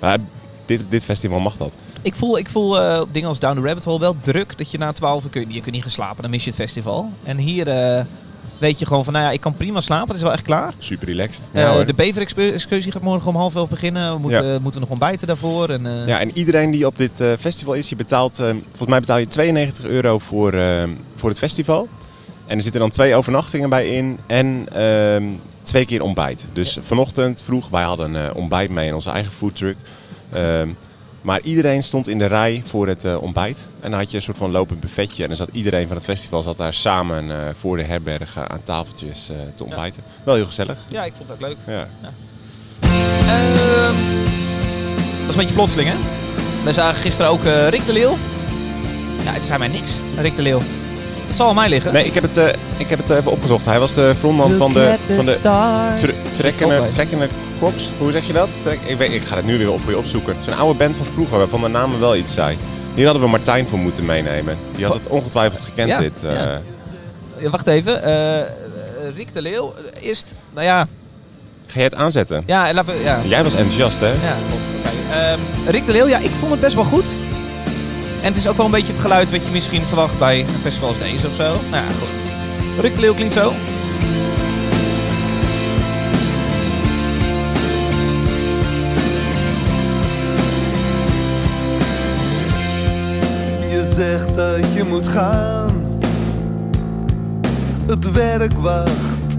Maar 0.00 0.18
dit, 0.66 0.84
dit 0.88 1.04
festival 1.04 1.40
mag 1.40 1.56
dat. 1.56 1.74
ik 2.02 2.14
voel, 2.14 2.38
ik 2.38 2.48
voel 2.50 2.80
eh, 2.80 3.02
dingen 3.12 3.28
als 3.28 3.38
Down 3.38 3.60
the 3.60 3.66
Rabbit 3.66 3.84
Hole 3.84 3.98
wel 3.98 4.16
druk 4.22 4.58
dat 4.58 4.70
je 4.70 4.78
na 4.78 4.92
12 4.92 5.24
uur 5.24 5.30
kun 5.30 5.40
je, 5.40 5.46
je 5.54 5.60
kunt 5.60 5.74
niet 5.74 5.82
gaan 5.82 5.90
slapen, 5.90 6.22
dan 6.22 6.30
mis 6.30 6.44
je 6.44 6.50
het 6.50 6.58
festival. 6.58 7.10
En 7.24 7.36
hier 7.38 7.68
eh, 7.68 8.04
weet 8.58 8.78
je 8.78 8.86
gewoon 8.86 9.04
van, 9.04 9.12
nou 9.12 9.24
ja, 9.24 9.30
ik 9.30 9.40
kan 9.40 9.54
prima 9.54 9.80
slapen, 9.80 10.06
het 10.08 10.16
is 10.16 10.22
wel 10.22 10.32
echt 10.32 10.42
klaar. 10.42 10.72
Super 10.78 11.06
relaxed. 11.08 11.48
Ja, 11.52 11.72
hoor. 11.72 11.86
de 11.86 11.94
Bever-excursie 11.94 12.92
gaat 12.92 13.02
morgen 13.02 13.28
om 13.28 13.36
half 13.36 13.54
elf 13.54 13.68
beginnen. 13.68 14.12
We 14.14 14.18
moeten, 14.20 14.44
Ja. 14.46 14.58
moeten 14.58 14.80
nog 14.80 14.90
ontbijten 14.90 15.26
daarvoor. 15.26 15.68
En, 15.70 15.82
Ja, 16.06 16.20
en 16.20 16.36
iedereen 16.36 16.70
die 16.70 16.86
op 16.86 16.96
dit 16.98 17.22
festival 17.38 17.74
is, 17.74 17.88
je 17.88 17.96
betaalt, 17.96 18.36
volgens 18.36 18.86
mij 18.88 19.00
betaal 19.00 19.18
je 19.18 19.28
92 19.28 19.84
euro 19.84 20.18
voor, 20.18 20.54
voor 21.16 21.28
het 21.28 21.38
festival. 21.38 21.88
En 22.52 22.58
er 22.58 22.64
zitten 22.64 22.80
dan 22.80 22.90
twee 22.90 23.14
overnachtingen 23.14 23.68
bij 23.68 23.88
in 23.88 24.18
en 24.26 24.66
ehm, 24.72 25.24
twee 25.62 25.84
keer 25.84 26.02
ontbijt. 26.02 26.46
Dus 26.52 26.78
vanochtend 26.80 27.42
vroeg, 27.42 27.68
wij 27.68 27.82
hadden 27.82 28.14
een 28.14 28.28
eh, 28.30 28.36
ontbijt 28.36 28.70
mee 28.70 28.86
in 28.86 28.94
onze 28.94 29.10
eigen 29.10 29.32
foodtruck. 29.32 29.76
Ehm 30.32 30.68
maar 31.22 31.40
iedereen 31.40 31.82
stond 31.82 32.08
in 32.08 32.18
de 32.18 32.26
rij 32.26 32.62
voor 32.64 32.86
het 32.86 33.04
eh, 33.04 33.22
ontbijt. 33.22 33.58
En 33.80 33.90
dan 33.90 33.98
had 33.98 34.10
je 34.10 34.16
een 34.16 34.22
soort 34.22 34.36
van 34.36 34.50
lopend 34.50 34.80
buffetje. 34.80 35.22
En 35.22 35.28
dan 35.28 35.36
zat 35.36 35.48
iedereen 35.52 35.86
van 35.86 35.96
het 35.96 36.04
festival 36.04 36.42
zat 36.42 36.56
daar 36.56 36.74
samen 36.74 37.30
eh, 37.30 37.54
voor 37.54 37.76
de 37.76 37.82
herberg 37.82 38.36
eh, 38.36 38.42
aan 38.44 38.62
tafeltjes 38.62 39.30
te 39.54 39.64
ontbijten. 39.64 40.02
Wel 40.24 40.34
heel 40.34 40.46
gezellig. 40.46 40.78
ja, 40.88 41.04
ik 41.04 41.12
vond 41.14 41.28
het 41.28 41.38
ook 41.38 41.48
leuk. 41.48 41.56
Ja. 41.66 41.88
Ehm, 43.26 43.96
dat 45.20 45.28
is 45.28 45.34
een 45.34 45.40
beetje 45.40 45.54
plotseling, 45.54 45.88
hè? 45.88 45.96
We 46.64 46.72
zagen 46.72 47.02
gisteren 47.02 47.30
ook 47.30 47.42
Rick 47.68 47.86
de 47.86 47.92
Leeuw. 47.92 48.16
Ja, 49.24 49.32
het 49.32 49.44
zei 49.44 49.58
mij 49.58 49.68
niks, 49.68 49.92
Rick 50.16 50.36
de 50.36 50.42
Leeuw. 50.42 50.60
Het 51.32 51.40
zal 51.40 51.48
aan 51.50 51.54
mij 51.54 51.68
liggen. 51.68 51.92
Nee, 51.92 52.04
ik 52.04 52.14
heb 52.14 52.22
het, 52.22 52.36
eh, 52.36 52.46
ik 52.76 52.88
heb 52.88 52.98
het 52.98 53.10
even 53.10 53.30
opgezocht. 53.30 53.64
Hij 53.64 53.78
was 53.78 53.94
de 53.94 54.14
frontman 54.18 54.52
van 54.56 54.72
de, 54.72 54.94
van 55.14 55.24
de 55.24 55.38
Tre- 55.40 56.12
trekkende, 56.32 56.88
trekkende 56.92 57.28
hoe 57.98 58.12
zeg 58.12 58.26
je 58.26 58.32
dat? 58.32 58.48
Trek, 58.62 58.78
ik, 58.84 58.98
weet, 58.98 59.12
ik 59.12 59.24
ga 59.24 59.36
het 59.36 59.44
nu 59.44 59.58
weer 59.58 59.70
op 59.72 59.80
voor 59.80 59.90
je 59.90 59.98
opzoeken. 59.98 60.32
Het 60.36 60.46
is 60.46 60.52
een 60.52 60.58
oude 60.58 60.78
band 60.78 60.96
van 60.96 61.06
vroeger, 61.06 61.38
waarvan 61.38 61.60
de 61.60 61.68
naam 61.68 61.90
me 61.90 61.98
wel 61.98 62.16
iets 62.16 62.32
zei. 62.32 62.56
Hier 62.94 63.04
hadden 63.04 63.22
we 63.22 63.28
Martijn 63.28 63.66
voor 63.66 63.78
moeten 63.78 64.04
meenemen. 64.04 64.56
Die 64.76 64.84
had 64.84 64.94
het 64.94 65.06
ongetwijfeld 65.06 65.60
gekend, 65.62 65.88
Ja, 65.88 65.98
dit. 65.98 66.24
eh. 66.24 66.32
ja. 67.38 67.50
Wacht 67.50 67.66
even. 67.66 68.02
eh, 68.02 68.40
eh, 68.40 68.46
Rick 69.16 69.34
de 69.34 69.42
Leeuw 69.42 69.74
eh, 70.00 70.08
is... 70.10 70.24
Nou 70.54 70.66
ja, 70.66 70.86
Ga 71.66 71.74
jij 71.74 71.84
het 71.84 71.94
aanzetten? 71.94 72.42
ja, 72.46 72.72
laten 72.74 72.94
we... 72.94 73.00
Ja. 73.02 73.18
Jij 73.26 73.42
was 73.42 73.54
enthousiast, 73.54 74.00
hè? 74.00 74.06
Ja, 74.08 74.12
klopt. 74.48 74.62
Oké. 74.78 75.18
Ehm, 75.18 75.38
Rick 75.70 75.86
de 75.86 75.92
Leeuw, 75.92 76.06
ja, 76.08 76.18
ik 76.18 76.30
vond 76.38 76.50
het 76.50 76.60
best 76.60 76.74
wel 76.74 76.84
goed. 76.84 77.16
En 78.22 78.28
het 78.28 78.36
is 78.36 78.48
ook 78.48 78.56
wel 78.56 78.66
een 78.66 78.72
beetje 78.72 78.92
het 78.92 79.00
geluid 79.00 79.30
wat 79.30 79.44
je 79.44 79.50
misschien 79.50 79.82
verwacht 79.82 80.18
bij 80.18 80.40
een 80.40 80.60
festival 80.60 80.88
als 80.88 80.98
deze 80.98 81.26
of 81.26 81.34
zo. 81.34 81.42
Nou 81.42 81.84
ja, 81.84 81.90
goed. 82.00 82.22
Rick 82.80 82.94
de 82.94 83.00
Leeuw 83.00 83.14
klinkt 83.14 83.34
zo. 83.34 83.52
Je 93.70 93.92
zegt 93.94 94.36
dat 94.36 94.74
je 94.74 94.84
moet 94.88 95.08
gaan. 95.08 96.00
Het 97.86 98.12
werk 98.12 98.52
wacht. 98.52 99.38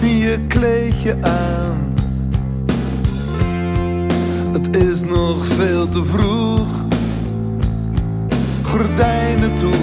Je 0.00 0.38
kleed 0.48 1.02
je 1.02 1.16
aan. 1.20 1.94
Het 4.52 4.76
is 4.76 5.00
nog 5.00 5.46
veel 5.46 5.88
te 5.88 6.04
vroeg. 6.04 6.79
Gordijnen 8.70 9.54
toe. 9.54 9.74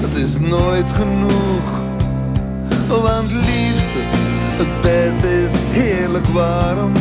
Het 0.00 0.14
is 0.14 0.38
nooit 0.38 0.90
genoeg. 0.92 1.68
Want 2.88 3.32
liefste, 3.32 4.00
het 4.56 4.80
bed 4.82 5.30
is 5.30 5.52
heerlijk 5.70 6.26
warm. 6.26 6.92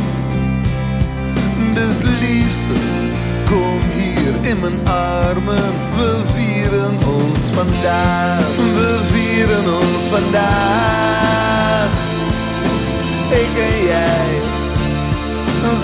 Dus 1.73 1.95
liefste, 2.01 2.75
kom 3.45 3.79
hier 3.95 4.49
in 4.49 4.59
mijn 4.59 4.87
armen. 4.87 5.71
We 5.95 6.21
vieren 6.33 6.95
ons 7.19 7.39
vandaag. 7.53 8.55
We 8.55 8.99
vieren 9.11 9.73
ons 9.73 10.03
vandaag. 10.11 11.91
Ik 13.29 13.53
en 13.69 13.85
jij, 13.85 14.39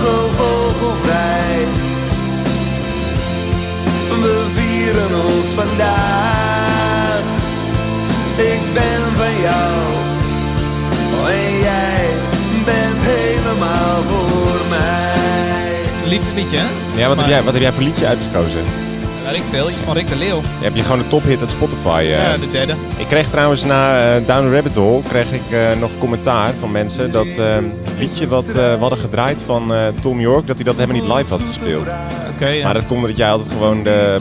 zo 0.01 0.29
vogelvrij. 0.35 1.78
Vieren 4.91 5.25
ons 5.25 5.47
vandaag. 5.47 7.19
Ik 8.37 8.59
ben 8.73 9.01
van 9.17 9.41
jou. 9.41 9.73
En 11.33 11.57
jij 11.59 12.05
bent 12.65 12.97
helemaal 12.99 14.01
voor 14.03 14.69
mij. 14.69 15.79
Een 16.03 16.09
liefdesliedje, 16.09 16.57
hè? 16.57 16.65
Ja, 16.99 17.07
wat 17.07 17.17
heb, 17.17 17.27
jij, 17.27 17.43
wat 17.43 17.53
heb 17.53 17.61
jij 17.61 17.71
voor 17.71 17.83
liedje 17.83 18.05
uitgekozen? 18.07 18.59
Weet 19.25 19.35
ik 19.37 19.43
veel. 19.49 19.69
Iets 19.69 19.81
van 19.81 19.93
Rick 19.95 20.09
de 20.09 20.15
Leeuw. 20.15 20.35
Je 20.37 20.63
hebt 20.63 20.75
je 20.75 20.83
gewoon 20.83 20.99
een 20.99 21.07
tophit 21.07 21.39
uit 21.41 21.51
Spotify. 21.51 21.99
eh. 22.03 22.09
Ja, 22.09 22.37
de 22.37 22.51
derde. 22.51 22.73
Ik 22.97 23.07
kreeg 23.07 23.27
trouwens 23.29 23.63
na 23.63 24.15
eh, 24.15 24.25
Down 24.27 24.43
the 24.47 24.53
Rabbit 24.53 24.75
Hole 24.75 25.01
kreeg 25.07 25.31
ik, 25.31 25.41
eh, 25.51 25.59
nog 25.79 25.89
commentaar 25.99 26.51
van 26.59 26.71
mensen 26.71 27.11
dat 27.11 27.25
eh, 27.27 27.55
het 27.83 27.99
liedje 27.99 28.27
wat 28.27 28.45
eh, 28.47 28.53
we 28.53 28.77
hadden 28.79 28.99
gedraaid 28.99 29.41
van 29.45 29.73
eh, 29.73 29.79
Tom 29.99 30.19
York, 30.19 30.47
dat 30.47 30.55
hij 30.55 30.65
dat 30.65 30.75
helemaal 30.75 31.01
niet 31.01 31.13
live 31.17 31.29
had 31.29 31.41
gespeeld. 31.47 31.95
Oké, 32.35 32.47
ja. 32.47 32.63
Maar 32.63 32.73
dat 32.73 32.85
komt 32.85 33.01
omdat 33.01 33.17
jij 33.17 33.31
altijd 33.31 33.51
gewoon 33.51 33.83
de, 33.83 34.17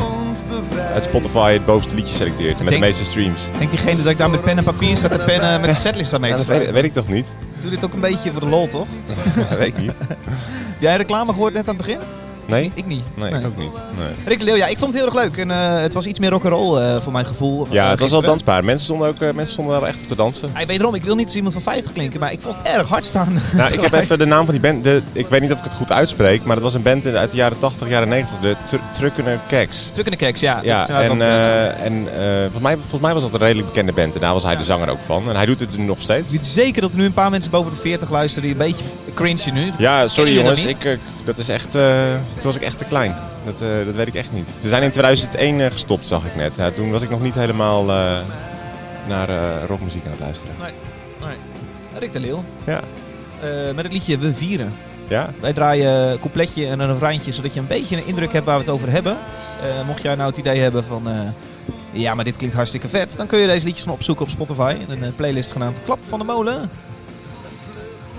uit 0.98 1.06
Spotify 1.06 1.52
het 1.52 1.64
bovenste 1.64 1.94
liedje 1.94 2.14
selecteert 2.14 2.48
met 2.58 2.68
Denk- 2.68 2.70
de 2.70 2.78
meeste 2.88 3.04
streams. 3.04 3.44
Denkt 3.58 3.70
diegene 3.70 3.96
dat 3.96 4.06
ik 4.06 4.18
daar 4.18 4.30
met 4.30 4.42
pen 4.42 4.58
en 4.58 4.64
papier 4.64 4.96
sta 4.96 5.08
te 5.08 5.18
pennen 5.18 5.60
met 5.60 5.70
de 5.74 5.76
setlist 5.76 6.12
aan 6.14 6.20
mee 6.20 6.30
Ja, 6.30 6.36
te 6.36 6.46
dat 6.46 6.58
weet, 6.58 6.70
weet 6.70 6.84
ik 6.84 6.92
toch 6.92 7.08
niet? 7.08 7.26
Doe 7.60 7.70
dit 7.70 7.84
ook 7.84 7.92
een 7.92 8.00
beetje 8.00 8.30
voor 8.32 8.40
de 8.40 8.46
lol, 8.46 8.66
toch? 8.66 8.86
Dat 9.48 9.58
weet 9.58 9.66
ik 9.66 9.78
niet. 9.78 9.92
Heb 10.08 10.78
jij 10.78 10.96
reclame 10.96 11.32
gehoord 11.32 11.52
net 11.52 11.68
aan 11.68 11.76
het 11.76 11.86
begin? 11.86 12.00
Nee? 12.48 12.70
Ik 12.74 12.86
niet. 12.86 13.02
Nee, 13.14 13.30
ik 13.30 13.46
ook 13.46 13.56
niet. 13.56 13.72
Nee. 13.98 14.06
Rick 14.26 14.38
de 14.38 14.44
Leeuw, 14.44 14.54
ja, 14.56 14.66
ik 14.66 14.78
vond 14.78 14.92
het 14.94 15.02
heel 15.02 15.12
erg 15.12 15.22
leuk. 15.24 15.36
En 15.36 15.50
eh, 15.50 15.80
het 15.80 15.94
was 15.94 16.06
iets 16.06 16.18
meer 16.18 16.30
rock'n'roll 16.30 16.78
eh 16.80 17.00
voor 17.00 17.12
mijn 17.12 17.26
gevoel. 17.26 17.66
Ja, 17.70 17.84
eh, 17.84 17.90
het 17.90 18.00
was 18.00 18.10
wel 18.10 18.22
dansbaar. 18.22 18.64
Mensen 18.64 18.84
stonden, 18.84 19.08
ook, 19.08 19.14
eh, 19.20 19.20
mensen 19.26 19.48
stonden 19.52 19.72
daar 19.72 19.82
wel 19.82 19.90
echt 19.90 19.98
op 20.02 20.08
te 20.08 20.14
dansen. 20.14 20.50
Hey, 20.52 20.66
wederom, 20.66 20.94
ik 20.94 21.02
wil 21.02 21.14
niet 21.14 21.26
als 21.26 21.34
iemand 21.34 21.52
van 21.52 21.62
50 21.62 21.92
klinken, 21.92 22.20
maar 22.20 22.32
ik 22.32 22.40
vond 22.40 22.56
het 22.58 22.66
erg 22.66 22.88
hard 22.88 23.04
staan. 23.04 23.26
Nou, 23.56 23.72
ik 23.72 23.80
heb 23.80 23.92
even 23.92 24.18
de 24.18 24.24
naam 24.24 24.44
van 24.44 24.54
die 24.54 24.62
band. 24.62 24.84
De, 24.84 25.02
ik 25.12 25.26
weet 25.28 25.40
niet 25.40 25.52
of 25.52 25.58
ik 25.58 25.64
het 25.64 25.74
goed 25.74 25.92
uitspreek, 25.92 26.44
maar 26.44 26.54
het 26.54 26.64
was 26.64 26.74
een 26.74 26.82
band 26.82 27.04
in- 27.04 27.16
uit 27.16 27.30
de 27.30 27.36
jaren 27.36 27.58
80, 27.58 27.88
jaren 27.88 28.08
90. 28.08 28.38
De 28.40 28.56
Tr- 28.64 28.76
Truckene 28.92 29.38
Keks. 29.46 29.88
Truck 29.92 30.04
in 30.04 30.10
de 30.10 30.16
keks, 30.16 30.40
ja. 30.40 30.54
dat 30.54 30.64
Ja, 30.64 30.88
en, 30.88 31.20
eh, 31.22 31.84
en 31.84 32.06
eh, 32.14 32.40
volgens, 32.40 32.62
mij, 32.62 32.76
volgens 32.76 33.00
mij 33.00 33.12
was 33.12 33.22
dat 33.22 33.32
een 33.32 33.38
redelijk 33.38 33.66
bekende 33.68 33.92
band. 33.92 34.14
En 34.14 34.20
daar 34.20 34.32
was 34.32 34.42
hij 34.42 34.56
de 34.56 34.64
zanger 34.64 34.88
ook 34.88 34.98
van. 35.06 35.28
En 35.28 35.36
hij 35.36 35.46
doet 35.46 35.60
het 35.60 35.76
nu 35.76 35.84
nog 35.84 36.00
steeds. 36.00 36.32
Ik 36.32 36.38
weet 36.40 36.46
zeker 36.48 36.82
dat 36.82 36.92
er 36.92 36.98
nu 36.98 37.04
een 37.04 37.12
paar 37.12 37.30
mensen 37.30 37.50
boven 37.50 37.70
de 37.72 37.78
40 37.78 38.10
luisteren 38.10 38.42
die 38.48 38.52
een 38.52 38.66
beetje 38.66 38.84
cringe 39.14 39.50
nu. 39.52 39.72
Ja, 39.78 40.08
sorry 40.08 40.34
jongens. 40.34 40.64
Ik, 40.64 40.98
dat 41.24 41.38
is 41.38 41.48
echt, 41.48 41.74
eh, 41.74 41.82
toen 42.38 42.52
was 42.52 42.56
ik 42.56 42.62
echt 42.62 42.78
te 42.78 42.84
klein. 42.84 43.14
Dat, 43.44 43.60
eh, 43.60 43.68
dat 43.84 43.94
weet 43.94 44.06
ik 44.06 44.14
echt 44.14 44.32
niet. 44.32 44.48
We 44.60 44.68
zijn 44.68 44.82
in 44.82 44.90
2001 44.90 45.60
eh, 45.60 45.70
gestopt, 45.70 46.06
zag 46.06 46.24
ik 46.24 46.36
net. 46.36 46.56
Ja, 46.56 46.70
toen 46.70 46.90
was 46.90 47.02
ik 47.02 47.10
nog 47.10 47.22
niet 47.22 47.34
helemaal 47.34 47.90
eh, 47.90 48.18
naar 49.08 49.28
rockmuziek 49.66 50.04
aan 50.04 50.10
het 50.10 50.20
luisteren. 50.20 50.54
Rick 51.98 52.12
de 52.12 52.20
Leeuw. 52.20 52.44
Ja. 52.66 52.80
Met 53.74 53.84
het 53.84 53.92
liedje 53.92 54.18
We 54.18 54.34
Vieren. 54.34 54.74
Ja? 55.08 55.30
Wij 55.40 55.52
draaien 55.52 55.92
een 55.92 56.20
coupletje 56.20 56.66
en 56.66 56.80
een 56.80 56.92
refreintje, 56.92 57.32
zodat 57.32 57.54
je 57.54 57.60
een 57.60 57.66
beetje 57.66 57.96
een 57.96 58.06
indruk 58.06 58.32
hebt 58.32 58.44
waar 58.44 58.54
we 58.54 58.60
het 58.60 58.70
over 58.70 58.90
hebben. 58.90 59.16
Mocht 59.86 60.02
jij 60.02 60.14
nou 60.14 60.28
het 60.28 60.36
idee 60.36 60.60
hebben 60.60 60.84
van, 60.84 61.02
ja, 61.90 62.14
maar 62.14 62.24
dit 62.24 62.36
klinkt 62.36 62.56
hartstikke 62.56 62.88
vet, 62.88 63.16
dan 63.16 63.26
kun 63.26 63.38
je 63.38 63.46
deze 63.46 63.64
liedjes 63.64 63.82
gewoon 63.82 63.96
opzoeken 63.98 64.24
op 64.24 64.30
Spotify. 64.30 64.76
In 64.88 65.02
een 65.02 65.14
playlist 65.14 65.52
genaamd 65.52 65.82
Klap 65.84 65.98
van 66.08 66.18
de 66.18 66.24
Molen. 66.24 66.70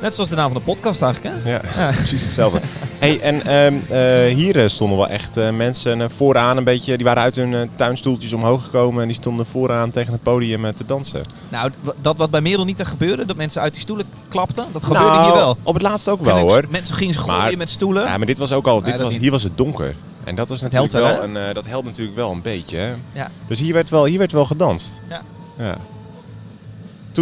Net 0.02 0.14
zoals 0.14 0.30
de 0.30 0.36
naam 0.36 0.52
van 0.52 0.58
de 0.60 0.66
podcast 0.66 1.02
eigenlijk, 1.02 1.36
hè? 1.44 1.52
Ja, 1.52 1.92
precies 1.92 2.22
hetzelfde. 2.22 2.60
Hey, 3.00 3.20
en 3.22 3.42
ehm, 3.46 3.76
eh, 3.90 4.36
hier 4.36 4.60
eh, 4.60 4.68
stonden 4.68 4.98
wel 4.98 5.08
echt 5.08 5.38
eh, 5.38 5.50
mensen 5.50 6.12
vooraan 6.12 6.58
een 6.58 6.64
beetje... 6.64 6.98
Die 6.98 7.06
waren 7.06 7.24
uit 7.24 7.36
hun 7.36 7.70
tuinstoeltjes 7.76 8.34
omhoog 8.34 8.64
gekomen... 8.64 9.02
en 9.02 9.08
die 9.08 9.18
stonden 9.18 9.46
vooraan 9.46 9.90
tegen 9.90 10.14
het 10.14 10.24
podium 10.24 10.74
te 10.74 10.86
dansen. 10.86 11.22
Nou, 11.50 11.72
dat 12.02 12.18
wat 12.18 12.30
bij 12.30 12.42
Merel 12.42 12.66
niet 12.66 12.80
echt 12.80 12.90
gebeurde, 12.90 13.26
dat 13.26 13.36
mensen 13.36 13.62
uit 13.62 13.74
die 13.74 13.82
stoelen 13.82 14.06
klapten, 14.28 14.66
dat 14.72 14.84
gebeurde 14.84 15.08
Nou, 15.08 15.24
hier 15.24 15.34
wel. 15.34 15.58
Op 15.64 15.74
het 15.74 15.84
laatste 15.84 16.12
ook 16.12 16.26
wel 16.26 16.38
hoor. 16.38 16.64
Mensen 16.70 16.96
gingen 16.96 17.16
gooien 17.16 17.38
Maar- 17.38 17.58
met 17.58 17.70
stoelen. 17.70 18.04
Ja, 18.04 18.18
maar 18.18 18.28
dit 18.28 18.38
was 18.38 18.52
ook 18.52 18.68
al... 18.68 18.82
Dit 18.82 18.98
was, 18.98 19.12
niet. 19.12 19.22
hier 19.22 19.32
was 19.32 19.44
het 19.44 19.58
donker. 19.58 19.96
En 20.24 20.36
dat 20.36 20.50
was 20.50 20.62
natuurlijk 20.62 20.94
helpt 20.94 21.08
wel, 21.08 21.20
wel, 21.20 21.30
een, 21.44 21.48
eh, 21.48 21.54
dat 21.54 21.66
helpt 21.66 21.86
natuurlijk 21.86 22.16
wel 22.16 22.32
een 22.32 22.42
beetje. 22.42 22.78
Hè? 22.78 22.94
Ja. 23.14 23.32
Dus 23.48 23.60
hier 23.60 23.74
werd 23.74 23.90
wel, 23.90 24.06
hier 24.06 24.18
werd 24.18 24.32
wel 24.32 24.46
gedanst. 24.46 25.00
Ja. 25.10 25.22
ja. 25.58 25.78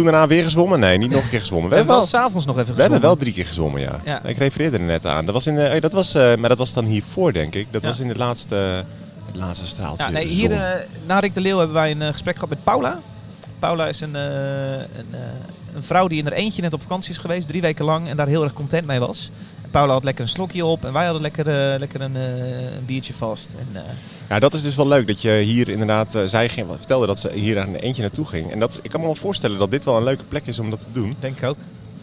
Toen 0.02 0.12
daarna 0.12 0.26
weer 0.26 0.42
gezwommen? 0.42 0.80
Nee, 0.80 0.98
niet 0.98 1.10
nog 1.10 1.22
een 1.22 1.28
keer 1.28 1.40
gezwommen. 1.40 1.70
We 1.70 1.76
hebben 1.76 1.94
wel 1.94 2.04
s'avonds 2.04 2.46
nog 2.46 2.58
even 2.58 2.74
we 2.74 2.80
hebben 2.80 3.00
wel 3.00 3.10
gezwommen. 3.16 3.18
drie 3.18 3.32
keer 3.32 3.46
gezwommen, 3.46 3.80
ja. 3.80 4.00
Ja. 4.04 4.22
Ik 4.24 4.36
refereerde 4.36 4.76
er 4.78 4.82
net 4.84 5.06
aan. 5.06 5.24
Dat 5.24 5.34
was 5.34 5.46
in 5.46 5.54
de, 5.54 5.62
eh, 5.62 5.80
dat 5.80 5.92
was, 5.92 6.14
eh, 6.14 6.34
maar 6.36 6.48
dat 6.48 6.58
was 6.58 6.72
dan 6.72 6.84
hiervoor, 6.84 7.32
denk 7.32 7.54
ik. 7.54 7.66
Dat 7.70 7.82
Ja. 7.82 7.88
was 7.88 8.00
in 8.00 8.08
het 8.08 8.16
laatste, 8.16 8.54
het 9.26 9.36
laatste 9.36 9.66
straaltje. 9.66 10.04
Ja, 10.04 10.10
nee, 10.10 10.26
hier 10.26 10.50
zon. 10.50 10.58
eh, 10.58 10.70
na 11.06 11.18
Rick 11.18 11.34
de 11.34 11.40
Leeuw 11.40 11.58
hebben 11.58 11.76
wij 11.76 11.90
een 11.90 12.12
gesprek 12.12 12.34
gehad 12.34 12.48
met 12.48 12.64
Paula. 12.64 13.00
Paula 13.58 13.86
is 13.86 14.00
een, 14.00 14.14
een, 14.14 15.14
een 15.74 15.82
vrouw 15.82 16.06
die 16.08 16.18
in 16.18 16.24
haar 16.24 16.32
eentje 16.34 16.62
net 16.62 16.72
op 16.74 16.82
vakantie 16.82 17.10
is 17.10 17.18
geweest, 17.18 17.48
drie 17.48 17.60
weken 17.60 17.84
lang, 17.84 18.08
en 18.08 18.16
daar 18.16 18.26
heel 18.28 18.42
erg 18.44 18.52
content 18.52 18.86
mee 18.86 18.98
was. 18.98 19.30
Paula 19.70 19.92
had 19.92 20.04
lekker 20.04 20.24
een 20.24 20.30
slokje 20.30 20.64
op 20.64 20.84
en 20.84 20.92
wij 20.92 21.04
hadden 21.04 21.22
lekker, 21.22 21.46
eh, 21.48 21.78
lekker 21.78 22.00
een, 22.00 22.16
eh, 22.16 22.76
een 22.76 22.84
biertje 22.86 23.14
vast. 23.14 23.54
En, 23.58 23.82
eh, 23.84 23.90
Ja, 24.28 24.38
dat 24.38 24.54
is 24.54 24.62
dus 24.62 24.76
wel 24.76 24.88
leuk 24.88 25.06
dat 25.06 25.22
je 25.22 25.30
hier 25.30 25.68
inderdaad... 25.68 26.18
zij 26.26 26.48
ging, 26.48 26.66
vertelde 26.76 27.06
dat 27.06 27.18
ze 27.18 27.32
hier 27.32 27.60
aan 27.60 27.68
een 27.68 27.74
eentje 27.74 28.02
naartoe 28.02 28.26
ging. 28.26 28.52
En 28.52 28.58
dat, 28.58 28.80
ik 28.82 28.90
kan 28.90 29.00
me 29.00 29.06
wel 29.06 29.14
voorstellen 29.14 29.58
dat 29.58 29.70
dit 29.70 29.84
wel 29.84 29.96
een 29.96 30.04
leuke 30.04 30.24
plek 30.24 30.46
is 30.46 30.58
om 30.58 30.70
dat 30.70 30.78
te 30.80 30.92
doen. 30.92 31.14
denk 31.20 31.36
ik 31.36 31.44
ook. 31.48 31.56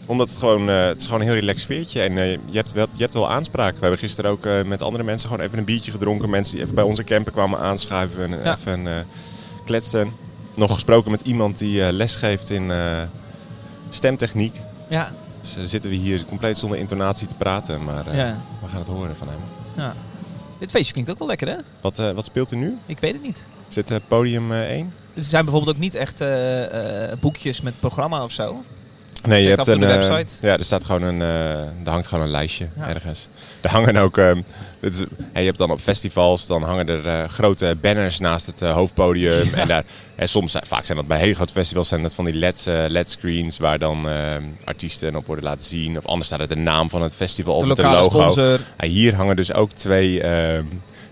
Omdat 0.06 0.28
het 0.30 0.38
gewoon, 0.38 0.68
het 0.68 1.00
is 1.00 1.06
gewoon 1.06 1.20
een 1.20 1.26
heel 1.26 1.36
relaxed 1.36 1.62
sfeertje. 1.62 2.00
En 2.02 2.14
je, 2.14 2.38
hebt 2.56 2.72
wel, 2.72 2.86
je 2.92 3.02
hebt 3.02 3.14
wel 3.14 3.30
aanspraak. 3.30 3.72
We 3.74 3.80
hebben 3.80 3.98
gisteren 3.98 4.30
ook 4.30 4.44
met 4.66 4.82
andere 4.82 5.04
mensen 5.04 5.28
gewoon 5.28 5.44
even 5.46 5.58
een 5.58 5.64
biertje 5.64 5.90
gedronken. 5.90 6.30
Mensen 6.30 6.54
die 6.54 6.62
even 6.62 6.74
bij 6.74 6.84
onze 6.84 7.04
camper 7.04 7.32
kwamen 7.32 7.58
aanschuiven 7.58 8.32
en 8.32 8.44
Ja. 8.44 8.56
even 8.56 9.06
kletsten. 9.64 10.12
Nog 10.54 10.72
gesproken 10.72 11.10
met 11.10 11.20
iemand 11.20 11.58
die 11.58 11.92
les 11.92 12.16
geeft 12.16 12.50
in 12.50 12.72
stemtechniek. 13.90 14.60
Ja, 14.88 15.12
Dus 15.54 15.70
zitten 15.70 15.90
we 15.90 15.96
hier 15.96 16.24
compleet 16.24 16.58
zonder 16.58 16.78
intonatie 16.78 17.26
te 17.26 17.34
praten. 17.34 17.84
Maar 17.84 18.06
eh, 18.06 18.16
ja, 18.16 18.36
we 18.62 18.68
gaan 18.68 18.78
het 18.78 18.88
horen 18.88 19.16
van 19.16 19.28
hem. 19.28 19.38
ja. 19.76 19.94
Dit 20.58 20.70
feestje 20.70 20.92
klinkt 20.92 21.10
ook 21.10 21.18
wel 21.18 21.28
lekker, 21.28 21.48
hè? 21.48 21.56
Wat, 21.80 21.98
eh, 21.98 22.10
wat 22.10 22.24
speelt 22.24 22.50
er 22.50 22.56
nu? 22.56 22.78
Ik 22.86 22.98
weet 22.98 23.12
het 23.12 23.22
niet. 23.22 23.46
Dit 23.68 23.90
eh, 23.90 23.96
podium 24.08 24.52
eh, 24.52 24.70
1? 24.70 24.92
Er 25.14 25.22
zijn 25.22 25.44
bijvoorbeeld 25.44 25.76
ook 25.76 25.82
niet 25.82 25.94
echt 25.94 26.24
boekjes 27.20 27.60
met 27.60 27.80
programma 27.80 28.22
of 28.22 28.32
zo. 28.32 28.64
Nee, 29.24 29.42
je 29.42 29.48
hebt 29.48 29.66
een 29.66 29.82
eh, 29.82 29.88
website. 29.88 30.46
ja, 30.46 30.58
er 30.58 30.64
staat 30.64 30.84
gewoon 30.84 31.02
een, 31.02 31.22
eh, 31.22 31.60
er 31.60 31.90
hangt 31.90 32.06
gewoon 32.06 32.24
een 32.24 32.30
lijstje 32.30 32.66
Ja. 32.76 32.88
ergens. 32.88 33.28
Er 33.60 33.70
hangen 33.70 33.96
ook, 33.96 34.18
ehm, 34.18 34.40
dit 34.80 34.92
is, 34.92 34.98
je 35.34 35.40
hebt 35.40 35.58
dan 35.58 35.70
op 35.70 35.80
festivals, 35.80 36.46
dan 36.46 36.62
hangen 36.62 36.88
er 36.88 37.06
eh, 37.06 37.28
grote 37.28 37.76
banners 37.80 38.18
naast 38.18 38.46
het 38.46 38.60
hoofdpodium. 38.60 39.54
En 39.54 39.68
daar, 39.68 39.84
en 40.14 40.28
soms, 40.28 40.56
vaak 40.62 40.84
zijn 40.84 40.98
dat 40.98 41.06
bij 41.06 41.18
hele 41.18 41.34
grote 41.34 41.52
festivals, 41.52 41.88
zijn 41.88 42.02
dat 42.02 42.14
van 42.14 42.24
die 42.24 42.34
LED, 42.34 42.64
LED 42.88 43.10
screens 43.10 43.58
waar 43.58 43.78
dan 43.78 44.08
ehm, 44.08 44.42
artiesten 44.64 45.16
op 45.16 45.26
worden 45.26 45.44
laten 45.44 45.66
zien. 45.66 45.98
Of 45.98 46.06
anders 46.06 46.26
staat 46.26 46.40
er 46.40 46.48
de 46.48 46.56
naam 46.56 46.90
van 46.90 47.02
het 47.02 47.14
festival 47.14 47.54
op 47.54 47.60
De 47.76 47.82
logo. 47.82 48.08
sponsor. 48.10 48.60
Hier 48.80 49.14
hangen 49.14 49.36
dus 49.36 49.52
ook 49.52 49.72
twee, 49.72 50.20
ehm, 50.22 50.64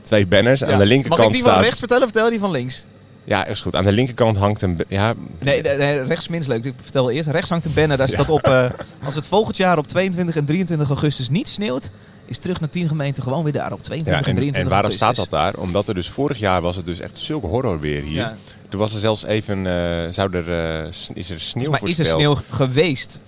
twee 0.02 0.26
banners. 0.26 0.60
Ja. 0.60 0.66
Aan 0.66 0.78
de 0.78 0.86
linkerkant 0.86 1.20
Mag 1.20 1.28
ik 1.28 1.34
die 1.42 1.52
van 1.52 1.60
rechts 1.62 1.78
vertellen 1.78 2.02
of 2.04 2.10
vertel 2.10 2.30
die 2.30 2.38
van 2.38 2.50
links? 2.50 2.84
Ja, 3.24 3.46
is 3.46 3.60
goed. 3.60 3.74
Aan 3.74 3.84
de 3.84 3.92
linkerkant 3.92 4.36
hangt 4.36 4.62
een. 4.62 4.78
Ja, 4.88 5.14
Nee, 5.38 5.62
nee, 5.62 6.02
rechts 6.02 6.28
minst 6.28 6.48
leuk. 6.48 6.64
Ik 6.64 6.74
vertel 6.82 7.10
eerst. 7.10 7.28
Rechts 7.28 7.50
hangt 7.50 7.64
een 7.64 7.74
banner. 7.74 7.96
Daar 7.96 8.08
staat 8.08 8.30
op... 8.30 8.42
eh, 8.48 8.70
als 9.04 9.14
het 9.14 9.26
volgend 9.26 9.56
jaar 9.56 9.78
op 9.78 9.86
22 9.86 10.36
en 10.36 10.44
23 10.44 10.88
augustus 10.88 11.28
niet 11.28 11.48
sneeuwt... 11.48 11.90
is 12.24 12.38
terug 12.38 12.60
naar 12.60 12.68
10 12.68 12.88
gemeenten 12.88 13.22
gewoon 13.22 13.44
weer 13.44 13.52
daar 13.52 13.72
op 13.72 13.82
22 13.82 14.12
Ja, 14.12 14.18
en 14.20 14.24
en, 14.28 14.34
23 14.34 14.62
en 14.62 14.68
waarom 14.68 14.90
augustus. 14.90 15.24
staat 15.24 15.30
dat 15.30 15.54
daar? 15.54 15.62
Omdat 15.62 15.88
er 15.88 15.94
dus 15.94 16.08
vorig 16.08 16.38
jaar 16.38 16.60
was 16.62 16.76
het 16.76 16.86
dus 16.86 17.00
echt 17.00 17.18
zulke 17.18 17.46
horror 17.46 17.80
weer 17.80 18.02
hier. 18.02 18.14
Ja. 18.14 18.36
Toen 18.68 18.80
was 18.80 18.94
er 18.94 19.00
zelfs 19.00 19.24
even, 19.24 19.66
eh, 19.66 20.12
zou 20.12 20.36
er, 20.36 20.50
eh, 20.82 20.88
is 21.14 21.30
er 21.30 21.40
sneeuw 21.40 21.70
Maar 21.70 21.80
is 21.84 21.98
er 21.98 22.04
sneeuw 22.04 22.36
geweest? 22.50 23.20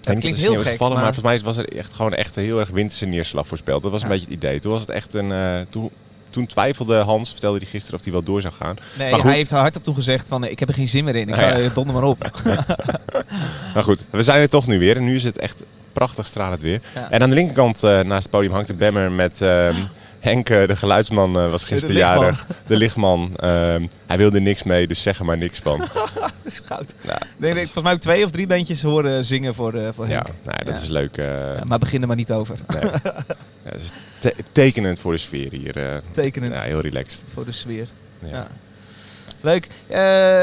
Denk 0.00 0.20
klinkt 0.20 0.38
heel 0.38 0.54
gek, 0.56 0.70
gevallen, 0.70 0.94
maar... 0.94 1.04
maar- 1.04 1.14
volgens 1.14 1.42
mij 1.42 1.52
was 1.54 1.56
er 1.56 1.78
echt 1.78 1.92
gewoon 1.92 2.14
echt 2.14 2.36
een 2.36 2.42
heel 2.44 2.60
erg 2.60 2.68
winterse 2.68 3.06
neerslag 3.06 3.46
voorspeld. 3.46 3.82
Dat 3.82 3.90
was 3.92 4.02
een 4.02 4.08
beetje 4.08 4.24
het 4.24 4.34
idee. 4.34 4.60
Toen 4.60 4.72
was 4.72 4.80
het 4.80 4.90
echt 4.90 5.14
een. 5.14 5.32
toen, 5.70 5.90
toen 6.32 6.46
twijfelde 6.46 6.96
Hans, 6.96 7.30
vertelde 7.30 7.58
hij 7.58 7.66
gisteren 7.66 7.98
of 7.98 8.04
hij 8.04 8.12
wel 8.12 8.22
door 8.22 8.40
zou 8.40 8.54
gaan. 8.54 8.76
Nee, 8.98 9.10
Maar 9.10 9.18
goed. 9.20 9.28
hij 9.28 9.38
heeft 9.38 9.50
hardop 9.50 9.82
toen 9.84 9.94
gezegd 9.94 10.28
van... 10.28 10.44
ik 10.44 10.58
heb 10.58 10.68
er 10.68 10.74
geen 10.74 10.88
zin 10.88 11.04
meer 11.04 11.14
in. 11.14 11.28
Ik 11.28 11.34
Nou 11.36 11.40
ga 11.52 11.56
ja. 11.56 11.68
donder 11.68 11.94
maar 11.94 12.02
op. 12.04 12.30
Maar 13.74 13.82
goed, 13.82 14.06
we 14.10 14.22
zijn 14.22 14.40
er 14.40 14.48
toch 14.48 14.66
nu 14.66 14.78
weer. 14.78 14.96
En 14.96 15.04
nu 15.04 15.14
is 15.14 15.24
het 15.24 15.38
echt 15.38 15.62
prachtig 15.92 16.26
stralend 16.26 16.60
weer. 16.60 16.80
Ja. 16.94 17.10
En 17.10 17.22
aan 17.22 17.28
de 17.28 17.34
linkerkant 17.34 17.82
eh, 17.82 18.00
naast 18.00 18.22
het 18.22 18.30
podium 18.30 18.52
hangt 18.52 18.68
een 18.68 18.76
banner 18.76 19.10
met 19.12 19.42
ehm, 19.42 19.74
Henk, 20.22 20.48
eh, 20.50 20.66
de 20.66 20.76
geluidsman, 20.76 21.38
eh, 21.38 21.50
was 21.50 21.64
gisteren 21.64 21.96
jarig. 21.96 22.46
De 22.66 22.76
lichtman. 22.76 23.32
Ehm, 23.36 23.86
hij 24.06 24.16
wilde 24.16 24.40
niks 24.40 24.62
mee, 24.62 24.86
dus 24.86 25.02
zeg 25.02 25.18
er 25.18 25.24
maar 25.24 25.38
niks 25.38 25.58
van. 25.58 25.78
dat 26.14 26.32
is 26.42 26.60
goud. 26.64 26.94
Nou, 27.00 27.18
Nee, 27.36 27.52
nee, 27.52 27.62
volgens 27.62 27.84
mij 27.84 27.92
ook 27.92 28.00
twee 28.00 28.24
of 28.24 28.30
drie 28.30 28.46
bandjes 28.46 28.82
horen 28.82 29.24
zingen 29.24 29.54
voor, 29.54 29.74
eh 29.74 29.88
voor 29.92 30.08
ja, 30.08 30.12
Henk. 30.12 30.26
nou, 30.44 30.64
dat 30.64 30.74
Ja. 30.74 30.80
is 30.80 30.88
leuk. 30.88 31.16
Ja, 31.16 31.60
maar 31.66 31.78
begin 31.78 32.00
er 32.02 32.06
maar 32.06 32.16
niet 32.16 32.32
over. 32.32 32.56
nee. 32.68 32.82
ja, 33.64 33.72
is 33.72 33.90
te- 34.18 34.34
tekenend 34.52 34.98
voor 34.98 35.12
de 35.12 35.18
sfeer 35.18 35.50
hier. 35.52 36.02
Tekenend 36.10 36.54
ja, 36.54 36.60
heel 36.60 36.80
relaxed. 36.80 37.22
voor 37.32 37.44
de 37.44 37.52
sfeer. 37.52 37.86
Ja. 38.18 38.46
Leuk. 39.42 39.66
Eh, 39.86 39.98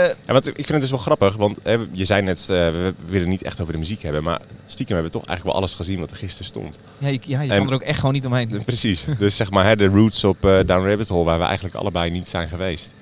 Ja, 0.07 0.13
want 0.25 0.47
ik 0.47 0.53
vind 0.55 0.67
het 0.69 0.81
dus 0.81 0.89
wel 0.89 0.99
grappig, 0.99 1.35
want 1.35 1.57
hè, 1.63 1.77
je 1.91 2.05
zei 2.05 2.21
net, 2.21 2.39
eh, 2.39 2.45
we 2.47 2.93
willen 3.05 3.29
niet 3.29 3.43
echt 3.43 3.61
over 3.61 3.73
de 3.73 3.79
muziek 3.79 4.01
hebben, 4.01 4.23
maar 4.23 4.39
stiekem 4.65 4.95
hebben 4.95 5.11
we 5.13 5.17
toch 5.19 5.27
eigenlijk 5.27 5.43
wel 5.43 5.65
alles 5.65 5.73
gezien 5.75 5.99
wat 5.99 6.11
er 6.11 6.17
gisteren 6.17 6.45
stond. 6.45 6.79
ja, 6.97 7.07
je, 7.07 7.19
ja, 7.25 7.41
je 7.41 7.51
En- 7.51 7.57
kan 7.57 7.67
er 7.67 7.73
ook 7.73 7.81
echt 7.81 7.99
gewoon 7.99 8.13
niet 8.13 8.25
omheen. 8.25 8.61
Precies. 8.65 9.05
Dus 9.17 9.35
zeg 9.35 9.51
maar 9.51 9.65
hè, 9.65 9.75
de 9.75 9.85
roots 9.87 10.23
op 10.23 10.45
eh, 10.45 10.59
Down 10.65 10.87
Rabbit 10.87 11.07
Hole, 11.07 11.23
waar 11.23 11.39
we 11.39 11.45
eigenlijk 11.45 11.75
allebei 11.75 12.09
niet 12.11 12.27
zijn 12.27 12.47
geweest. 12.49 12.93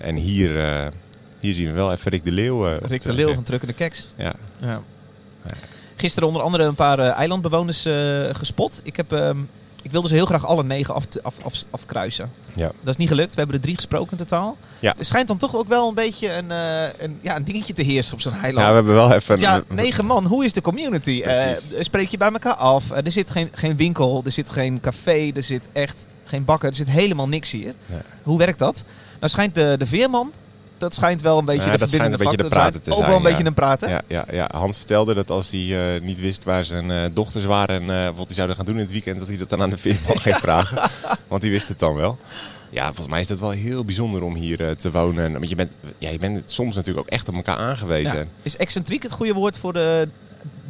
En 0.00 0.14
hier, 0.16 0.50
hier 1.40 1.54
zien 1.54 1.66
we 1.66 1.72
wel 1.72 1.92
even 1.92 2.10
Rick 2.10 2.24
de 2.24 2.32
Leeuw. 2.32 2.64
Rick 2.82 3.02
de 3.02 3.12
Leeuw 3.12 3.34
van 3.34 3.42
Trukkende 3.42 3.74
Keks. 3.74 4.06
Ja. 4.16 4.32
Ja. 4.60 4.82
Gisteren 5.96 6.28
onder 6.28 6.42
andere 6.42 6.64
een 6.64 6.74
paar 6.74 6.98
eilandbewoners 6.98 7.86
gespot. 8.32 8.80
Ik, 8.82 8.96
heb, 8.96 9.12
ehm, 9.12 9.36
ik 9.86 9.92
wilde 9.92 10.08
ze 10.08 10.14
heel 10.14 10.26
graag 10.26 10.46
alle 10.46 10.64
negen 10.64 10.94
af, 10.94 11.04
af, 11.22 11.34
af, 11.42 11.64
afkruisen. 11.70 12.30
Ja. 12.54 12.66
Dat 12.66 12.88
is 12.88 12.96
niet 12.96 13.08
gelukt. 13.08 13.30
We 13.30 13.38
hebben 13.38 13.56
er 13.56 13.62
drie 13.62 13.74
gesproken 13.74 14.10
in 14.10 14.16
totaal. 14.16 14.56
Ja. 14.78 14.94
Er 14.98 15.04
schijnt 15.04 15.28
dan 15.28 15.36
toch 15.36 15.56
ook 15.56 15.68
wel 15.68 15.88
een 15.88 15.94
beetje 15.94 16.32
een, 16.32 16.50
eh, 16.50 17.04
een, 17.04 17.18
ja, 17.22 17.36
een 17.36 17.44
dingetje 17.44 17.72
te 17.72 17.82
heersen 17.82 18.12
op 18.14 18.20
zo'n 18.20 18.32
eiland. 18.32 18.58
ja, 18.58 18.68
we 18.68 18.74
hebben 18.74 18.94
wel 18.94 19.12
even... 19.12 19.38
Ja, 19.38 19.62
negen 19.68 20.06
man, 20.06 20.24
hoe 20.24 20.44
is 20.44 20.52
de 20.52 20.60
community? 20.60 21.22
Precies. 21.22 21.74
spreek 21.78 22.08
je 22.08 22.16
bij 22.16 22.30
elkaar 22.30 22.54
af? 22.54 22.90
Er 22.90 23.12
zit 23.12 23.30
geen, 23.30 23.48
geen 23.52 23.76
winkel, 23.76 24.22
er 24.24 24.32
zit 24.32 24.50
geen 24.50 24.80
café, 24.80 25.30
er 25.34 25.42
zit 25.42 25.68
echt 25.72 26.04
geen 26.24 26.44
bakker, 26.44 26.68
er 26.68 26.74
zit 26.74 26.88
helemaal 26.88 27.28
niks 27.28 27.50
hier. 27.50 27.74
Nee. 27.86 28.00
Hoe 28.22 28.38
werkt 28.38 28.58
dat? 28.58 28.84
Nou 29.18 29.30
schijnt 29.30 29.54
de, 29.54 29.74
de 29.78 29.86
veerman, 29.86 30.32
dat 30.78 30.94
schijnt 30.94 31.22
wel 31.22 31.38
een 31.38 31.44
beetje 31.44 31.66
Ja, 31.66 31.72
de 31.72 31.78
dat 31.78 31.88
verbindende 31.90 32.24
een 32.24 32.30
factor 32.30 32.50
te 32.50 32.58
zijn. 32.58 32.72
te 32.72 32.90
Ook 32.90 32.96
zijn, 32.96 33.06
wel 33.06 33.16
een 33.16 33.22
ja. 33.22 33.28
beetje 33.28 33.44
een 33.44 33.54
prater. 33.54 33.88
Ja, 33.88 34.02
ja, 34.06 34.24
ja, 34.30 34.50
Hans 34.52 34.76
vertelde 34.76 35.14
dat 35.14 35.30
als 35.30 35.50
hij 35.50 35.94
eh, 35.94 36.02
niet 36.02 36.20
wist 36.20 36.44
waar 36.44 36.64
zijn 36.64 36.90
eh, 36.90 37.02
dochters 37.12 37.44
waren 37.44 37.82
en 37.82 38.06
eh, 38.06 38.16
wat 38.16 38.26
hij 38.26 38.34
zouden 38.34 38.56
gaan 38.56 38.64
doen 38.64 38.74
in 38.74 38.80
het 38.80 38.90
weekend, 38.90 39.18
dat 39.18 39.28
hij 39.28 39.36
dat 39.36 39.48
dan 39.48 39.62
aan 39.62 39.70
de 39.70 39.78
veerman 39.78 40.20
ging 40.20 40.36
vragen. 40.36 40.90
Want 41.28 41.42
die 41.42 41.50
wist 41.50 41.68
het 41.68 41.78
dan 41.78 41.94
wel. 41.94 42.18
Ja, 42.70 42.84
volgens 42.86 43.08
mij 43.08 43.20
is 43.20 43.28
het 43.28 43.40
wel 43.40 43.50
heel 43.50 43.84
bijzonder 43.84 44.22
om 44.22 44.34
hier 44.34 44.76
te 44.76 44.90
wonen. 44.90 45.32
Want 45.32 45.48
je 45.48 45.54
bent, 45.54 45.76
ja, 45.98 46.10
je 46.10 46.18
bent 46.18 46.50
soms 46.50 46.76
natuurlijk 46.76 47.06
ook 47.06 47.12
echt 47.12 47.28
op 47.28 47.34
elkaar 47.34 47.56
aangewezen. 47.56 48.28
Is 48.42 48.56
excentriek 48.56 49.02
het 49.02 49.12
goede 49.12 49.32
woord 49.32 49.58
voor 49.58 49.72
de, 49.72 50.08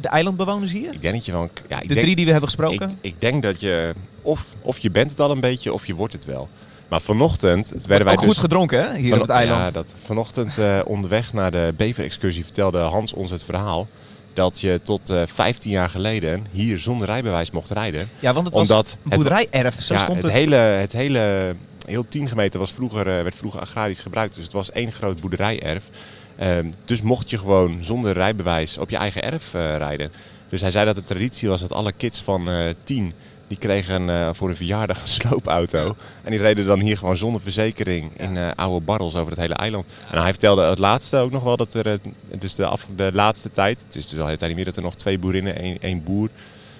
de 0.01 0.07
eilandbewoners 0.07 0.71
hier? 0.71 0.93
Ik 0.93 1.01
denk 1.01 1.13
dat 1.13 1.25
je 1.25 1.31
wel... 1.31 1.49
Ja, 1.67 1.75
ik 1.75 1.87
De 1.87 1.93
denk, 1.93 2.01
drie 2.01 2.15
die 2.15 2.25
we 2.25 2.31
hebben 2.31 2.49
gesproken? 2.49 2.89
Ik, 2.89 2.95
ik 3.01 3.21
denk 3.21 3.43
dat 3.43 3.59
je... 3.59 3.93
Of, 4.21 4.45
of 4.61 4.77
je 4.77 4.91
bent 4.91 5.11
het 5.11 5.19
al 5.19 5.31
een 5.31 5.39
beetje, 5.39 5.73
of 5.73 5.85
je 5.85 5.95
wordt 5.95 6.13
het 6.13 6.25
wel. 6.25 6.49
Maar 6.87 7.01
vanochtend 7.01 7.69
werden 7.69 7.87
Wordt 7.87 8.03
wij 8.03 8.13
ook 8.13 8.19
dus... 8.19 8.29
goed 8.29 8.37
gedronken 8.37 8.91
hè, 8.91 8.97
hier 8.97 9.13
op 9.13 9.21
het 9.21 9.29
eiland. 9.29 9.65
Ja, 9.65 9.71
dat, 9.71 9.93
vanochtend 10.05 10.57
eh, 10.57 10.79
onderweg 10.85 11.33
naar 11.33 11.51
de 11.51 11.73
beverexcursie 11.77 12.43
vertelde 12.43 12.77
Hans 12.77 13.13
ons 13.13 13.31
het 13.31 13.43
verhaal... 13.43 13.87
dat 14.33 14.59
je 14.59 14.79
tot 14.83 15.09
eh 15.09 15.21
15 15.25 15.71
jaar 15.71 15.89
geleden 15.89 16.45
hier 16.51 16.79
zonder 16.79 17.07
rijbewijs 17.07 17.51
mocht 17.51 17.69
rijden. 17.69 18.09
Ja, 18.19 18.33
want 18.33 18.45
het 18.45 18.55
was 18.55 18.69
Omdat 18.69 18.97
een 19.03 19.17
boerderijerf, 19.17 19.81
zo 19.81 19.93
ja, 19.93 19.99
stond 19.99 20.17
het, 20.17 20.25
het. 20.25 20.33
hele, 20.33 20.55
het 20.55 20.93
hele... 20.93 21.55
Heel 21.85 22.05
tiengemeten 22.09 22.59
was 22.59 22.71
vroeger, 22.71 22.99
eh, 23.17 23.23
werd 23.23 23.35
vroeger 23.35 23.61
agrarisch 23.61 23.99
gebruikt. 23.99 24.35
Dus 24.35 24.43
het 24.43 24.53
was 24.53 24.71
één 24.71 24.91
groot 24.91 25.21
boerderijerf. 25.21 25.89
Ehm, 26.37 26.65
dus 26.85 27.01
mocht 27.01 27.29
je 27.29 27.37
gewoon 27.37 27.77
zonder 27.81 28.13
rijbewijs 28.13 28.77
op 28.77 28.89
je 28.89 28.97
eigen 28.97 29.23
erf 29.23 29.53
eh, 29.53 29.77
rijden. 29.77 30.11
Dus 30.49 30.61
hij 30.61 30.71
zei 30.71 30.85
dat 30.85 30.95
de 30.95 31.03
traditie 31.03 31.49
was 31.49 31.61
dat 31.61 31.71
alle 31.71 31.91
kids 31.91 32.21
van 32.21 32.49
eh 32.49 32.73
10... 32.83 33.13
Die 33.47 33.57
kregen 33.57 34.09
eh, 34.09 34.29
voor 34.31 34.49
een 34.49 34.55
verjaardag 34.55 35.01
een 35.01 35.07
sloopauto. 35.07 35.95
En 36.23 36.31
die 36.31 36.39
reden 36.39 36.65
dan 36.65 36.81
hier 36.81 36.97
gewoon 36.97 37.17
zonder 37.17 37.41
verzekering 37.41 38.19
in 38.19 38.37
eh, 38.37 38.49
oude 38.55 38.85
barrels 38.85 39.15
over 39.15 39.31
het 39.31 39.39
hele 39.41 39.53
eiland. 39.53 39.85
En 40.11 40.21
hij 40.21 40.29
vertelde 40.29 40.63
het 40.63 40.79
laatste 40.79 41.17
ook 41.17 41.31
nog 41.31 41.43
wel 41.43 41.57
dat 41.57 41.73
er, 41.73 41.99
dus 42.39 42.55
de, 42.55 42.65
af, 42.65 42.87
de 42.95 43.09
laatste 43.13 43.51
tijd, 43.51 43.83
het 43.87 43.95
is 43.95 44.03
dus 44.03 44.11
al 44.11 44.17
de 44.17 44.23
hele 44.25 44.37
tijd 44.37 44.49
niet 44.49 44.55
meer 44.55 44.65
dat 44.65 44.75
er 44.75 44.81
nog 44.81 44.95
twee 44.95 45.19
boerinnen, 45.19 45.55
één, 45.55 45.77
één 45.81 46.03
boer, 46.03 46.29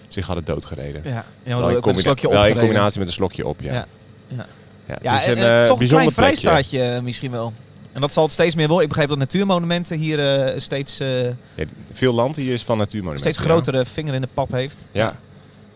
zich 0.08 0.26
hadden 0.26 0.46
doodgereden. 0.46 1.02
Ja, 1.04 1.26
ja 1.44 1.60
Wel, 1.60 1.88
een 1.88 1.98
slokje 1.98 2.30
wel 2.30 2.46
in 2.46 2.58
combinatie 2.58 3.00
met 3.00 3.08
een 3.08 3.14
slokje 3.14 3.48
op, 3.48 3.62
ja. 3.62 3.74
Ja. 3.74 3.86
Ja. 4.28 4.46
Ja, 4.88 4.98
Ja, 5.02 5.12
het 5.12 5.22
is 5.22 5.28
en, 5.28 5.38
een 5.38 5.60
en 5.60 5.66
toch 5.66 5.80
een 5.80 5.88
klein 5.88 6.12
vrijstaatje 6.12 7.00
misschien 7.04 7.32
wel. 7.32 7.54
En 7.98 8.04
dat 8.04 8.14
zal 8.14 8.24
het 8.24 8.32
steeds 8.32 8.56
meer 8.56 8.68
worden. 8.68 8.84
Ik 8.84 8.90
begreep 8.90 9.10
dat 9.10 9.18
natuurmonumenten 9.18 9.98
hier 9.98 10.20
eh, 10.20 10.60
steeds, 10.60 11.00
eh, 11.00 11.24
Ja, 11.26 11.66
veel 11.94 12.14
land 12.14 12.36
hier 12.36 12.54
is 12.54 12.64
van 12.64 12.78
natuurmonumenten. 12.78 13.34
steeds 13.34 13.50
grotere 13.50 13.86
vinger 13.86 14.14
in 14.14 14.22
de 14.22 14.28
pap 14.34 14.52
heeft. 14.52 14.90
Ja. 14.92 15.18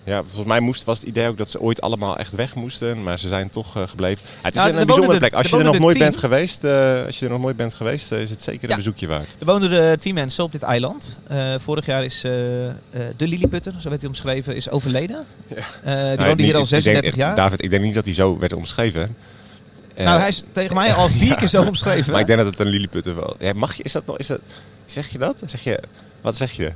Ja. 0.04 0.14
Ja, 0.14 0.18
volgens 0.24 0.48
mij 0.48 0.60
moest, 0.60 0.84
was 0.84 1.00
het 1.00 1.08
idee 1.08 1.28
ook 1.28 1.38
dat 1.38 1.50
ze 1.50 1.60
ooit 1.62 1.82
allemaal 1.82 2.18
echt 2.18 2.34
weg 2.34 2.56
moesten, 2.56 3.04
maar 3.04 3.20
ze 3.20 3.28
zijn 3.28 3.50
toch 3.50 3.76
eh, 3.78 3.88
gebleven. 3.88 4.22
Ja, 4.26 4.38
het 4.42 4.56
is 4.56 4.56
Nou, 4.56 4.68
een, 4.68 4.74
er 4.76 4.80
een 4.82 4.86
bijzondere 4.88 5.14
er- 5.14 5.20
plek. 5.30 5.34
Als 5.34 5.46
er 5.52 5.52
je 5.58 5.64
er 5.64 5.64
nog 5.72 5.80
nooit 5.80 5.94
er 5.96 6.02
bent 6.04 6.18
geweest, 6.18 6.64
eh, 6.64 7.06
als 7.06 7.20
je 7.20 7.26
er 7.26 7.32
nog 7.32 7.42
nooit 7.42 7.56
bent 7.56 7.74
geweest, 7.74 8.12
eh, 8.12 8.22
is 8.22 8.30
het 8.30 8.42
zeker 8.42 8.64
een 8.64 8.70
Ja. 8.70 8.76
bezoekje 8.76 9.08
waard. 9.08 9.28
Er 9.40 9.46
woonden 9.46 9.72
er 9.72 9.98
tien 9.98 10.14
mensen 10.14 10.44
op 10.44 10.52
dit 10.52 10.62
eiland. 10.62 11.20
Eh, 11.28 11.54
vorig 11.58 11.86
jaar 11.86 12.04
is 12.04 12.24
eh, 12.24 12.68
eh, 12.70 12.74
de 13.18 13.28
Lilliputter, 13.28 13.74
zo 13.80 13.90
werd 13.90 14.02
hij 14.02 14.10
omschreven, 14.10 14.56
is 14.56 14.70
overleden. 14.70 15.26
Eh, 15.48 15.56
die 15.84 15.94
Nou, 15.94 16.18
woonde 16.18 16.36
niet- 16.36 16.40
hier 16.46 16.56
al 16.56 16.62
ik 16.62 16.68
36 16.68 17.04
denk, 17.04 17.16
jaar. 17.16 17.36
David, 17.36 17.64
ik 17.64 17.70
denk 17.70 17.84
niet 17.84 17.94
dat 17.96 18.06
hij 18.06 18.14
zo 18.14 18.38
werd 18.40 18.54
omschreven. 18.54 19.16
Eh, 19.96 20.06
nou, 20.06 20.20
hij 20.20 20.28
is 20.30 20.44
tegen 20.52 20.76
mij 20.76 20.94
al 20.94 21.08
vier 21.10 21.36
keer 21.40 21.48
zo 21.48 21.64
omschreven. 21.64 22.12
Maar 22.12 22.22
ik 22.22 22.28
denk 22.28 22.40
dat 22.40 22.48
het 22.48 22.60
een 22.60 22.68
lilliputter 22.68 23.16
wel... 23.16 23.36
Ja, 23.40 23.54
mag 23.54 23.74
je, 23.76 23.84
is 23.84 23.92
dat 23.92 24.06
nog... 24.06 24.18
Is 24.18 24.28
dat, 24.28 24.40
Zeg 24.86 25.08
je 25.08 25.18
dat? 25.18 25.42
Zeg 25.46 25.64
je, 25.64 25.80
wat 26.22 26.38
zeg 26.38 26.52
je? 26.52 26.72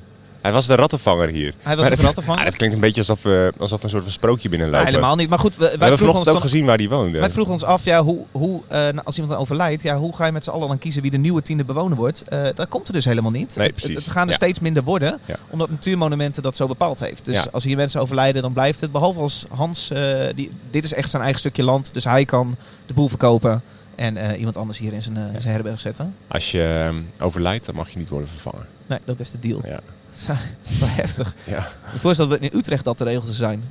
Hij 0.45 0.53
was 0.53 0.65
de 0.67 0.75
rattenvanger 0.75 1.27
hier. 1.27 1.53
Hij 1.61 1.75
was 1.75 1.89
dat- 1.89 1.99
rattenvanger? 1.99 2.39
Ah, 2.39 2.45
het 2.45 2.55
klinkt 2.55 2.75
een 2.75 2.81
beetje 2.81 2.99
alsof 2.99 3.23
we, 3.23 3.53
alsof 3.57 3.77
we 3.77 3.83
een 3.83 3.89
soort 3.89 4.03
van 4.03 4.11
sprookje 4.11 4.49
binnenlopen. 4.49 4.81
Nou, 4.83 4.95
helemaal 4.95 5.15
niet. 5.15 5.29
Maar 5.29 5.39
goed, 5.39 5.55
we- 5.55 5.57
We 5.59 5.63
wij 5.63 5.69
hebben 5.69 5.87
vroegen, 5.97 6.07
vanochtend 6.07 6.35
ons 6.35 6.35
ook 6.35 6.41
dan, 6.41 6.51
gezien 6.51 6.65
waar 6.65 6.77
die 6.77 6.89
woonde. 6.89 7.19
wij 7.19 7.29
vroegen 7.29 7.53
ons 7.53 7.63
af, 7.63 7.83
ja, 7.83 8.03
hoe, 8.03 8.25
hoe, 8.31 8.61
eh, 8.67 8.77
nou, 8.79 9.01
als 9.03 9.15
iemand 9.15 9.33
dan 9.33 9.41
overlijdt, 9.41 9.81
ja, 9.83 9.97
hoe 9.97 10.15
ga 10.15 10.25
je 10.25 10.31
met 10.31 10.43
z'n 10.43 10.49
allen 10.49 10.67
dan 10.67 10.77
kiezen 10.77 11.01
wie 11.01 11.11
de 11.11 11.17
nieuwe 11.17 11.41
tiende 11.41 11.65
bewoner 11.65 11.97
wordt? 11.97 12.23
Eh, 12.23 12.41
dat 12.55 12.67
komt 12.67 12.87
er 12.87 12.93
dus 12.93 13.05
helemaal 13.05 13.31
niet. 13.31 13.55
Nee, 13.55 13.67
het, 13.67 13.75
precies. 13.75 13.95
het 13.95 14.09
gaan 14.13 14.23
er 14.23 14.29
Ja. 14.29 14.35
steeds 14.35 14.59
minder 14.59 14.83
worden, 14.83 15.19
Ja. 15.25 15.35
omdat 15.49 15.69
Natuurmonumenten 15.69 16.43
dat 16.43 16.55
zo 16.55 16.67
bepaald 16.67 16.99
heeft. 16.99 17.25
Dus 17.25 17.35
Ja. 17.43 17.49
als 17.51 17.63
hier 17.63 17.75
mensen 17.75 18.01
overlijden, 18.01 18.41
dan 18.41 18.53
blijft 18.53 18.81
het. 18.81 18.91
Behalve 18.91 19.19
als 19.19 19.45
Hans, 19.49 19.91
eh, 19.91 20.01
die, 20.35 20.51
dit 20.71 20.83
is 20.83 20.93
echt 20.93 21.09
zijn 21.09 21.21
eigen 21.21 21.39
stukje 21.39 21.63
land, 21.63 21.93
dus 21.93 22.03
hij 22.03 22.25
kan 22.25 22.55
de 22.85 22.93
boel 22.93 23.07
verkopen 23.07 23.61
en 23.95 24.17
eh, 24.17 24.37
iemand 24.39 24.57
anders 24.57 24.77
hier 24.77 24.93
in 24.93 25.03
zijn, 25.03 25.17
eh, 25.17 25.23
in 25.33 25.41
zijn 25.41 25.53
herberg 25.53 25.79
zetten. 25.79 26.15
Als 26.27 26.51
je 26.51 26.83
ehm, 26.87 27.25
overlijdt, 27.25 27.65
dan 27.65 27.75
mag 27.75 27.89
je 27.89 27.97
niet 27.97 28.09
worden 28.09 28.29
vervangen. 28.29 28.65
Nee, 28.87 28.99
dat 29.05 29.19
is 29.19 29.31
de 29.31 29.39
deal. 29.39 29.61
Ja. 29.65 29.79
Dat 30.27 30.37
is 30.71 30.79
wel 30.79 30.89
heftig. 30.91 31.33
Ja. 31.43 31.67
Ik 31.93 31.99
voorstel 31.99 32.27
dat 32.27 32.39
in 32.39 32.49
Utrecht 32.53 32.83
dat 32.83 32.97
de 32.97 33.03
regel 33.03 33.21
zou 33.25 33.35
zijn. 33.35 33.63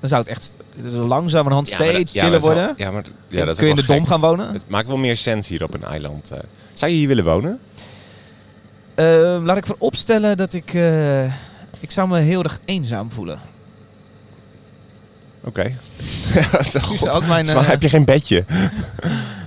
Dan 0.00 0.08
zou 0.08 0.22
het 0.22 0.30
echt 0.30 0.52
langzamerhand 0.92 1.68
Ja, 1.68 1.74
steeds 1.74 1.96
dat- 1.98 2.12
ja, 2.12 2.22
chiller 2.22 2.40
wel- 2.40 2.54
worden. 2.54 2.74
Ja, 2.76 2.90
maar 2.90 3.04
ja, 3.28 3.44
dat 3.44 3.56
kun 3.56 3.64
je 3.64 3.70
in 3.70 3.76
de 3.76 3.86
dom 3.86 4.06
gaan 4.06 4.20
wonen. 4.20 4.52
Het 4.52 4.68
maakt 4.68 4.86
wel 4.88 4.96
meer 4.96 5.16
sens 5.16 5.48
hier 5.48 5.62
op 5.62 5.74
een 5.74 5.84
eiland. 5.84 6.30
eh. 6.30 6.38
Zou 6.74 6.90
je 6.90 6.96
hier 6.96 7.08
willen 7.08 7.24
wonen? 7.24 7.58
Eh, 8.94 9.38
laat 9.42 9.56
ik 9.56 9.66
voorop 9.66 9.96
stellen 9.96 10.36
dat 10.36 10.52
ik... 10.52 10.74
eh, 10.74 11.24
ik 11.80 11.90
zou 11.90 12.08
me 12.08 12.18
heel 12.18 12.42
erg 12.42 12.58
eenzaam 12.64 13.12
voelen. 13.12 13.40
Oké. 15.44 15.62
Maar 17.28 17.44
eh, 17.46 17.68
heb 17.68 17.82
je 17.82 17.88
geen 17.88 18.04
bedje? 18.04 18.44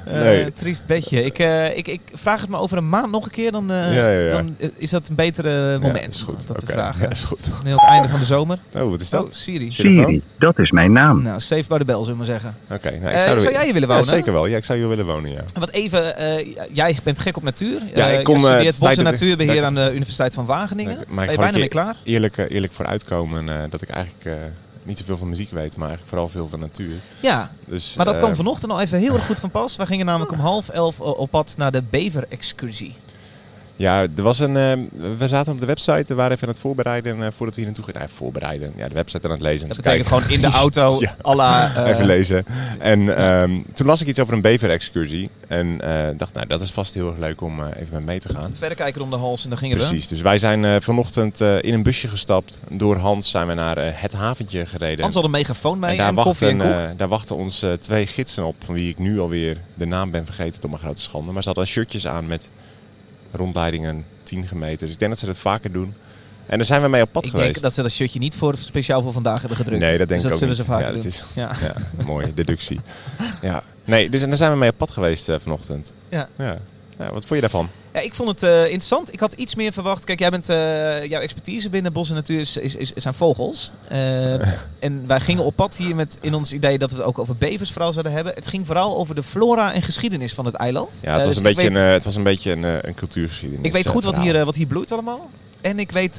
Eh, 0.06 0.14
Nee. 0.14 0.54
triest 0.54 0.86
bedje. 0.86 1.24
Ik, 1.26 1.40
eh, 1.40 1.78
ik, 1.78 1.88
ik 1.88 2.02
vraag 2.14 2.42
het 2.42 2.50
me 2.50 2.58
over 2.58 2.78
een 2.78 2.90
maand 2.90 3.12
nog 3.12 3.26
een 3.26 3.32
keer. 3.32 3.52
Dan, 3.52 3.72
eh, 3.72 3.96
Ja, 3.96 4.10
ja, 4.10 4.20
ja. 4.20 4.30
dan 4.32 4.56
is 4.78 4.90
dat 4.90 5.08
een 5.08 5.16
betere 5.16 5.80
moment 5.80 6.04
dat 6.04 6.14
is 6.14 6.22
goed. 6.22 6.42
om 6.42 6.48
dat 6.48 6.60
te 6.60 6.66
vragen. 6.66 7.02
ja, 7.02 7.10
is 7.10 7.24
goed. 7.24 7.50
Nu 7.64 7.72
het 7.72 7.84
einde 7.86 8.10
van 8.10 8.20
de 8.20 8.26
zomer. 8.26 8.58
Oh, 8.76 8.90
wat 8.90 9.02
is 9.02 9.10
dat? 9.10 9.24
Oh, 9.24 9.30
Siri. 9.32 9.70
Telefoon? 9.70 10.22
dat 10.38 10.60
is 10.60 10.72
mijn 10.72 10.92
naam. 10.92 11.22
Nou, 11.22 11.40
safe 11.42 11.64
by 11.68 11.78
the 11.78 11.86
bell, 11.86 11.96
zullen 11.96 12.10
we 12.12 12.18
maar 12.18 12.26
zeggen. 12.26 12.58
Oké, 12.72 13.00
nou, 13.02 13.16
ik 13.16 13.22
zou, 13.22 13.40
zou 13.40 13.54
jij 13.54 13.64
hier 13.64 13.74
willen 13.74 13.88
Ja, 13.90 13.96
wonen? 13.96 14.10
zeker 14.10 14.34
wel. 14.34 14.46
Ja, 14.46 14.58
ik 14.58 14.66
zou 14.66 14.80
hier 14.80 14.88
willen 14.88 15.06
wonen, 15.06 15.32
ja. 15.32 15.44
Wat 15.60 15.70
even, 15.72 16.18
eh, 16.18 16.56
jij 16.74 16.98
bent 17.04 17.20
gek 17.20 17.38
op 17.38 17.44
natuur. 17.44 17.82
Ja, 17.96 18.08
ik 18.08 18.24
kom, 18.24 18.38
je 18.40 18.46
het 18.48 18.54
studeert 18.56 18.80
bos 18.80 18.98
en 18.98 19.04
natuurbeheer 19.04 19.64
aan 19.64 19.76
de 19.76 19.92
Universiteit 19.94 20.34
van 20.34 20.46
Wageningen. 20.46 20.98
Maar 21.08 21.26
ben 21.26 21.34
je 21.36 21.40
bijna 21.42 21.58
mee 21.58 21.68
klaar? 21.68 21.96
Eerlijk, 22.04 22.38
eerlijk 22.50 22.74
vooruitkomen 22.74 23.50
eh, 23.50 23.56
dat 23.70 23.82
ik 23.82 23.90
eigenlijk 23.90 24.26
eh, 24.26 24.34
niet 24.86 24.98
zoveel 24.98 25.18
van 25.18 25.30
muziek 25.30 25.52
weet, 25.52 25.78
maar 25.78 25.88
eigenlijk 25.88 26.08
vooral 26.10 26.30
veel 26.30 26.48
van 26.50 26.60
natuur. 26.60 26.96
Ja, 27.22 27.52
Dus, 27.66 27.96
maar 27.96 28.06
dat 28.06 28.16
eh, 28.16 28.22
kwam 28.22 28.36
vanochtend 28.36 28.72
al 28.72 28.82
even 28.82 29.00
heel 29.00 29.14
erg 29.14 29.26
goed 29.26 29.40
van 29.40 29.52
pas. 29.52 29.76
Wij 29.76 29.86
gingen 29.86 30.06
namelijk 30.06 30.32
om 30.32 30.40
half 30.40 30.70
elf 30.70 31.00
o- 31.02 31.10
op 31.10 31.30
pad 31.30 31.54
naar 31.58 31.72
de 31.72 31.84
Bever-excursie. 31.90 32.96
Ja, 33.78 34.02
er 34.16 34.24
was 34.24 34.40
een, 34.40 34.58
eh, 34.58 34.72
we 35.18 35.28
zaten 35.28 35.54
op 35.54 35.60
de 35.60 35.66
website, 35.66 36.04
we 36.08 36.14
waren 36.14 36.32
even 36.32 36.48
aan 36.48 36.54
het 36.54 36.62
voorbereiden 36.62 37.24
eh, 37.24 37.28
voordat 37.36 37.56
we 37.56 37.62
hier 37.62 37.66
naartoe 37.66 37.84
gingen. 37.86 38.00
Nou, 38.00 38.12
voorbereiden. 38.14 38.74
Ja, 38.76 38.88
de 38.88 38.94
website 38.94 39.26
aan 39.26 39.32
het 39.34 39.42
lezen. 39.42 39.68
Dat 39.68 39.76
Te 39.78 39.82
betekent 39.84 40.08
kijken. 40.08 40.26
gewoon 40.28 40.44
in 40.44 40.50
de 40.52 40.58
auto, 40.64 40.98
Ja. 41.00 41.34
la, 41.36 41.76
eh, 41.76 41.90
even 41.92 42.06
lezen. 42.06 42.46
En 42.80 43.18
ehm, 43.18 43.52
toen 43.74 43.86
las 43.88 44.02
ik 44.02 44.08
iets 44.08 44.20
over 44.20 44.34
een 44.34 44.42
bever-excursie. 44.42 45.30
En 45.48 45.82
eh, 45.82 46.18
dacht, 46.18 46.34
nou, 46.34 46.48
dat 46.48 46.62
is 46.62 46.72
vast 46.72 46.94
heel 46.94 47.08
erg 47.10 47.18
leuk 47.18 47.42
om 47.42 47.64
even 47.66 47.88
met 47.92 48.06
mee 48.06 48.20
te 48.20 48.30
gaan. 48.30 48.56
Verder 48.56 48.78
kijken 48.78 49.02
om 49.02 49.10
de 49.10 49.16
hals 49.16 49.44
en 49.44 49.50
dan 49.50 49.58
gingen 49.58 49.78
Precies, 49.78 50.08
dus 50.08 50.22
wij 50.22 50.38
zijn 50.38 50.82
vanochtend 50.82 51.40
in 51.42 51.74
een 51.74 51.84
busje 51.84 52.08
gestapt. 52.08 52.62
Door 52.72 52.96
Hans 52.98 53.30
zijn 53.30 53.48
we 53.48 53.54
naar 53.54 53.78
het 54.02 54.14
haventje 54.14 54.66
gereden. 54.66 54.96
we. 54.96 55.02
Hans 55.02 55.16
had 55.16 55.24
een 55.24 55.32
megafoon 55.32 55.80
mee 55.80 55.92
en 55.92 55.98
daar, 55.98 56.08
en 56.08 56.16
koffie 56.16 56.48
en 56.48 56.58
wachten, 56.58 56.88
koek. 56.90 56.98
daar 56.98 57.08
wachten 57.08 57.36
ons 57.36 57.66
twee 57.80 58.08
gidsen 58.08 58.46
op, 58.46 58.56
van 58.66 58.74
wie 58.74 58.90
ik 58.90 58.98
nu 59.00 59.20
alweer 59.20 59.58
de 59.74 59.86
naam 59.86 60.12
ben 60.12 60.26
vergeten 60.26 60.60
tot 60.60 60.70
mijn 60.70 60.82
grote 60.82 61.02
schande. 61.02 61.32
Maar 61.32 61.42
ze 61.42 61.48
hadden 61.48 61.68
shirtjes 61.68 62.08
aan 62.08 62.28
met 62.28 62.50
rondleidingen 63.36 64.06
10 64.24 64.48
gemeten. 64.48 64.86
Dus 64.86 64.94
ik 64.94 65.00
denk 65.00 65.12
dat 65.12 65.20
ze 65.20 65.26
dat 65.26 65.38
vaker 65.38 65.72
doen. 65.72 65.94
En 66.46 66.58
daar 66.58 66.66
zijn 66.66 66.82
we 66.82 66.88
mee 66.88 67.02
op 67.02 67.12
pad 67.12 67.26
ik 67.26 67.30
geweest. 67.30 67.52
denk 67.52 67.64
dat 67.64 67.74
ze 67.74 67.82
dat 67.82 67.92
shirtje 67.92 68.20
niet 68.20 68.36
voor, 68.36 68.58
speciaal 68.58 69.02
voor 69.02 69.12
vandaag 69.14 69.40
hebben 69.40 69.58
gedrukt. 69.58 69.82
Nee, 69.82 69.98
dat 69.98 70.08
denk 70.08 70.22
dus 70.22 70.32
ik 70.32 70.40
dat 70.40 70.50
ook 70.50 70.56
zullen 70.56 70.56
niet. 70.56 70.66
ze 70.66 70.72
vaker 70.72 70.88
ja, 70.88 70.94
doen. 70.94 71.04
is, 71.12 71.24
Ja. 71.34 71.56
ja, 71.98 72.04
mooie 72.14 72.34
deductie. 72.34 72.80
ja. 73.42 73.64
Nee, 73.86 74.10
dus 74.10 74.22
en 74.22 74.28
daar 74.28 74.38
zijn 74.38 74.52
we 74.52 74.58
mee 74.58 74.70
op 74.70 74.78
pad 74.78 74.92
geweest 74.92 75.30
eh, 75.30 75.36
vanochtend. 75.40 75.94
Ja. 76.10 76.28
Ja. 76.38 76.58
Ja, 76.98 77.06
wat 77.12 77.26
vond 77.26 77.30
je 77.30 77.40
daarvan? 77.40 77.70
Ja, 77.96 78.02
ik 78.02 78.14
vond 78.14 78.30
het 78.30 78.44
eh, 78.44 78.62
interessant. 78.62 79.14
Ik 79.14 79.20
had 79.20 79.34
iets 79.34 79.56
meer 79.56 79.72
verwacht. 79.74 80.04
Kijk, 80.04 80.20
jij 80.20 80.30
bent, 80.30 80.50
eh, 80.50 81.06
jouw 81.06 81.22
expertise 81.22 81.70
binnen 81.70 81.94
bos 81.94 82.10
en 82.10 82.16
natuur 82.16 82.40
is, 82.40 82.58
is, 82.58 82.76
is, 82.76 82.92
zijn 82.96 83.14
vogels. 83.14 83.72
Eh, 83.88 84.34
en 84.80 85.08
wij 85.08 85.20
gingen 85.20 85.44
op 85.44 85.56
pad 85.56 85.78
hier 85.78 85.96
met 85.96 86.18
in 86.22 86.34
ons 86.34 86.54
idee 86.54 86.78
dat 86.78 86.92
we 86.92 86.98
het 86.98 87.06
ook 87.06 87.20
over 87.20 87.36
bevers 87.36 87.72
vooral 87.72 87.92
zouden 87.92 88.12
hebben. 88.14 88.34
Het 88.34 88.48
ging 88.48 88.66
vooral 88.66 88.98
over 88.98 89.16
de 89.16 89.24
flora 89.24 89.74
en 89.74 89.82
geschiedenis 89.82 90.34
van 90.34 90.46
het 90.46 90.56
eiland. 90.56 91.00
Ja, 91.02 91.14
het, 91.14 91.18
was, 91.18 91.28
dus 91.28 91.38
een 91.38 91.44
beetje 91.44 91.62
weet- 91.62 91.76
een, 91.76 91.90
het 91.92 92.06
was 92.06 92.16
een 92.16 92.24
beetje 92.24 92.52
een, 92.52 92.88
een 92.88 92.94
cultuurgeschiedenis. 92.94 93.66
Ik 93.66 93.74
weet 93.74 93.88
goed 93.88 94.04
wat 94.04 94.18
hier, 94.20 94.46
wat 94.46 94.56
hier 94.56 94.68
bloeit 94.68 94.92
allemaal. 94.92 95.30
En 95.62 95.80
ik 95.80 95.92
weet 95.92 96.18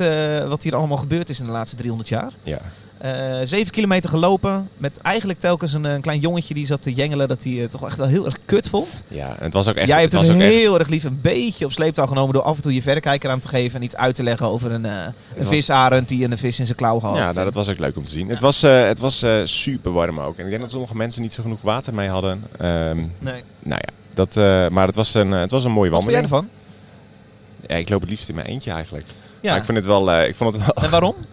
wat 0.48 0.62
hier 0.62 0.76
allemaal 0.76 0.96
gebeurd 0.96 1.30
is 1.30 1.38
in 1.38 1.44
de 1.44 1.50
laatste 1.50 1.76
300 1.76 2.08
jaar. 2.08 2.32
Ja. 2.42 2.60
Eh, 2.98 3.12
zeven 3.44 3.72
kilometer 3.72 4.10
gelopen. 4.10 4.68
Met 4.76 4.98
eigenlijk 4.98 5.38
telkens 5.38 5.72
een, 5.72 5.84
een 5.84 6.00
klein 6.00 6.20
jongetje 6.20 6.54
die 6.54 6.66
zat 6.66 6.82
te 6.82 6.92
jengelen. 6.92 7.28
Dat 7.28 7.44
hij 7.44 7.62
eh, 7.62 7.68
toch 7.68 7.86
echt 7.86 7.96
wel 7.96 8.06
heel 8.06 8.24
erg 8.24 8.36
kut 8.44 8.68
vond. 8.68 9.04
ja, 9.08 9.28
en 9.38 9.44
het 9.44 9.52
was 9.52 9.68
ook 9.68 9.74
echt... 9.74 9.88
Jij 9.88 10.00
hebt 10.00 10.12
het 10.12 10.26
hem 10.26 10.40
echt- 10.40 10.50
heel 10.52 10.78
erg 10.78 10.88
lief 10.88 11.04
een 11.04 11.20
beetje 11.20 11.64
op 11.64 11.72
sleeptouw 11.72 12.06
genomen. 12.06 12.34
Door 12.34 12.42
af 12.42 12.56
en 12.56 12.62
toe 12.62 12.74
je 12.74 12.82
verrekijker 12.82 13.30
aan 13.30 13.38
te 13.38 13.48
geven. 13.48 13.78
En 13.78 13.84
iets 13.84 13.96
uit 13.96 14.14
te 14.14 14.22
leggen 14.22 14.46
over 14.48 14.72
een, 14.72 14.84
eh, 14.84 14.92
een 15.04 15.12
was- 15.36 15.46
visarend 15.46 16.08
die 16.08 16.24
een 16.24 16.38
vis 16.38 16.58
in 16.58 16.64
zijn 16.66 16.78
klauw 16.78 17.00
had. 17.00 17.16
Ja, 17.16 17.32
nou, 17.32 17.44
dat 17.44 17.54
was 17.54 17.68
ook 17.68 17.78
leuk 17.78 17.96
om 17.96 18.04
te 18.04 18.10
zien. 18.10 18.28
Het 18.28 18.40
was, 18.40 18.62
het 18.62 18.98
was 18.98 19.24
super 19.44 19.92
warm 19.92 20.20
ook. 20.20 20.36
En 20.38 20.44
ik 20.44 20.50
denk 20.50 20.60
dat 20.62 20.70
sommige 20.70 20.96
mensen 20.96 21.22
niet 21.22 21.34
zo 21.34 21.42
genoeg 21.42 21.62
water 21.62 21.94
mee 21.94 22.08
hadden. 22.08 22.42
Ehm, 22.58 22.96
Nee. 23.18 23.42
nou 23.62 23.80
ja, 23.86 23.92
dat, 24.14 24.34
maar 24.72 24.86
het 24.86 24.94
was, 24.96 25.14
een, 25.14 25.30
het 25.30 25.50
was 25.50 25.64
een 25.64 25.72
mooie 25.72 25.90
Wat 25.90 26.02
vond 26.02 26.12
jij 26.12 26.20
wandeling. 26.20 26.48
ervan? 26.50 27.68
Ja, 27.68 27.76
ik 27.76 27.88
loop 27.88 28.00
het 28.00 28.10
liefst 28.10 28.28
in 28.28 28.34
mijn 28.34 28.46
eentje 28.46 28.70
eigenlijk. 28.70 29.06
Ja. 29.40 29.50
Maar 29.50 29.58
ik 29.58 29.64
vind 29.64 29.76
het 29.76 29.86
wel... 29.86 30.22
ik 30.22 30.34
vond 30.36 30.54
het 30.54 30.64
wel 30.64 30.84
En 30.84 30.90
waarom? 30.90 31.14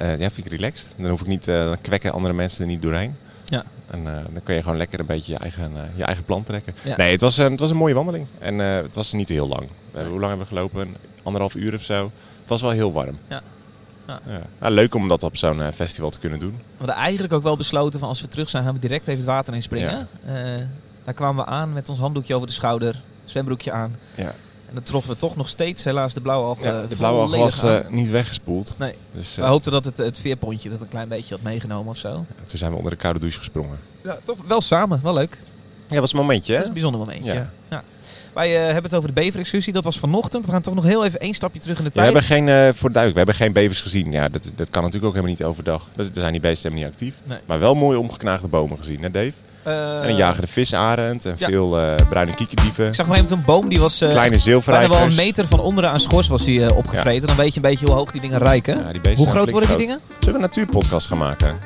eh, 0.00 0.18
ja, 0.18 0.30
vind 0.30 0.46
ik 0.46 0.52
relaxed. 0.52 0.94
Dan 0.96 1.10
hoef 1.10 1.20
ik 1.20 1.26
niet... 1.26 1.48
eh, 1.48 1.64
dan 1.64 1.80
kwekken 1.80 2.12
andere 2.12 2.34
mensen 2.34 2.60
er 2.60 2.70
niet 2.70 2.82
doorheen. 2.82 3.16
Ja. 3.44 3.64
En 3.90 4.06
eh, 4.06 4.12
dan 4.32 4.42
kun 4.42 4.54
je 4.54 4.62
gewoon 4.62 4.76
lekker 4.76 5.00
een 5.00 5.06
beetje 5.06 5.32
je 5.32 5.38
eigen, 5.38 5.72
je 5.96 6.04
eigen 6.04 6.24
plan 6.24 6.42
trekken. 6.42 6.74
Ja. 6.82 6.96
Nee, 6.96 7.10
het 7.12 7.20
was, 7.20 7.36
het 7.36 7.60
was 7.60 7.70
een 7.70 7.76
mooie 7.76 7.94
wandeling. 7.94 8.26
En 8.38 8.58
het 8.58 8.94
was 8.94 9.12
niet 9.12 9.28
heel 9.28 9.48
lang. 9.48 9.68
Hoe 9.92 10.02
lang 10.02 10.20
hebben 10.20 10.38
we 10.38 10.46
gelopen? 10.46 10.96
Anderhalf 11.22 11.54
uur 11.54 11.74
of 11.74 11.82
zo. 11.82 12.10
Het 12.40 12.48
was 12.48 12.60
wel 12.60 12.70
heel 12.70 12.92
warm. 12.92 13.18
Ja. 13.28 13.42
Ja. 14.06 14.20
Ja. 14.26 14.40
Nou, 14.58 14.74
leuk 14.74 14.94
om 14.94 15.08
dat 15.08 15.22
op 15.22 15.36
zo'n 15.36 15.72
festival 15.72 16.10
te 16.10 16.18
kunnen 16.18 16.38
doen. 16.38 16.52
We 16.52 16.76
hadden 16.76 16.96
eigenlijk 16.96 17.32
ook 17.32 17.42
wel 17.42 17.56
besloten 17.56 18.00
van 18.00 18.08
als 18.08 18.20
we 18.20 18.28
terug 18.28 18.50
zijn 18.50 18.64
gaan 18.64 18.74
we 18.74 18.80
direct 18.80 19.06
even 19.06 19.20
het 19.20 19.28
water 19.28 19.54
in 19.54 19.62
springen. 19.62 20.08
Eh, 20.24 20.34
daar 21.04 21.14
kwamen 21.14 21.44
we 21.44 21.50
aan 21.50 21.72
met 21.72 21.88
ons 21.88 21.98
handdoekje 21.98 22.34
over 22.34 22.46
de 22.46 22.52
schouder. 22.52 23.00
Zwembroekje 23.24 23.72
aan. 23.72 23.96
Ja. 24.14 24.34
En 24.70 24.76
dan 24.76 24.84
troffen 24.84 25.10
we 25.12 25.16
toch 25.18 25.36
nog 25.36 25.48
steeds 25.48 25.84
helaas 25.84 26.14
de 26.14 26.20
blauwe 26.20 26.46
alg. 26.46 26.62
Ja, 26.62 26.82
de 26.86 26.96
blauwe 26.96 27.20
alg 27.20 27.36
was 27.36 27.62
eh, 27.62 27.76
niet 27.88 28.08
weggespoeld. 28.10 28.74
Nee. 28.78 28.94
Dus 29.12 29.34
We 29.34 29.42
eh, 29.42 29.48
hoopten 29.48 29.72
dat 29.72 29.84
het, 29.84 29.96
het 29.96 30.18
veerpontje 30.18 30.70
dat 30.70 30.80
een 30.82 30.88
klein 30.88 31.08
beetje 31.08 31.34
had 31.34 31.42
meegenomen 31.44 31.90
of 31.90 31.96
zo. 31.96 32.24
toen 32.46 32.58
zijn 32.58 32.70
we 32.70 32.76
onder 32.76 32.92
de 32.92 32.98
koude 32.98 33.18
douche 33.20 33.38
gesprongen. 33.38 33.78
Ja, 34.04 34.18
toch 34.24 34.36
wel 34.46 34.60
samen. 34.60 35.00
Wel 35.02 35.14
leuk. 35.14 35.38
Ja, 35.76 35.86
dat 35.88 35.98
was 35.98 36.12
een 36.12 36.18
momentje, 36.18 36.46
Dat 36.46 36.56
hè? 36.56 36.60
is 36.62 36.66
een 36.68 36.72
bijzonder 36.72 37.00
momentje. 37.00 37.32
Ja. 37.32 37.50
Ja. 37.70 37.82
Wij 38.34 38.56
eh, 38.56 38.62
hebben 38.64 38.82
het 38.82 38.94
over 38.94 39.14
de 39.14 39.20
beverexcursie. 39.20 39.72
Dat 39.72 39.84
was 39.84 39.98
vanochtend. 39.98 40.46
We 40.46 40.52
gaan 40.52 40.62
toch 40.62 40.74
nog 40.74 40.84
heel 40.84 41.04
even 41.04 41.20
één 41.20 41.34
stapje 41.34 41.60
terug 41.60 41.78
in 41.78 41.84
de 41.84 41.90
Ja, 41.94 42.02
we 42.06 42.12
tijd. 42.12 42.28
hebben 42.28 42.54
geen, 42.54 42.74
voor 42.74 42.92
duidelijk, 42.92 43.12
we 43.12 43.32
hebben 43.32 43.34
geen 43.34 43.52
bevers 43.52 43.80
gezien. 43.80 44.12
Ja, 44.12 44.28
dat, 44.28 44.52
dat 44.56 44.70
kan 44.70 44.82
natuurlijk 44.82 45.04
ook 45.08 45.14
helemaal 45.14 45.36
niet 45.36 45.44
overdag. 45.44 45.88
Dat, 45.96 46.06
er 46.06 46.12
zijn 46.14 46.32
die 46.32 46.40
beesten 46.40 46.70
helemaal 46.70 46.90
niet 46.90 47.00
actief. 47.00 47.20
Nee. 47.24 47.38
Maar 47.46 47.58
wel 47.58 47.74
mooi 47.74 47.98
omgeknaagde 47.98 48.48
bomen 48.48 48.78
gezien, 48.78 49.02
hè 49.02 49.10
Dave? 49.10 49.32
Eh, 49.62 50.02
en 50.02 50.08
een 50.08 50.16
jagende 50.16 50.46
visarend 50.46 51.24
en 51.24 51.34
ja. 51.38 51.46
veel 51.46 51.78
eh, 51.78 51.94
bruine 52.08 52.34
kiekerdieven. 52.34 52.86
Ik 52.86 52.94
zag 52.94 53.06
maar 53.06 53.18
even 53.18 53.36
een 53.36 53.44
boom 53.44 53.68
die 53.68 53.80
was 53.80 54.00
eh, 54.00 54.10
Kleine 54.10 54.88
wel 54.88 55.00
een 55.00 55.14
meter 55.14 55.46
van 55.48 55.60
onderen 55.60 55.90
aan 55.90 56.00
schors 56.00 56.28
was 56.28 56.44
die, 56.44 56.64
eh, 56.64 56.76
opgevreten. 56.76 57.26
Dan 57.26 57.36
weet 57.36 57.48
je 57.54 57.56
een 57.56 57.70
beetje 57.70 57.86
hoe 57.86 57.94
hoog 57.94 58.10
die 58.10 58.20
dingen 58.20 58.38
rijken. 58.38 58.76
Ja, 58.84 58.92
die 58.92 59.00
beesten 59.00 59.24
hoe 59.24 59.34
groot 59.34 59.50
worden 59.50 59.68
die 59.68 59.86
groot. 59.86 59.88
dingen? 59.88 60.00
Zullen 60.18 60.26
we 60.28 60.34
een 60.34 60.40
natuurpodcast 60.40 61.06
gaan 61.06 61.18
maken? 61.18 61.58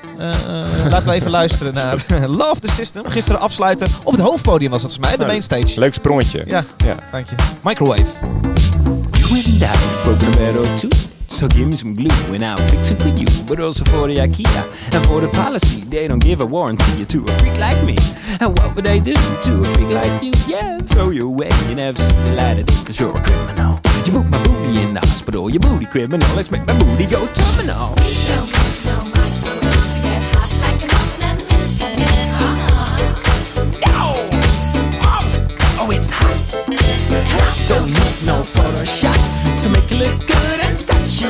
Laten 0.90 1.08
we 1.08 1.14
even 1.14 1.30
luisteren 1.40 1.74
naar 1.74 1.98
Love 2.40 2.60
the 2.60 2.70
System. 2.70 3.02
Gisteren 3.08 3.40
afsluiten. 3.40 3.88
Op 4.04 4.12
het 4.12 4.20
hoofdpodium 4.22 4.70
was 4.70 4.82
dat 4.82 4.92
voor 4.92 5.00
mij, 5.00 5.10
de 5.10 5.16
Nou, 5.16 5.28
mainstage. 5.30 5.78
Leuk 5.80 5.94
sprongetje. 5.94 6.42
Ja, 6.46 6.64
Ja. 6.76 6.94
dank 7.12 7.26
je. 7.28 7.34
Microwave. 7.62 8.04
You 9.10 9.38
in 9.38 9.58
broken 10.02 10.72
a 10.72 10.74
two. 10.76 11.13
So 11.34 11.48
give 11.48 11.66
me 11.66 11.74
some 11.74 11.96
glue 11.96 12.32
and 12.32 12.44
I'll 12.44 12.58
fix 12.68 12.92
it 12.92 12.96
for 12.96 13.08
you. 13.08 13.26
But 13.48 13.58
also 13.58 13.84
for 13.86 14.06
the 14.06 14.18
IKEA 14.18 14.94
and 14.94 15.04
for 15.06 15.20
the 15.20 15.28
policy. 15.28 15.80
They 15.80 16.06
don't 16.06 16.22
give 16.22 16.40
a 16.40 16.46
warranty 16.46 17.04
to 17.04 17.24
a 17.26 17.38
freak 17.40 17.58
like 17.58 17.82
me. 17.82 17.96
And 18.40 18.56
what 18.56 18.76
would 18.76 18.84
they 18.84 19.00
do 19.00 19.14
to 19.14 19.64
a 19.64 19.74
freak 19.74 19.90
like 19.90 20.22
you? 20.22 20.30
Yeah, 20.46 20.80
throw 20.82 21.10
you 21.10 21.26
away. 21.26 21.50
You 21.68 21.74
never 21.74 21.98
see 22.00 22.22
the 22.22 22.36
light 22.36 22.60
of 22.60 22.66
day 22.66 22.84
cause 22.86 23.00
you're 23.00 23.18
a 23.18 23.20
criminal. 23.20 23.80
You 24.06 24.12
put 24.12 24.30
my 24.30 24.40
booty 24.44 24.80
in 24.80 24.94
the 24.94 25.00
hospital, 25.00 25.50
you 25.50 25.58
booty 25.58 25.86
criminal. 25.86 26.28
Let's 26.36 26.52
make 26.52 26.64
my 26.66 26.78
booty 26.78 27.04
go 27.04 27.26
terminal. 27.26 27.88
Um, 27.90 27.96
oh, 35.80 35.90
it's 35.90 36.10
hot. 36.12 36.54
And 37.10 37.26
I 37.26 37.66
don't 37.68 37.88
need 37.88 38.22
no 38.24 38.44
Photoshop 38.54 39.62
to 39.62 39.68
make 39.68 39.90
it 39.90 39.98
look 39.98 40.28
good 40.28 40.33
I've 41.04 41.20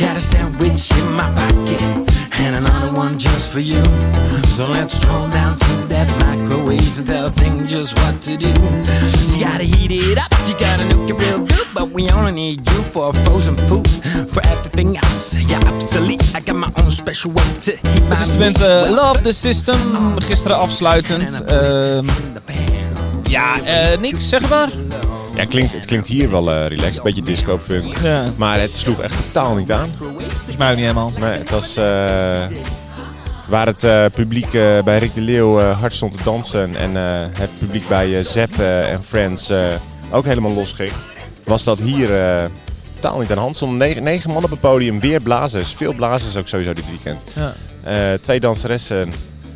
got 0.00 0.16
a 0.16 0.20
sandwich 0.20 0.90
in 0.90 1.12
my 1.12 1.32
pocket 1.32 1.80
and 2.40 2.56
another 2.56 2.92
one 2.92 3.16
just 3.16 3.52
for 3.52 3.60
you. 3.60 3.84
So 4.46 4.68
let's 4.68 4.94
stroll 4.94 5.28
down 5.28 5.56
to 5.58 5.76
that 5.90 6.08
microwave 6.26 6.98
and 6.98 7.06
tell 7.06 7.30
things 7.30 7.70
just 7.70 7.96
what 7.98 8.20
to 8.22 8.36
do. 8.36 8.52
We 11.94 12.12
only 12.14 12.32
need 12.32 12.60
you 12.68 12.82
for 12.90 13.14
frozen 13.14 13.56
food. 13.68 13.88
For 14.30 14.42
everything 14.42 14.96
else, 14.96 15.38
you're 15.40 15.68
obsolete. 15.72 16.24
I 16.36 16.40
got 16.44 16.54
my 16.56 16.68
own 16.82 16.90
special 16.90 17.32
way 17.32 17.44
to 17.60 17.72
heat 17.82 18.08
Het 18.08 18.20
is 18.20 18.30
de 18.30 18.38
band 18.38 18.58
meat. 18.58 18.84
eh, 18.84 18.90
Love 18.90 19.20
the 19.20 19.32
System. 19.32 19.76
Gisteren 20.18 20.56
afsluitend. 20.58 21.44
Ehm, 21.44 22.06
ja, 23.22 23.52
eh 23.64 23.98
niks, 24.00 24.28
zeg 24.28 24.48
maar. 24.48 24.68
Ja, 25.36 25.44
klinkt, 25.44 25.72
het 25.72 25.84
klinkt 25.84 26.06
hier 26.08 26.30
wel 26.30 26.50
eh, 26.52 26.66
relaxed. 26.66 27.02
Beetje 27.02 27.22
disco 27.22 27.58
funk. 27.58 27.96
Ja. 28.02 28.24
Maar 28.36 28.60
het 28.60 28.74
sloeg 28.74 29.00
echt 29.00 29.16
totaal 29.26 29.54
niet 29.54 29.72
aan. 29.72 29.88
Volgens 29.98 30.56
mij 30.58 30.70
ook 30.70 30.76
niet 30.76 30.84
helemaal. 30.84 31.12
Nee, 31.20 31.38
het 31.38 31.50
was... 31.50 31.76
eh, 31.76 31.84
waar 33.48 33.66
het 33.66 33.84
eh, 33.84 34.04
publiek 34.14 34.54
eh, 34.54 34.78
bij 34.84 34.98
Rick 34.98 35.14
de 35.14 35.20
Leeuw 35.20 35.60
eh, 35.60 35.80
hard 35.80 35.94
stond 35.94 36.12
te 36.16 36.22
dansen 36.24 36.76
en 36.76 36.96
eh, 36.96 37.26
het 37.38 37.50
publiek 37.58 37.88
bij 37.88 38.18
eh, 38.18 38.24
Zepp 38.24 38.58
en 38.58 39.00
Friends 39.08 39.48
eh, 39.50 39.66
ook 40.10 40.24
helemaal 40.24 40.52
los 40.52 40.72
ging, 40.72 40.90
was 41.44 41.64
dat 41.64 41.78
hier 41.78 42.14
eh, 42.20 42.44
totaal 42.94 43.18
niet 43.18 43.28
aan 43.28 43.34
de 43.36 43.42
hand. 43.42 43.56
Stonden 43.56 43.78
negen, 43.78 44.02
negen 44.02 44.30
man 44.30 44.44
op 44.44 44.50
het 44.50 44.60
podium, 44.60 45.00
weer 45.00 45.20
blazers. 45.20 45.72
Veel 45.74 45.92
blazers 45.94 46.36
ook 46.36 46.48
sowieso 46.48 46.72
dit 46.72 46.88
weekend. 46.88 47.24
Ja. 47.32 47.54
Eh, 47.82 48.18
twee 48.18 48.40
danseressen, 48.40 49.12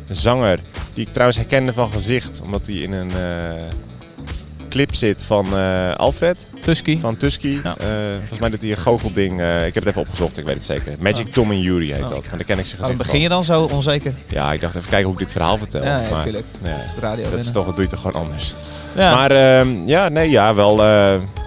een 0.07 0.15
zanger, 0.15 0.59
die 0.93 1.05
ik 1.05 1.11
trouwens 1.11 1.37
herkende 1.37 1.73
van 1.73 1.91
gezicht, 1.91 2.41
omdat 2.43 2.65
hij 2.67 2.75
in 2.75 2.91
een 2.91 3.11
eh, 3.11 3.53
clip 4.69 4.95
zit 4.95 5.23
van 5.23 5.45
Alfred. 5.97 6.47
Tusky. 6.61 6.99
Van 6.99 7.17
Tusky. 7.17 7.59
Ja. 7.63 7.75
Volgens 8.19 8.39
mij 8.39 8.49
doet 8.49 8.61
hij 8.61 8.71
een 8.71 8.77
goochelding. 8.77 9.39
eh, 9.41 9.65
ik 9.65 9.73
heb 9.73 9.83
het 9.83 9.85
even 9.85 10.01
opgezocht, 10.01 10.37
ik 10.37 10.45
weet 10.45 10.53
het 10.55 10.63
zeker. 10.63 10.95
Magic 10.99 11.27
Oh. 11.27 11.33
Tom 11.33 11.51
en 11.51 11.59
Yuri 11.61 11.91
heet 11.93 12.01
Oh, 12.01 12.07
dat. 12.09 12.27
Maar 12.27 12.37
daar 12.37 12.43
ken 12.43 12.59
ik 12.59 12.65
zijn 12.65 12.79
Waarom 12.81 12.97
gezicht 12.97 13.11
begin 13.11 13.21
je 13.21 13.29
dan 13.29 13.43
zo 13.45 13.63
onzeker? 13.63 14.13
Ja, 14.27 14.53
ik 14.53 14.61
dacht 14.61 14.75
even 14.75 14.89
kijken 14.89 15.05
hoe 15.09 15.13
ik 15.13 15.19
dit 15.25 15.31
verhaal 15.31 15.57
vertel. 15.57 15.83
Ja, 15.83 16.01
ja, 16.01 16.09
maar, 16.09 16.23
tuurlijk. 16.23 16.45
ja, 16.63 16.75
de 16.95 17.01
radio 17.01 17.29
dat, 17.29 17.39
is 17.39 17.51
toch, 17.51 17.65
dat 17.65 17.75
doe 17.75 17.83
je 17.83 17.89
toch 17.89 18.01
gewoon 18.01 18.21
anders. 18.21 18.53
Ja. 18.95 19.15
Maar 19.15 19.31
ehm, 19.31 19.87
ja, 19.87 20.09
nee, 20.09 20.29
ja, 20.29 20.55
wel, 20.55 20.75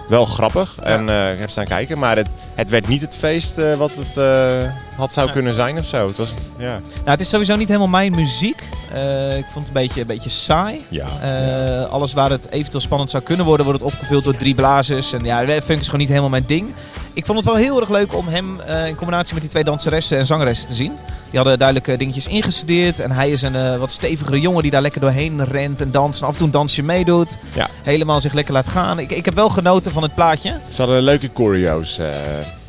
wel 0.07 0.25
grappig. 0.25 0.77
En 0.81 1.09
eh, 1.09 1.33
ik 1.33 1.39
heb 1.39 1.49
staan 1.49 1.65
kijken. 1.65 1.99
Maar 1.99 2.17
het, 2.17 2.27
het 2.55 2.69
werd 2.69 2.87
niet 2.87 3.01
het 3.01 3.15
feest 3.15 3.57
eh, 3.57 3.75
wat 3.75 3.91
het 3.95 4.17
eh, 4.17 4.71
had 4.97 5.13
zou 5.13 5.31
kunnen 5.31 5.53
zijn 5.53 5.77
of 5.79 5.85
zo. 5.85 6.07
Het 6.07 6.17
was, 6.17 6.33
ja. 6.57 6.79
Nou, 6.81 7.09
het 7.09 7.21
is 7.21 7.29
sowieso 7.29 7.55
niet 7.55 7.67
helemaal 7.67 7.87
mijn 7.87 8.15
muziek. 8.15 8.63
Eh, 8.93 9.37
ik 9.37 9.45
vond 9.49 9.67
het 9.67 9.75
een 9.75 9.81
beetje, 9.81 10.01
een 10.01 10.07
beetje 10.07 10.29
saai. 10.29 10.85
Ja. 10.89 11.07
Eh, 11.21 11.91
alles 11.91 12.13
waar 12.13 12.29
het 12.29 12.51
eventueel 12.51 12.81
spannend 12.81 13.09
zou 13.09 13.23
kunnen 13.23 13.45
worden, 13.45 13.65
wordt 13.65 13.81
het 13.81 13.93
opgevuld 13.93 14.23
door 14.23 14.35
drie 14.35 14.55
blazers. 14.55 15.13
En 15.13 15.23
ja, 15.23 15.45
funk 15.45 15.79
is 15.79 15.85
gewoon 15.85 15.99
niet 15.99 16.09
helemaal 16.09 16.29
mijn 16.29 16.43
ding. 16.47 16.73
Ik 17.15 17.25
vond 17.25 17.37
het 17.37 17.47
wel 17.47 17.55
heel 17.57 17.79
erg 17.79 17.89
leuk 17.89 18.15
om 18.15 18.27
hem 18.27 18.59
eh, 18.59 18.87
in 18.87 18.95
combinatie 18.95 19.33
met 19.33 19.41
die 19.41 19.51
twee 19.51 19.63
danseressen 19.63 20.17
en 20.17 20.25
zangeressen 20.25 20.67
te 20.67 20.73
zien. 20.73 20.91
Die 21.29 21.39
hadden 21.39 21.59
duidelijk 21.59 21.99
dingetjes 21.99 22.27
ingestudeerd. 22.27 22.99
En 22.99 23.11
hij 23.11 23.29
is 23.31 23.41
een 23.41 23.55
eh, 23.55 23.77
wat 23.77 23.91
stevigere 23.91 24.39
jongen 24.39 24.61
die 24.61 24.71
daar 24.71 24.81
lekker 24.81 25.01
doorheen 25.01 25.43
rent 25.45 25.81
en 25.81 25.91
danst. 25.91 26.21
En 26.21 26.25
af 26.27 26.31
en 26.31 26.37
toe 26.37 26.47
een 26.47 26.53
dansje 26.53 26.81
meedoet. 26.83 27.37
Ja. 27.53 27.69
Helemaal 27.83 28.19
zich 28.19 28.33
lekker 28.33 28.53
laat 28.53 28.67
gaan. 28.67 28.99
Ik, 28.99 29.11
ik 29.11 29.25
heb 29.25 29.33
wel 29.33 29.49
genoten 29.49 29.91
van 29.91 30.03
het 30.03 30.15
plaatje. 30.15 30.55
Ze 30.69 30.81
hadden 30.81 31.01
leuke 31.01 31.29
choreo's 31.33 31.97
eh, 31.97 32.05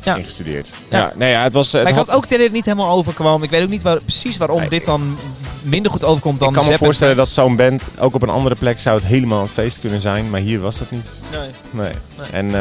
Ja. 0.03 0.15
ingestudeerd. 0.15 0.69
Ja. 0.89 0.97
Ja. 0.97 1.11
nee, 1.15 1.31
ja, 1.31 1.43
het 1.43 1.53
was... 1.53 1.71
Het 1.71 1.81
maar 1.83 1.91
ik 1.91 1.97
had- 1.97 2.07
had 2.07 2.15
ook 2.17 2.27
dat 2.29 2.39
het 2.39 2.51
niet 2.51 2.65
helemaal 2.65 2.89
overkwam. 2.95 3.43
Ik 3.43 3.49
weet 3.49 3.63
ook 3.63 3.69
niet 3.69 3.83
waar, 3.83 3.99
precies 4.01 4.37
waarom 4.37 4.59
Nee, 4.59 4.69
dit 4.69 4.85
dan 4.85 5.17
minder 5.61 5.91
goed 5.91 6.03
overkomt 6.03 6.39
dan 6.39 6.49
ik 6.49 6.55
kan 6.55 6.65
me 6.67 6.77
voorstellen 6.77 7.15
dat 7.15 7.29
zo'n 7.29 7.55
band 7.55 7.87
ook 7.99 8.13
op 8.15 8.21
een 8.21 8.29
andere 8.29 8.55
plek 8.55 8.79
zou 8.79 8.95
het 8.97 9.05
helemaal 9.05 9.41
een 9.41 9.47
feest 9.49 9.79
kunnen 9.79 10.01
zijn. 10.01 10.29
Maar 10.29 10.39
hier 10.39 10.59
was 10.59 10.77
dat 10.77 10.91
niet. 10.91 11.09
Nee. 11.31 11.49
Nee. 11.71 11.91
Nee. 12.17 12.29
En 12.31 12.55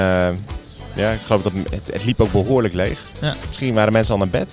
ja, 0.94 1.10
ik 1.10 1.20
geloof 1.26 1.42
dat 1.42 1.52
het, 1.70 1.86
het 1.92 2.04
liep 2.04 2.20
ook 2.20 2.32
behoorlijk 2.32 2.74
leeg. 2.74 3.00
Ja. 3.20 3.36
Misschien 3.48 3.74
waren 3.74 3.92
mensen 3.92 4.12
al 4.12 4.18
naar 4.20 4.28
bed. 4.28 4.52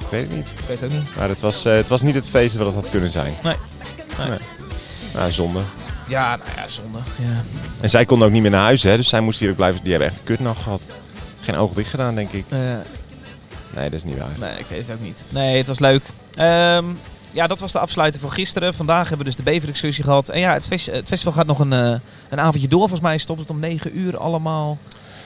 Ik 0.00 0.06
weet 0.10 0.22
het 0.22 0.36
niet. 0.36 0.48
Ik 0.48 0.66
weet 0.66 0.80
het 0.80 0.92
ook 0.92 0.98
niet. 0.98 1.16
Maar 1.16 1.28
het 1.28 1.40
was, 1.40 1.64
eh, 1.64 1.74
het 1.74 1.88
was 1.88 2.02
niet 2.02 2.14
het 2.14 2.28
feest 2.28 2.56
wat 2.56 2.66
het 2.66 2.74
had 2.74 2.88
kunnen 2.88 3.10
zijn. 3.10 3.34
Nee. 3.42 3.56
Nee. 4.28 4.38
Nou, 5.14 5.30
zonde. 5.30 5.60
Ja, 6.08 6.36
nou 6.36 6.48
ja, 6.56 6.68
zonde. 6.68 6.98
Ja. 7.18 7.42
En 7.80 7.90
zij 7.90 8.04
konden 8.04 8.26
ook 8.26 8.32
niet 8.32 8.42
meer 8.42 8.50
naar 8.50 8.62
huis, 8.62 8.82
hè. 8.82 8.96
Dus 8.96 9.08
zij 9.08 9.20
moesten 9.20 9.40
hier 9.42 9.50
ook 9.50 9.56
blijven. 9.56 9.80
Die 9.82 9.90
hebben 9.90 10.08
echt 10.08 10.18
een 10.18 10.24
kutnacht 10.24 10.62
gehad. 10.62 10.82
Geen 11.40 11.56
oog 11.56 11.72
dicht 11.72 11.90
gedaan, 11.90 12.14
denk 12.14 12.32
ik. 12.32 12.44
Nee, 12.50 13.90
dat 13.90 13.92
is 13.92 14.04
niet 14.04 14.18
waar. 14.18 14.28
nee, 14.38 14.58
ik 14.58 14.66
weet 14.68 14.86
het 14.86 14.96
ook 14.96 15.02
niet. 15.02 15.26
Nee, 15.30 15.56
het 15.56 15.66
was 15.66 15.78
leuk. 15.78 16.02
Ehm, 16.34 16.84
ja, 17.30 17.46
dat 17.46 17.60
was 17.60 17.72
de 17.72 17.78
afsluiting 17.78 18.22
voor 18.22 18.32
gisteren. 18.32 18.74
Vandaag 18.74 19.08
hebben 19.08 19.26
we 19.26 19.32
dus 19.32 19.44
de 19.44 19.50
Bever-excursie 19.50 20.04
gehad. 20.04 20.28
En 20.28 20.40
ja, 20.40 20.52
het 20.52 20.66
festival 21.04 21.32
gaat 21.32 21.46
nog 21.46 21.58
een, 21.58 21.72
eh, 21.72 21.94
een 22.28 22.40
avondje 22.40 22.68
door. 22.68 22.80
Volgens 22.80 23.00
mij 23.00 23.18
stopt 23.18 23.40
het 23.40 23.50
om 23.50 23.58
9 23.58 23.98
uur 23.98 24.18
allemaal. 24.18 24.78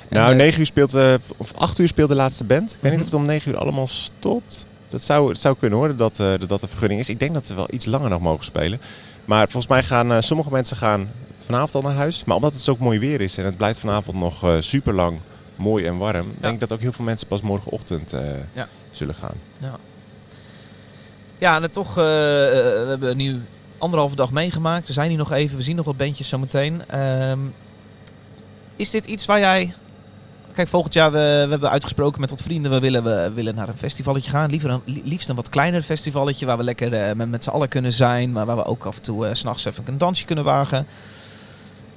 En, 0.08 0.16
Nou, 0.16 0.30
eh, 0.30 0.36
9 0.36 0.60
uur 0.60 0.66
speelt, 0.66 0.94
eh, 0.94 1.14
of 1.36 1.52
8 1.54 1.78
uur 1.78 1.88
speelt 1.88 2.08
de 2.08 2.14
laatste 2.14 2.44
band. 2.44 2.72
Ik 2.72 2.78
weet 2.80 2.92
niet 2.92 3.00
of 3.00 3.06
het 3.06 3.14
om 3.14 3.24
9 3.26 3.50
uur 3.50 3.58
allemaal 3.58 3.86
stopt. 3.86 4.66
Dat 4.88 5.02
zou, 5.02 5.28
het 5.28 5.38
zou 5.38 5.56
kunnen 5.58 5.78
hoor, 5.78 5.96
dat, 5.96 6.20
eh, 6.20 6.32
dat 6.46 6.60
de 6.60 6.68
vergunning 6.68 7.00
is. 7.00 7.08
Ik 7.08 7.18
denk 7.20 7.34
dat 7.34 7.46
ze 7.46 7.54
wel 7.54 7.66
iets 7.70 7.86
langer 7.86 8.10
nog 8.10 8.20
mogen 8.20 8.44
spelen. 8.44 8.80
Maar 9.24 9.42
volgens 9.50 9.66
mij 9.72 9.82
gaan 9.82 10.22
sommige 10.22 10.50
mensen 10.50 10.76
gaan 10.76 11.10
vanavond 11.38 11.74
al 11.74 11.82
naar 11.82 11.94
huis. 11.94 12.24
Maar 12.24 12.36
omdat 12.36 12.52
het 12.52 12.62
zo 12.62 12.76
mooi 12.78 12.98
weer 12.98 13.20
is 13.20 13.36
en 13.38 13.44
het 13.44 13.56
blijft 13.56 13.78
vanavond 13.78 14.16
nog 14.16 14.46
super 14.60 14.92
lang 14.94 15.18
mooi 15.56 15.86
en 15.86 15.96
warm, 15.98 16.32
denk 16.40 16.54
ik 16.54 16.60
dat 16.60 16.72
ook 16.72 16.80
heel 16.80 16.92
veel 16.92 17.04
mensen 17.04 17.28
pas 17.28 17.40
morgenochtend 17.40 18.14
Ja. 18.52 18.68
zullen 18.90 19.14
gaan. 19.14 19.34
Ja, 21.38 21.56
en 21.56 21.62
het 21.62 21.72
toch, 21.72 21.94
we 21.94 22.86
hebben 22.88 23.16
nu 23.16 23.40
anderhalve 23.78 24.16
dag 24.16 24.30
meegemaakt. 24.32 24.86
We 24.86 24.92
zijn 24.92 25.08
hier 25.08 25.18
nog 25.18 25.32
even, 25.32 25.56
we 25.56 25.62
zien 25.62 25.76
nog 25.76 25.84
wat 25.84 25.96
bandjes 25.96 26.28
zometeen. 26.28 26.82
Ehm 26.86 27.38
is 28.76 28.90
dit 28.90 29.04
iets 29.06 29.26
waar 29.26 29.38
jij... 29.38 29.74
Kijk, 30.58 30.70
volgend 30.70 30.94
jaar, 30.94 31.12
we, 31.12 31.18
we 31.44 31.50
hebben 31.50 31.70
uitgesproken 31.70 32.20
met 32.20 32.30
wat 32.30 32.42
vrienden, 32.42 32.70
we 32.70 32.78
willen, 32.80 33.04
we 33.04 33.32
willen 33.34 33.54
naar 33.54 33.68
een 33.68 33.76
festivalletje 33.76 34.30
gaan. 34.30 34.50
Liever 34.50 34.70
een, 34.70 34.80
li- 34.84 35.02
liefst 35.04 35.28
een 35.28 35.36
wat 35.36 35.48
kleiner 35.48 35.82
festivalletje, 35.82 36.46
waar 36.46 36.56
we 36.56 36.62
lekker 36.62 36.92
eh, 36.92 37.14
met, 37.14 37.30
met 37.30 37.44
z'n 37.44 37.50
allen 37.50 37.68
kunnen 37.68 37.92
zijn. 37.92 38.32
Maar 38.32 38.46
waar 38.46 38.56
we 38.56 38.64
ook 38.64 38.84
af 38.84 38.96
en 38.96 39.02
toe 39.02 39.26
eh, 39.26 39.34
s 39.34 39.38
s'nachts 39.38 39.64
even 39.64 39.84
een 39.86 39.98
dansje 39.98 40.24
kunnen 40.24 40.44
wagen. 40.44 40.86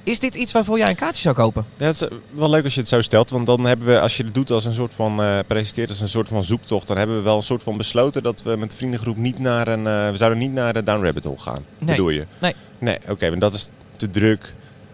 Is 0.02 0.18
dit 0.18 0.34
iets 0.34 0.52
waarvoor 0.52 0.78
jij 0.78 0.88
een 0.88 0.96
kaartje 0.96 1.22
zou 1.22 1.34
kopen? 1.34 1.64
Ja, 1.76 1.86
het 1.86 1.94
is 1.94 2.02
eh, 2.02 2.08
wel 2.30 2.50
leuk 2.50 2.64
als 2.64 2.74
je 2.74 2.80
het 2.80 2.88
zo 2.88 3.00
stelt, 3.00 3.30
want 3.30 3.46
dan 3.46 3.64
hebben 3.64 3.86
we, 3.86 4.00
als 4.00 4.16
je 4.16 4.24
het 4.24 4.34
doet 4.34 4.50
als 4.50 4.64
een 4.64 4.72
soort 4.74 4.94
van, 4.94 5.22
eh, 5.22 5.38
presenteert 5.46 5.88
als 5.90 6.00
een 6.00 6.08
soort 6.08 6.28
van 6.28 6.44
zoektocht, 6.44 6.86
dan 6.86 6.96
hebben 6.96 7.16
we 7.16 7.22
wel 7.22 7.36
een 7.36 7.42
soort 7.42 7.62
van 7.62 7.76
besloten 7.76 8.22
dat 8.22 8.42
we 8.42 8.56
met 8.56 8.70
de 8.70 8.76
vriendengroep 8.76 9.16
niet 9.16 9.38
naar 9.38 9.68
een, 9.68 9.86
eh, 9.86 10.10
we 10.10 10.16
zouden 10.16 10.38
niet 10.38 10.52
naar 10.52 10.72
de 10.72 10.82
Down 10.82 11.04
Rabbit 11.04 11.24
Hole 11.24 11.38
gaan. 11.38 11.64
Nee. 11.78 11.88
Bedoel 11.96 12.10
je? 12.10 12.26
Nee. 12.40 12.54
Nee, 12.78 12.98
oké, 13.08 13.28
want 13.28 13.40
dat 13.40 13.54
is 13.54 13.68
te 13.96 14.10
druk 14.10 14.52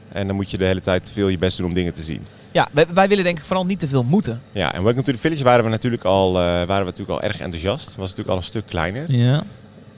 en 0.09 0.27
dan 0.27 0.37
moet 0.37 0.51
je 0.51 0.59
de 0.59 0.65
hele 0.65 0.81
tijd 0.81 1.11
veel 1.15 1.29
je 1.29 1.39
best 1.39 1.57
doen 1.57 1.67
om 1.67 1.75
dingen 1.75 1.95
te 1.95 2.03
zien. 2.03 2.27
Ja, 2.59 2.69
wij, 2.73 2.87
wij 2.95 3.09
willen 3.09 3.25
denk 3.25 3.39
ik 3.39 3.45
vooral 3.45 3.67
niet 3.67 3.81
te 3.81 3.89
veel 3.89 4.05
moeten. 4.05 4.43
Ja, 4.53 4.75
en 4.75 4.83
Welcome 4.83 5.05
to 5.05 5.13
the 5.13 5.19
Village 5.19 5.45
waren 5.45 5.65
we 5.65 5.71
natuurlijk 5.71 6.05
al, 6.05 6.29
eh, 6.29 6.43
waren 6.43 6.79
we 6.79 6.85
natuurlijk 6.85 7.11
al 7.11 7.23
erg 7.23 7.41
enthousiast. 7.41 7.87
Was 7.87 7.97
natuurlijk 8.09 8.29
al 8.29 8.37
een 8.37 8.43
stuk 8.43 8.67
kleiner. 8.67 9.13
Ja. 9.13 9.43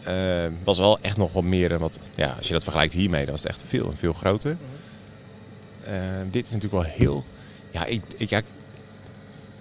Eh, 0.02 0.52
was 0.64 0.78
wel 0.78 0.98
echt 1.00 1.16
nog 1.16 1.32
wat 1.32 1.42
meer, 1.42 1.68
dan 1.68 1.78
wat, 1.78 1.98
ja, 2.14 2.34
als 2.36 2.46
je 2.46 2.52
dat 2.52 2.62
vergelijkt 2.62 2.92
hiermee, 2.92 3.22
dan 3.22 3.30
was 3.30 3.42
het 3.42 3.50
echt 3.50 3.64
veel, 3.66 3.92
veel 3.96 4.12
groter. 4.12 4.56
Eh, 5.84 5.92
dit 6.30 6.46
is 6.46 6.52
natuurlijk 6.52 6.82
wel 6.82 6.92
heel, 6.96 7.24
ja, 7.70 7.84
ik, 7.84 8.02
ik, 8.16 8.30
ja, 8.30 8.38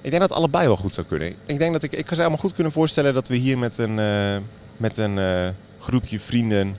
ik 0.01 0.09
denk 0.09 0.19
dat 0.19 0.29
het 0.29 0.37
allebei 0.37 0.67
wel 0.67 0.77
goed 0.77 0.93
zou 0.93 1.07
kunnen. 1.07 1.35
Ik 1.45 1.59
denk 1.59 1.73
dat 1.73 1.83
ik, 1.83 1.91
ik 1.91 2.05
kan 2.05 2.15
ze 2.15 2.21
allemaal 2.21 2.39
goed 2.39 2.53
kunnen 2.53 2.71
voorstellen 2.71 3.13
dat 3.13 3.27
we 3.27 3.35
hier 3.35 3.57
met 3.57 3.77
een, 3.77 3.99
eh, 3.99 4.37
met 4.77 4.97
een 4.97 5.17
eh, 5.19 5.47
groepje 5.79 6.19
vrienden 6.19 6.77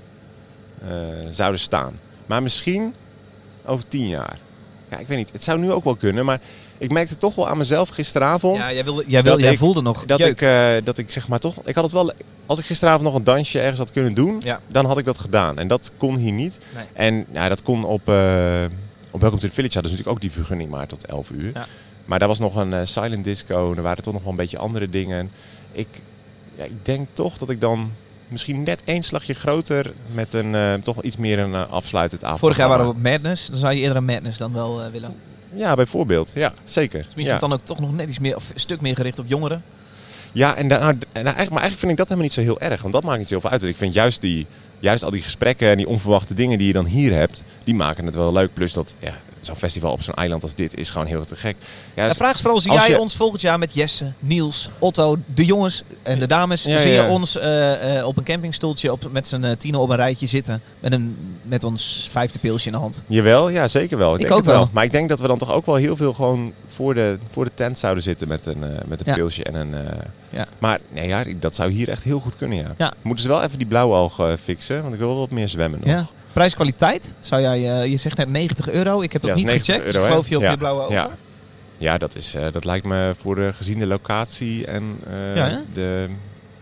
zouden 1.31 1.61
staan. 1.61 1.99
Maar 2.27 2.43
misschien 2.43 2.95
over 3.65 3.89
tien 3.89 4.09
jaar. 4.09 4.39
Ja, 4.91 4.99
ik 4.99 5.09
weet 5.09 5.19
niet. 5.19 5.33
Het 5.33 5.43
zou 5.43 5.59
nu 5.59 5.73
ook 5.73 5.85
wel 5.85 5.95
kunnen, 5.95 6.25
maar 6.25 6.41
ik 6.79 6.91
merkte 6.93 7.17
toch 7.17 7.35
wel 7.35 7.49
aan 7.49 7.59
mezelf 7.59 7.89
gisteravond. 7.89 8.57
Ja, 8.57 8.73
jij, 8.73 8.85
wilde, 8.85 9.05
jij, 9.07 9.23
wilde, 9.23 9.43
jij 9.43 9.53
ik- 9.53 9.59
voelde 9.59 9.83
nog 9.83 10.05
dat 10.07 10.19
jeuk. 10.19 10.29
ik, 10.31 10.43
eh, 10.43 10.73
dat 10.85 10.99
ik 10.99 11.11
zeg 11.11 11.29
maar 11.29 11.39
toch, 11.39 11.57
ik 11.65 11.75
had 11.75 11.85
het 11.85 11.93
wel, 11.93 12.13
als 12.47 12.59
ik 12.59 12.65
gisteravond 12.65 13.03
nog 13.05 13.15
een 13.15 13.25
dansje 13.25 13.59
ergens 13.61 13.79
had 13.79 13.91
kunnen 13.93 14.15
doen, 14.15 14.41
Ja. 14.45 14.61
dan 14.67 14.85
had 14.87 14.99
ik 14.99 15.05
dat 15.05 15.19
gedaan. 15.19 15.59
En 15.59 15.69
dat 15.69 15.91
kon 15.97 16.17
hier 16.17 16.33
niet. 16.33 16.59
Nee. 16.75 16.85
En 16.93 17.27
ja, 17.33 17.49
dat 17.49 17.63
kon 17.63 17.85
op, 17.85 18.09
eh 18.09 18.65
op 19.11 19.21
Welcome 19.21 19.41
to 19.43 19.49
the 19.49 19.55
Village 19.55 19.75
hadden 19.75 19.91
ze 19.93 19.97
natuurlijk 19.97 20.09
ook 20.09 20.21
die 20.21 20.31
vergunning 20.31 20.71
maar 20.71 20.87
tot 20.87 21.07
11 21.07 21.31
uur. 21.31 21.51
Ja. 21.55 21.67
Maar 22.05 22.19
daar 22.19 22.29
was 22.29 22.39
nog 22.39 22.55
een 22.57 22.73
eh, 22.73 22.81
silent 22.85 23.25
disco 23.25 23.71
en 23.71 23.77
er 23.77 23.83
waren 23.83 24.03
toch 24.03 24.13
nog 24.13 24.23
wel 24.23 24.31
een 24.33 24.37
beetje 24.39 24.59
andere 24.59 24.91
dingen. 24.91 25.31
Ik, 25.73 25.89
ja, 26.57 26.65
ik 26.65 26.85
denk 26.85 27.09
toch 27.13 27.39
dat 27.39 27.51
ik 27.51 27.61
dan 27.61 27.91
misschien 28.31 28.63
net 28.63 28.83
één 28.85 29.03
slagje 29.03 29.35
groter 29.35 29.93
met 30.13 30.33
een 30.33 30.55
eh, 30.55 30.75
toch 30.75 31.03
iets 31.03 31.17
meer 31.17 31.39
een 31.39 31.51
uh, 31.51 31.71
afsluitend 31.71 32.25
avond. 32.25 32.41
Vorig 32.41 32.57
jaar 32.57 32.69
waren 32.69 32.85
we 32.85 32.91
op 32.91 33.03
Madness. 33.03 33.47
Dan 33.47 33.59
zou 33.59 33.75
je 33.75 33.81
eerder 33.81 33.97
een 33.97 34.05
Madness 34.05 34.39
dan 34.39 34.53
wel 34.53 34.83
eh, 34.83 34.91
willen. 34.91 35.15
Ja, 35.55 35.75
bijvoorbeeld. 35.75 36.33
Ja, 36.35 36.53
zeker. 36.65 37.03
Dus 37.05 37.15
misschien 37.15 37.35
ja. 37.35 37.41
dan 37.41 37.53
ook 37.53 37.65
toch 37.65 37.81
nog 37.81 37.95
net 37.95 38.09
iets 38.09 38.19
meer, 38.19 38.37
of 38.37 38.51
een 38.55 38.61
stuk 38.61 38.81
meer 38.81 38.97
gericht 38.97 39.19
op 39.19 39.29
jongeren. 39.29 39.63
Ja, 40.33 40.57
en, 40.57 40.69
daar- 40.69 40.81
nou, 40.81 40.93
en 40.93 40.99
eigenlijk, 41.13 41.51
maar 41.51 41.61
eigenlijk 41.61 41.79
vind 41.79 41.91
ik 41.93 41.97
dat 41.97 42.09
helemaal 42.09 42.29
niet 42.29 42.33
zo 42.39 42.41
heel 42.41 42.61
erg. 42.61 42.83
Want 42.83 42.95
dat 42.95 43.03
maakt 43.03 43.19
niet 43.19 43.27
zo 43.27 43.33
heel 43.33 43.43
veel 43.43 43.51
uit. 43.51 43.61
Want 43.61 43.73
ik 43.73 43.79
vind 43.79 43.95
juist, 43.95 44.21
die, 44.21 44.47
juist 44.79 45.03
al 45.03 45.11
die 45.11 45.23
gesprekken 45.23 45.69
en 45.71 45.77
die 45.77 45.89
onverwachte 45.89 46.35
dingen 46.35 46.59
die 46.59 46.67
je 46.67 46.73
dan 46.73 46.87
hier 46.87 47.13
hebt, 47.13 47.43
die 47.65 47.75
maken 47.75 48.07
het 48.07 48.15
wel 48.15 48.33
leuk. 48.33 48.55
Plus 48.55 48.73
dat, 48.73 48.95
ja, 48.99 49.15
zo'n 49.41 49.57
festival 49.57 49.93
op 49.93 50.03
zo'n 50.03 50.15
eiland 50.15 50.43
als 50.43 50.55
dit 50.55 50.77
is 50.79 50.91
gewoon 50.91 51.07
heel 51.07 51.25
te 51.25 51.37
gek. 51.37 51.57
Ja, 51.95 52.09
De 52.09 52.15
vraag 52.15 52.35
is 52.35 52.41
vooral, 52.41 52.61
zie 52.61 52.73
jij 52.73 52.89
je- 52.91 52.99
ons 53.01 53.17
volgend 53.17 53.41
jaar 53.41 53.59
met 53.59 53.75
Jesse, 53.75 54.13
Niels, 54.19 54.71
Otto, 54.79 55.17
de 55.35 55.45
jongens 55.45 55.83
en 56.03 56.19
de 56.19 56.27
dames, 56.27 56.63
Ja, 56.65 56.79
zie 56.79 56.91
je 56.93 57.07
ons 57.07 57.39
eh, 57.39 57.99
eh, 57.99 58.07
op 58.07 58.17
een 58.17 58.25
campingstoeltje 58.25 58.93
op, 58.93 59.09
met 59.13 59.29
z'n 59.29 59.43
uh, 59.45 59.51
tienen 59.51 59.81
op 59.81 59.91
een 59.91 59.97
rijtje 59.97 60.27
zitten 60.27 60.61
met, 60.81 60.93
een, 60.93 61.17
met 61.43 61.65
ons 61.65 62.09
vijfde 62.11 62.39
pilsje 62.39 62.67
in 62.67 62.73
de 62.73 62.79
hand? 62.79 63.05
Jawel, 63.07 63.49
ja 63.49 63.69
zeker 63.69 63.99
wel. 63.99 64.15
Ik, 64.19 64.31
ook 64.31 64.45
wel. 64.45 64.55
wel. 64.55 64.69
Maar 64.73 64.85
ik 64.85 64.93
denk 64.93 65.09
dat 65.09 65.21
we 65.21 65.27
dan 65.27 65.39
toch 65.39 65.53
ook 65.53 65.67
wel 65.67 65.75
heel 65.75 65.97
veel 65.97 66.13
gewoon 66.13 66.53
voor 66.69 66.95
de, 66.95 67.19
voor 67.31 67.45
de 67.45 67.51
tent 67.55 67.79
zouden 67.79 68.03
zitten 68.03 68.29
met 68.29 68.47
een, 68.47 68.65
met 68.87 69.07
een 69.07 69.15
pilsje 69.15 69.43
en 69.45 69.55
een... 69.55 69.75
Ja. 70.33 70.47
Maar 70.59 70.79
nee, 70.93 71.09
ja, 71.09 71.25
dat 71.41 71.55
zou 71.55 71.71
hier 71.71 71.89
echt 71.89 72.03
heel 72.03 72.21
goed 72.21 72.37
kunnen, 72.37 72.75
ja. 72.79 72.93
Moeten 73.03 73.23
ze 73.23 73.31
wel 73.31 73.43
even 73.43 73.59
die 73.59 73.67
blauwalg 73.67 74.21
eh, 74.21 74.33
fixen, 74.45 74.83
want 74.83 74.93
ik 74.95 74.99
wil 75.01 75.09
wel 75.09 75.19
wat 75.19 75.31
meer 75.31 75.49
zwemmen 75.49 75.81
nog. 75.85 76.13
Prijs-kwaliteit? 76.33 77.15
Zou 77.19 77.43
jij, 77.43 77.81
eh, 77.81 77.87
je 77.91 77.97
zegt 77.97 78.17
net 78.17 78.29
90 78.29 78.69
euro. 78.71 79.01
Ik 79.03 79.13
heb 79.13 79.23
dat 79.23 79.31
Ja, 79.31 79.37
niet 79.37 79.47
dat 79.47 79.55
is 79.57 79.67
90 79.67 79.67
gecheckt. 79.67 79.87
dus 79.87 79.95
euro, 79.95 80.07
hè? 80.07 80.11
geloof 80.11 80.29
je 80.29 80.37
op 80.37 80.43
Ja. 80.43 80.51
je 80.51 80.57
blauwe 80.57 80.83
ogen? 80.83 80.95
Ja. 80.95 81.11
Ja, 81.79 81.99
dat, 81.99 82.15
is, 82.17 82.35
eh, 82.35 82.53
dat 82.53 82.65
lijkt 82.65 82.87
me 82.87 83.15
voor 83.19 83.35
de 83.35 83.53
gezien 83.57 83.79
de 83.79 83.87
locatie 83.87 84.67
en 84.67 84.97
eh, 85.35 85.57
de, 85.75 86.09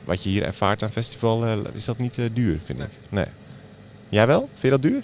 wat 0.05 0.23
je 0.23 0.29
hier 0.29 0.43
ervaart 0.43 0.83
aan 0.83 0.91
festival, 0.91 1.45
is 1.75 1.85
dat 1.85 1.99
niet 1.99 2.19
duur, 2.33 2.59
vind 2.65 2.81
ik. 2.81 2.89
Nee. 3.09 3.25
Jij 4.09 4.27
wel? 4.27 4.39
Vind 4.51 4.63
je 4.63 4.71
dat 4.71 4.83
duur? 4.83 5.03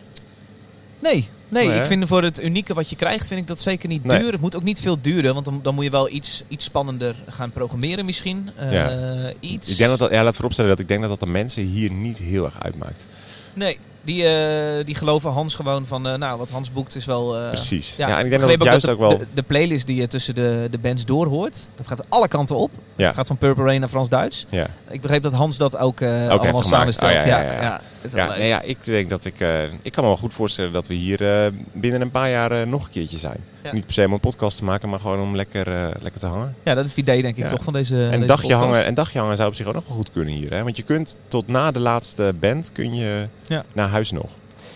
Nee, 0.99 1.29
nee, 1.49 1.69
Nee, 1.69 1.79
ik 1.79 1.85
vind 1.85 2.07
voor 2.09 2.23
het 2.23 2.43
unieke 2.43 2.75
wat 2.75 2.91
je 2.91 2.97
krijgt, 2.97 3.29
vind 3.29 3.41
ik 3.41 3.47
dat 3.47 3.61
zeker 3.61 3.89
niet 3.89 4.05
Nee. 4.05 4.19
duur. 4.19 4.33
Het 4.33 4.41
moet 4.41 4.57
ook 4.57 4.63
niet 4.63 4.81
veel 4.81 5.01
duren, 5.01 5.33
want 5.35 5.45
dan, 5.45 5.61
dan 5.63 5.75
moet 5.75 5.85
je 5.85 5.91
wel 5.91 6.11
iets, 6.11 6.43
iets 6.49 6.65
spannender 6.65 7.15
gaan 7.29 7.51
programmeren 7.51 8.05
misschien. 8.05 8.51
Ja. 8.71 9.33
Iets. 9.41 9.71
Ik 9.71 9.77
denk 9.77 9.91
dat 9.91 9.99
dat, 9.99 10.11
ja, 10.11 10.25
laat 10.25 10.35
vooropstellen 10.35 10.71
dat 10.71 10.81
ik 10.81 10.89
denk 10.89 11.01
dat 11.01 11.11
dat 11.11 11.21
de 11.21 11.27
mensen 11.27 11.63
hier 11.65 11.91
niet 11.91 12.19
heel 12.19 12.45
erg 12.45 12.63
uitmaakt. 12.63 13.07
Nee, 13.55 13.79
die, 14.05 14.27
eh, 14.27 14.85
die 14.85 14.95
geloven 14.95 15.31
Hans 15.31 15.55
gewoon 15.55 15.87
van, 15.87 16.07
eh, 16.09 16.15
nou, 16.15 16.39
wat 16.39 16.51
Hans 16.51 16.73
boekt 16.73 16.97
is 16.97 17.05
wel... 17.05 17.37
eh, 17.39 17.49
Precies. 17.49 17.95
Ja, 17.97 18.19
en 18.19 18.25
ik 18.25 18.31
denk 18.31 18.41
dat 18.43 18.51
het 18.51 18.63
juist 18.63 18.87
de, 18.87 18.93
ook 18.93 18.99
wel... 18.99 19.19
De, 19.19 19.27
de 19.35 19.43
playlist 19.43 19.87
die 19.87 19.97
je 19.97 20.07
tussen 20.07 20.35
de, 20.35 20.69
de 20.71 20.79
bands 20.79 21.05
doorhoort, 21.05 21.69
dat 21.77 21.89
gaat 21.89 22.05
alle 22.09 22.29
kanten 22.29 22.57
op. 22.57 22.71
Ja. 22.97 23.07
Het 23.07 23.15
gaat 23.15 23.27
van 23.27 23.37
Purple 23.37 23.65
Rain 23.65 23.81
naar 23.81 23.89
Frans-Duits. 23.89 24.47
Ja. 24.49 24.67
Ik 24.91 25.01
begreep 25.01 25.23
dat 25.23 25.33
Hans 25.33 25.57
dat 25.57 25.77
ook, 25.77 26.03
Ook 26.03 26.31
allemaal 26.41 26.63
samenstelt. 26.63 27.13
Oh, 27.13 27.27
ja, 27.27 27.41
ja, 27.43 27.81
ja, 28.13 28.37
nee, 28.37 28.49
ja, 28.49 28.61
ik 28.61 28.77
denk 28.85 29.11
dat 29.11 29.25
ik... 29.25 29.41
eh, 29.41 29.63
ik 29.83 29.93
kan 29.93 30.03
me 30.03 30.09
wel 30.09 30.17
goed 30.17 30.35
voorstellen 30.35 30.73
dat 30.73 30.87
we 30.87 30.95
hier 30.95 31.45
eh, 31.45 31.51
binnen 31.73 32.01
een 32.01 32.11
paar 32.11 32.31
jaar 32.31 32.51
eh, 32.53 32.67
nog 32.67 32.85
een 32.85 32.91
keertje 32.91 33.19
zijn. 33.19 33.37
Ja. 33.63 33.73
Niet 33.73 33.85
per 33.85 33.95
se 33.95 34.05
om 34.07 34.13
een 34.13 34.21
podcast 34.21 34.59
te 34.59 34.65
maken, 34.65 34.89
maar 34.89 35.01
gewoon 35.01 35.21
om 35.21 35.37
lekker, 35.37 35.67
lekker 36.03 36.21
te 36.21 36.27
hangen. 36.27 36.55
Ja, 36.63 36.75
dat 36.75 36.85
is 36.85 36.91
het 36.91 36.99
idee 36.99 37.23
denk 37.23 37.37
ik 37.37 37.43
Ja. 37.43 37.49
toch 37.49 37.65
van 37.65 37.73
deze 37.73 37.97
En 38.05 38.11
deze 38.11 38.27
dagje, 38.27 38.43
podcast. 38.49 38.65
hangen, 38.65 38.85
en 38.85 38.95
dagje 38.95 39.19
hangen 39.19 39.37
zou 39.37 39.49
op 39.49 39.55
zich 39.55 39.67
ook 39.67 39.75
nog 39.75 39.87
wel 39.87 39.97
goed 39.97 40.11
kunnen 40.11 40.35
hier. 40.35 40.51
Hè? 40.53 40.63
Want 40.63 40.77
je 40.77 40.83
kunt 40.83 41.17
tot 41.29 41.47
na 41.49 41.71
de 41.71 41.79
laatste 41.79 42.35
band 42.41 42.71
kun 42.73 42.95
je 42.95 43.27
naar 43.73 43.89
huis 43.89 44.11
nog. 44.11 44.31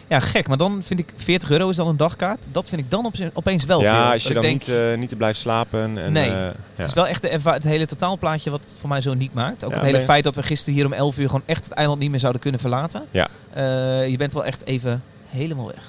Ja, 0.08 0.20
gek. 0.20 0.48
Maar 0.48 0.56
dan 0.56 0.80
vind 0.84 1.00
ik 1.00 1.12
40 1.16 1.50
euro 1.50 1.68
is 1.68 1.76
dan 1.76 1.88
een 1.88 1.96
dagkaart. 1.96 2.46
Dat 2.52 2.68
vind 2.68 2.80
ik 2.80 2.90
dan 2.90 3.04
op, 3.06 3.14
opeens 3.32 3.64
wel 3.64 3.80
veel. 3.80 3.88
ja, 3.88 4.12
als 4.12 4.22
je 4.22 4.28
ik 4.28 4.34
dan 4.34 4.42
denk, 4.42 4.66
niet, 4.66 4.76
eh, 4.76 4.96
niet 4.96 5.08
te 5.08 5.16
blijven 5.16 5.38
slapen. 5.40 5.98
En, 5.98 6.12
Nee. 6.12 6.24
eh, 6.30 6.30
ja. 6.36 6.52
Het 6.74 6.88
is 6.88 6.94
wel 6.94 7.06
echt 7.08 7.22
de 7.22 7.38
het 7.50 7.64
hele 7.64 7.86
totaalplaatje 7.86 8.50
wat 8.50 8.60
het 8.60 8.74
voor 8.80 8.88
mij 8.88 9.00
zo 9.00 9.10
uniek 9.12 9.32
maakt. 9.34 9.64
Ook 9.64 9.70
Ja, 9.70 9.76
het 9.76 9.84
hele 9.86 9.96
nee. 9.98 10.06
feit 10.06 10.24
dat 10.24 10.36
we 10.36 10.42
gisteren 10.42 10.74
hier 10.74 10.86
om 10.86 10.92
11 10.92 11.18
uur 11.18 11.26
gewoon 11.26 11.42
echt 11.46 11.64
het 11.64 11.74
eiland 11.74 12.00
niet 12.00 12.10
meer 12.10 12.18
zouden 12.20 12.40
kunnen 12.40 12.60
verlaten. 12.60 13.02
Ja. 13.10 13.28
Eh, 13.52 14.08
je 14.08 14.16
bent 14.16 14.32
wel 14.32 14.44
echt 14.44 14.64
even 14.66 15.02
helemaal 15.28 15.66
weg. 15.66 15.82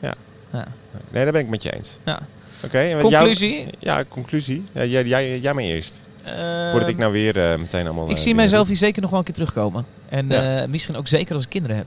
Ja. 0.00 0.14
ja. 0.52 0.66
Nee, 1.10 1.22
daar 1.24 1.32
ben 1.32 1.40
ik 1.42 1.48
met 1.48 1.62
je 1.62 1.72
eens. 1.76 1.98
Ja. 2.04 2.20
Oké. 2.64 2.78
en 2.78 2.92
met 2.96 3.04
Conclusie? 3.04 3.54
jou- 3.58 3.70
ja, 3.78 4.04
conclusie. 4.08 4.64
Ja, 4.72 4.84
jij, 4.84 5.04
jij, 5.04 5.38
jij 5.38 5.54
maar 5.54 5.64
eerst. 5.64 6.00
Eh, 6.24 6.70
Voordat 6.70 6.88
ik 6.88 6.96
nou 6.98 7.12
weer 7.12 7.34
meteen 7.58 7.84
allemaal... 7.86 8.10
ik 8.10 8.16
zie 8.18 8.34
mijzelf 8.34 8.66
hier 8.68 8.76
zeker 8.76 9.00
nog 9.02 9.10
wel 9.10 9.18
een 9.18 9.24
keer 9.24 9.34
terugkomen. 9.34 9.86
En 10.08 10.28
Ja. 10.28 10.66
misschien 10.68 10.96
ook 10.96 11.08
zeker 11.08 11.34
als 11.34 11.44
ik 11.44 11.50
kinderen 11.50 11.76
heb. 11.76 11.86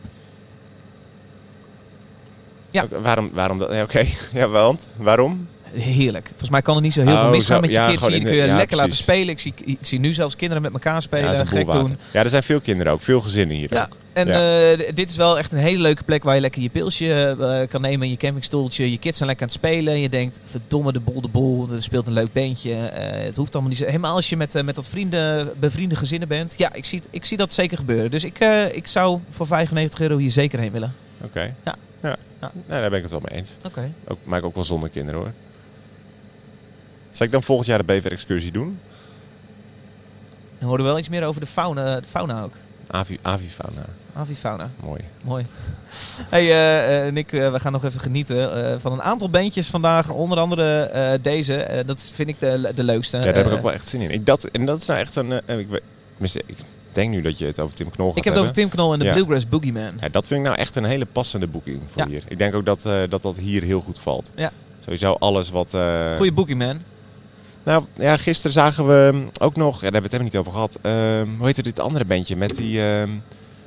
Ja. 2.71 2.85
Waarom, 3.01 3.29
waarom 3.33 3.59
dat? 3.59 3.71
Ja, 3.73 3.83
Oké. 3.83 4.05
Ja, 4.33 4.47
want? 4.47 4.87
Waarom? 4.95 5.47
Heerlijk. 5.71 6.27
Volgens 6.27 6.49
mij 6.49 6.61
kan 6.61 6.75
er 6.75 6.81
niet 6.81 6.93
zo 6.93 7.01
heel 7.01 7.13
Oh, 7.13 7.21
veel 7.21 7.29
misgaan 7.29 7.55
zo. 7.55 7.61
met 7.61 7.69
je 7.69 7.75
Ja, 7.75 7.85
kids. 7.85 7.97
gewoon 7.97 8.11
Die 8.11 8.19
in 8.21 8.27
kun 8.27 8.35
je 8.35 8.45
ja, 8.47 8.55
lekker 8.55 8.77
laten 8.77 8.95
spelen. 8.97 9.29
Ik 9.29 9.39
zie, 9.39 9.53
ik 9.65 9.77
zie 9.81 9.99
nu 9.99 10.13
zelfs 10.13 10.35
kinderen 10.35 10.63
met 10.63 10.73
elkaar 10.73 11.01
spelen. 11.01 11.31
ja, 11.33 11.45
gek 11.45 11.71
doen. 11.71 11.97
Ja, 12.11 12.23
er 12.23 12.29
zijn 12.29 12.43
veel 12.43 12.59
kinderen 12.59 12.93
ook. 12.93 13.01
Veel 13.01 13.21
gezinnen 13.21 13.55
hier 13.57 13.73
Ja, 13.73 13.81
ook. 13.83 13.97
en 14.13 14.27
eh, 14.27 14.93
dit 14.95 15.09
is 15.09 15.15
wel 15.15 15.37
echt 15.37 15.51
een 15.51 15.57
hele 15.57 15.81
leuke 15.81 16.03
plek 16.03 16.23
waar 16.23 16.35
je 16.35 16.41
lekker 16.41 16.61
je 16.61 16.69
pilsje 16.69 17.35
eh, 17.39 17.67
kan 17.67 17.81
nemen. 17.81 18.09
Je 18.09 18.17
campingstoeltje. 18.17 18.91
Je 18.91 18.97
kids 18.97 19.17
zijn 19.17 19.29
lekker 19.29 19.47
aan 19.47 19.53
het 19.53 19.63
spelen. 19.65 19.99
Je 19.99 20.09
denkt, 20.09 20.39
verdomme 20.43 20.91
de 20.91 20.99
bol 20.99 21.21
de 21.21 21.27
bol. 21.27 21.67
Er 21.71 21.83
speelt 21.83 22.07
een 22.07 22.13
leuk 22.13 22.33
bandje. 22.33 22.73
Eh, 22.73 23.23
het 23.25 23.35
hoeft 23.35 23.51
allemaal 23.53 23.69
niet 23.71 23.79
zo. 23.79 23.85
Helemaal 23.85 24.15
als 24.15 24.29
je 24.29 24.37
met, 24.37 24.63
met 24.65 24.75
dat 24.75 24.87
vrienden, 24.87 25.51
bevriende 25.59 25.95
gezinnen 25.95 26.27
bent. 26.27 26.53
Ja, 26.57 26.73
ik 26.73 26.85
zie, 26.85 27.01
ik 27.09 27.25
zie 27.25 27.37
dat 27.37 27.53
zeker 27.53 27.77
gebeuren. 27.77 28.11
Dus 28.11 28.23
ik, 28.23 28.37
ik 28.71 28.87
zou 28.87 29.19
voor 29.29 29.47
95 29.47 29.99
euro 30.01 30.17
hier 30.17 30.31
zeker 30.31 30.59
heen 30.59 30.71
willen. 30.71 30.93
Oké. 31.23 31.53
Ja. 31.65 31.75
Ja. 32.01 32.15
Ja. 32.41 32.51
Nou, 32.53 32.81
daar 32.81 32.89
ben 32.89 32.97
ik 32.97 33.01
het 33.01 33.11
wel 33.11 33.21
mee 33.29 33.39
eens. 33.39 33.55
Oké. 33.65 33.93
Ook, 34.07 34.17
maar 34.23 34.39
ik 34.39 34.45
ook 34.45 34.55
wel 34.55 34.63
zonder 34.63 34.89
kinderen 34.89 35.19
hoor. 35.19 35.31
Zal 37.11 37.25
ik 37.25 37.31
dan 37.31 37.43
volgend 37.43 37.67
jaar 37.67 37.77
de 37.77 37.83
bever-excursie 37.83 38.51
doen? 38.51 38.79
Dan 40.59 40.67
horen 40.67 40.83
we 40.83 40.89
wel 40.89 40.99
iets 40.99 41.09
meer 41.09 41.25
over 41.25 41.41
de 41.41 41.47
fauna, 41.47 41.99
de 41.99 42.07
fauna 42.07 42.43
ook. 42.43 42.53
Avi, 42.87 43.17
avifauna. 43.21 43.85
Avifauna. 44.13 44.69
Mooi. 44.79 45.01
Mooi. 45.21 45.45
Hey 46.29 46.51
eh, 46.51 47.07
eh, 47.07 47.13
Nick, 47.13 47.33
eh, 47.33 47.51
we 47.51 47.59
gaan 47.59 47.71
nog 47.71 47.83
even 47.83 47.99
genieten 47.99 48.81
van 48.81 48.91
een 48.91 49.01
aantal 49.01 49.29
bandjes 49.29 49.69
vandaag. 49.69 50.09
Onder 50.09 50.37
andere 50.37 51.19
deze. 51.21 51.83
Dat 51.85 52.09
vind 52.13 52.29
ik 52.29 52.39
de, 52.39 52.71
de 52.75 52.83
leukste. 52.83 53.17
Ja, 53.17 53.23
daar 53.23 53.35
heb 53.35 53.45
ik 53.45 53.51
ook 53.51 53.61
wel 53.61 53.71
echt 53.71 53.87
zin 53.87 54.01
in. 54.01 54.11
Ik, 54.11 54.25
dat, 54.25 54.43
en 54.43 54.65
dat 54.65 54.79
is 54.79 54.85
nou 54.85 54.99
echt 54.99 55.15
een... 55.15 55.31
ik, 55.45 55.67
ik 56.45 56.57
denk 56.95 57.09
nu 57.11 57.21
dat 57.21 57.37
je 57.37 57.45
het 57.45 57.59
over 57.59 57.75
Tim 57.75 57.89
Knol 57.91 58.07
gaat 58.09 58.17
Ik 58.17 58.23
heb 58.23 58.33
het 58.33 58.41
over. 58.41 58.53
Tim 58.53 58.69
Knol 58.69 58.93
en 58.93 58.99
de 58.99 59.05
Ja. 59.05 59.13
Bluegrass 59.13 59.49
Boogeyman. 59.49 59.93
Ja, 59.99 60.09
dat 60.11 60.27
vind 60.27 60.39
ik 60.39 60.45
nou 60.45 60.57
echt 60.59 60.75
een 60.75 60.83
hele 60.83 61.05
passende 61.05 61.47
boeking 61.47 61.81
voor 61.89 62.01
Ja. 62.01 62.07
hier. 62.07 62.23
Ik 62.27 62.37
denk 62.37 62.53
ook 62.55 62.65
dat, 62.65 62.85
eh, 62.85 62.93
dat 63.09 63.21
dat 63.21 63.37
hier 63.37 63.63
heel 63.63 63.81
goed 63.81 63.99
valt. 63.99 64.31
Ja. 64.35 64.51
Sowieso 64.83 65.13
alles 65.19 65.49
wat... 65.49 65.73
eh, 65.73 66.15
Goeie 66.15 66.31
Boogeyman. 66.31 66.81
Nou, 67.63 67.83
ja, 67.97 68.17
gisteren 68.17 68.51
zagen 68.51 68.87
we 68.87 69.25
ook 69.39 69.55
nog... 69.55 69.73
Ja, 69.81 69.89
daar 69.91 70.01
hebben 70.01 70.11
we 70.11 70.17
het 70.17 70.31
helemaal 70.31 70.31
niet 70.31 70.37
over 70.37 70.51
gehad. 70.51 70.77
Ehm, 70.81 71.27
hoe 71.37 71.45
heette 71.45 71.61
dit 71.63 71.79
andere 71.79 72.05
bandje? 72.05 72.35
Met 72.35 72.55
die 72.55 72.81
ehm, 72.83 73.09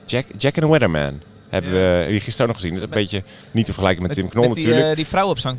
Jack, 0.06 0.24
Jack 0.38 0.54
and 0.54 0.62
the 0.64 0.68
Weatherman. 0.70 1.20
Hebben 1.48 1.70
we 1.72 2.06
gisteren 2.20 2.40
ook 2.40 2.46
nog 2.46 2.56
gezien. 2.56 2.70
Dat 2.72 2.78
is 2.82 2.84
een 2.88 2.94
beetje 3.02 3.22
niet 3.50 3.64
te 3.64 3.72
vergelijken 3.72 4.02
met, 4.06 4.14
Tim 4.14 4.28
Knol 4.28 4.44
met 4.46 4.54
die, 4.54 4.64
natuurlijk. 4.64 4.90
eh, 4.90 4.96
die 4.96 5.06
vrouwenopzang. 5.06 5.58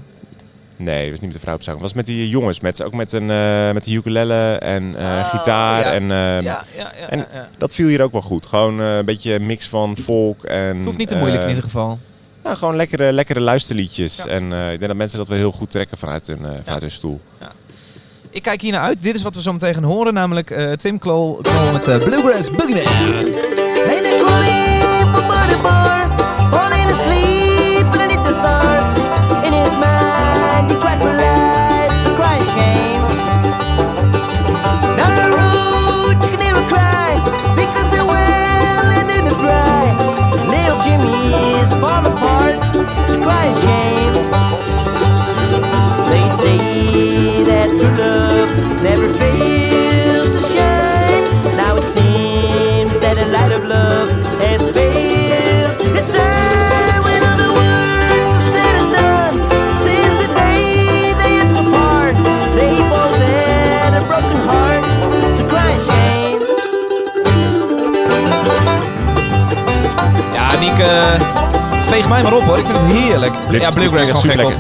Nee, 0.78 1.02
dat 1.02 1.10
was 1.10 1.20
niet 1.20 1.30
met 1.30 1.34
de 1.34 1.40
vrouw 1.40 1.56
op 1.56 1.64
zang. 1.64 1.76
Het 1.76 1.86
was 1.86 1.94
met 1.94 2.06
die 2.06 2.30
jongens. 2.30 2.60
Met, 2.60 2.84
ook 2.84 2.94
met, 2.94 3.12
een, 3.12 3.30
eh, 3.32 3.72
met 3.72 3.84
de 3.84 3.92
ukulele 3.92 4.54
en 4.54 4.96
eh, 4.98 5.30
gitaar. 5.30 5.80
ja. 5.80 5.92
En, 5.94 6.02
ehm, 6.02 6.12
ja, 6.12 6.42
ja, 6.42 6.64
ja, 6.76 7.10
en 7.10 7.18
ja, 7.18 7.28
ja. 7.34 7.50
dat 7.58 7.74
viel 7.74 7.88
hier 7.88 8.02
ook 8.02 8.12
wel 8.12 8.22
goed. 8.22 8.46
Gewoon 8.46 8.82
eh, 8.82 8.96
een 8.98 9.06
beetje 9.06 9.34
een 9.34 9.46
mix 9.46 9.68
van 9.68 9.98
folk 9.98 10.44
en... 10.44 10.76
Het 10.76 10.86
hoeft 10.86 10.98
niet 10.98 11.08
te 11.10 11.16
moeilijk 11.16 11.42
in 11.42 11.48
eh, 11.48 11.56
ieder 11.56 11.70
geval. 11.70 12.00
Nou, 12.44 12.58
gewoon 12.58 12.76
lekkere, 12.76 13.14
lekkere 13.14 13.40
luisterliedjes. 13.40 14.16
Ja. 14.16 14.26
En 14.26 14.54
eh, 14.54 14.64
ik 14.72 14.78
denk 14.78 14.88
dat 14.88 14.96
mensen 14.96 15.18
dat 15.18 15.28
wel 15.28 15.38
heel 15.38 15.52
goed 15.52 15.72
trekken 15.72 15.98
vanuit 15.98 16.28
hun, 16.28 16.46
eh, 16.46 16.52
vanuit 16.64 16.82
hun 16.82 16.92
stoel. 16.92 17.22
Ik 18.30 18.42
kijk 18.42 18.62
hier 18.62 18.72
naar 18.72 18.82
uit. 18.82 19.04
Dit 19.04 19.16
is 19.16 19.22
wat 19.22 19.36
we 19.36 19.42
zo 19.42 19.52
meteen 19.52 19.74
gaan 19.74 19.84
horen. 19.84 20.14
Namelijk 20.14 20.52
eh, 20.52 20.72
Tim 20.72 21.00
Knol 21.00 21.40
met 21.74 21.88
eh, 21.88 21.98
Bluegrass 21.98 22.52
Boogeyman. 22.52 23.65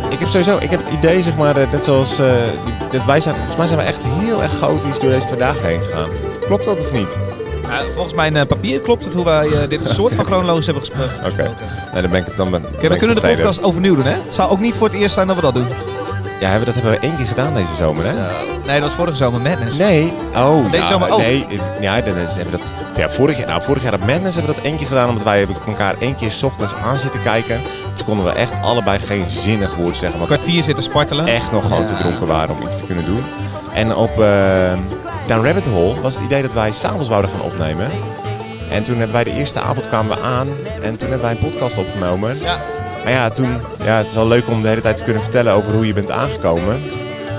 Ik 0.09 0.19
heb 0.19 0.27
sowieso, 0.29 0.57
ik 0.59 0.69
heb 0.69 0.79
het 0.85 0.93
idee, 0.93 1.23
zeg 1.23 1.35
maar, 1.35 1.57
eh, 1.57 1.71
net 1.71 1.83
zoals 1.83 2.19
eh, 2.19 2.25
die- 2.65 2.73
dat 2.99 3.05
wij 3.05 3.21
zijn, 3.21 3.35
volgens 3.35 3.57
mij 3.57 3.67
zijn 3.67 3.79
we 3.79 3.85
echt 3.85 3.99
heel 4.03 4.43
erg 4.43 4.53
chaotisch 4.57 4.99
door 4.99 5.09
deze 5.09 5.25
twee 5.25 5.39
dagen 5.39 5.65
heen 5.65 5.81
gegaan. 5.81 6.09
Klopt 6.45 6.65
dat 6.65 6.81
of 6.81 6.91
niet? 6.91 7.17
Ja, 7.63 7.81
volgens 7.93 8.13
mijn 8.13 8.35
eh, 8.35 8.45
papier 8.45 8.79
klopt 8.79 9.05
het 9.05 9.13
hoe 9.13 9.25
wij 9.25 9.47
dit 9.69 9.85
soort 9.95 10.15
van 10.15 10.25
chronologisch 10.25 10.65
hebben 10.65 10.83
gesproken. 10.85 11.31
Oké. 11.31 11.55
Nee, 11.93 12.01
dan 12.01 12.11
ben 12.11 12.19
ik 12.19 12.25
het 12.27 12.37
dan 12.37 12.51
ben, 12.51 12.61
ik 12.79 12.89
we 12.89 12.95
kunnen 12.95 13.15
de 13.15 13.21
podcast 13.21 13.63
overnieuw 13.63 13.95
doen, 13.95 14.05
hè? 14.05 14.15
Zou 14.29 14.49
ook 14.51 14.59
niet 14.59 14.77
voor 14.77 14.87
het 14.87 14.95
eerst 14.95 15.13
zijn 15.13 15.27
dat 15.27 15.35
we 15.35 15.41
dat 15.41 15.53
doen. 15.53 15.67
Ja, 16.39 16.47
hebben, 16.49 16.65
dat 16.65 16.73
hebben 16.75 16.91
we 16.91 16.99
één 16.99 17.15
keer 17.15 17.27
gedaan 17.27 17.53
deze 17.53 17.75
zomer, 17.75 18.05
hè? 18.05 18.13
Nee, 18.65 18.73
dat 18.79 18.79
was 18.81 18.93
vorige 18.93 19.15
zomer 19.15 19.41
Madness. 19.41 19.77
Nee. 19.77 20.13
Oh, 20.35 20.71
Deze 20.71 20.83
ja, 20.83 20.89
zomer 20.89 21.09
ook. 21.11 21.17
Nee, 21.17 21.47
ja, 21.79 22.01
dan 22.01 22.15
is, 22.17 22.33
hebben 22.35 22.51
we 22.53 22.57
dat, 22.57 22.71
ja, 22.97 23.09
vorig 23.09 23.37
jaar, 23.37 23.47
nou, 23.47 23.61
vorig 23.63 23.83
jaar 23.83 23.93
op 23.93 23.99
Madness 24.05 24.35
hebben 24.35 24.53
we 24.55 24.61
dat 24.61 24.65
één 24.69 24.77
keer 24.77 24.87
gedaan. 24.87 25.09
Omdat 25.09 25.23
wij 25.23 25.47
elkaar 25.67 25.95
één 25.99 26.15
keer 26.15 26.31
's 26.31 26.43
ochtends 26.43 26.73
aan 26.83 26.97
zitten 26.99 27.21
kijken. 27.21 27.61
Konden 28.03 28.25
we 28.25 28.31
echt 28.31 28.51
allebei 28.61 28.99
geen 28.99 29.29
zinnig 29.29 29.75
woord 29.75 29.97
zeggen. 29.97 30.19
Een 30.19 30.25
kwartier 30.25 30.63
zitten 30.63 30.83
spartelen. 30.83 31.27
echt 31.27 31.51
nog 31.51 31.67
gewoon 31.67 31.85
te 31.85 31.95
dronken 31.95 32.27
waren 32.27 32.55
om 32.55 32.67
iets 32.67 32.77
te 32.77 32.83
kunnen 32.83 33.05
doen. 33.05 33.23
En 33.73 33.95
op 33.95 34.21
eh 34.21 34.73
Down 35.27 35.45
Rabbit 35.45 35.65
Hole 35.65 36.01
was 36.01 36.15
het 36.15 36.23
idee 36.23 36.41
dat 36.41 36.53
wij 36.53 36.71
s'avonds 36.71 37.07
wouden 37.07 37.31
gaan 37.31 37.41
opnemen. 37.41 37.89
En 38.69 38.83
toen 38.83 38.95
hebben 38.95 39.13
wij 39.15 39.23
de 39.23 39.31
eerste 39.31 39.59
avond 39.59 39.87
kwamen 39.87 40.17
we 40.17 40.23
aan 40.23 40.47
en 40.81 40.95
toen 40.95 41.09
hebben 41.09 41.27
wij 41.27 41.31
een 41.31 41.49
podcast 41.51 41.77
opgenomen. 41.77 42.37
Ja. 42.39 42.57
Maar 43.03 43.13
ja, 43.13 43.29
toen, 43.29 43.59
ja, 43.83 43.97
het 43.97 44.07
is 44.07 44.13
wel 44.13 44.27
leuk 44.27 44.47
om 44.47 44.61
de 44.61 44.67
hele 44.67 44.81
tijd 44.81 44.95
te 44.95 45.03
kunnen 45.03 45.21
vertellen 45.21 45.53
over 45.53 45.73
hoe 45.73 45.87
je 45.87 45.93
bent 45.93 46.11
aangekomen. 46.11 46.81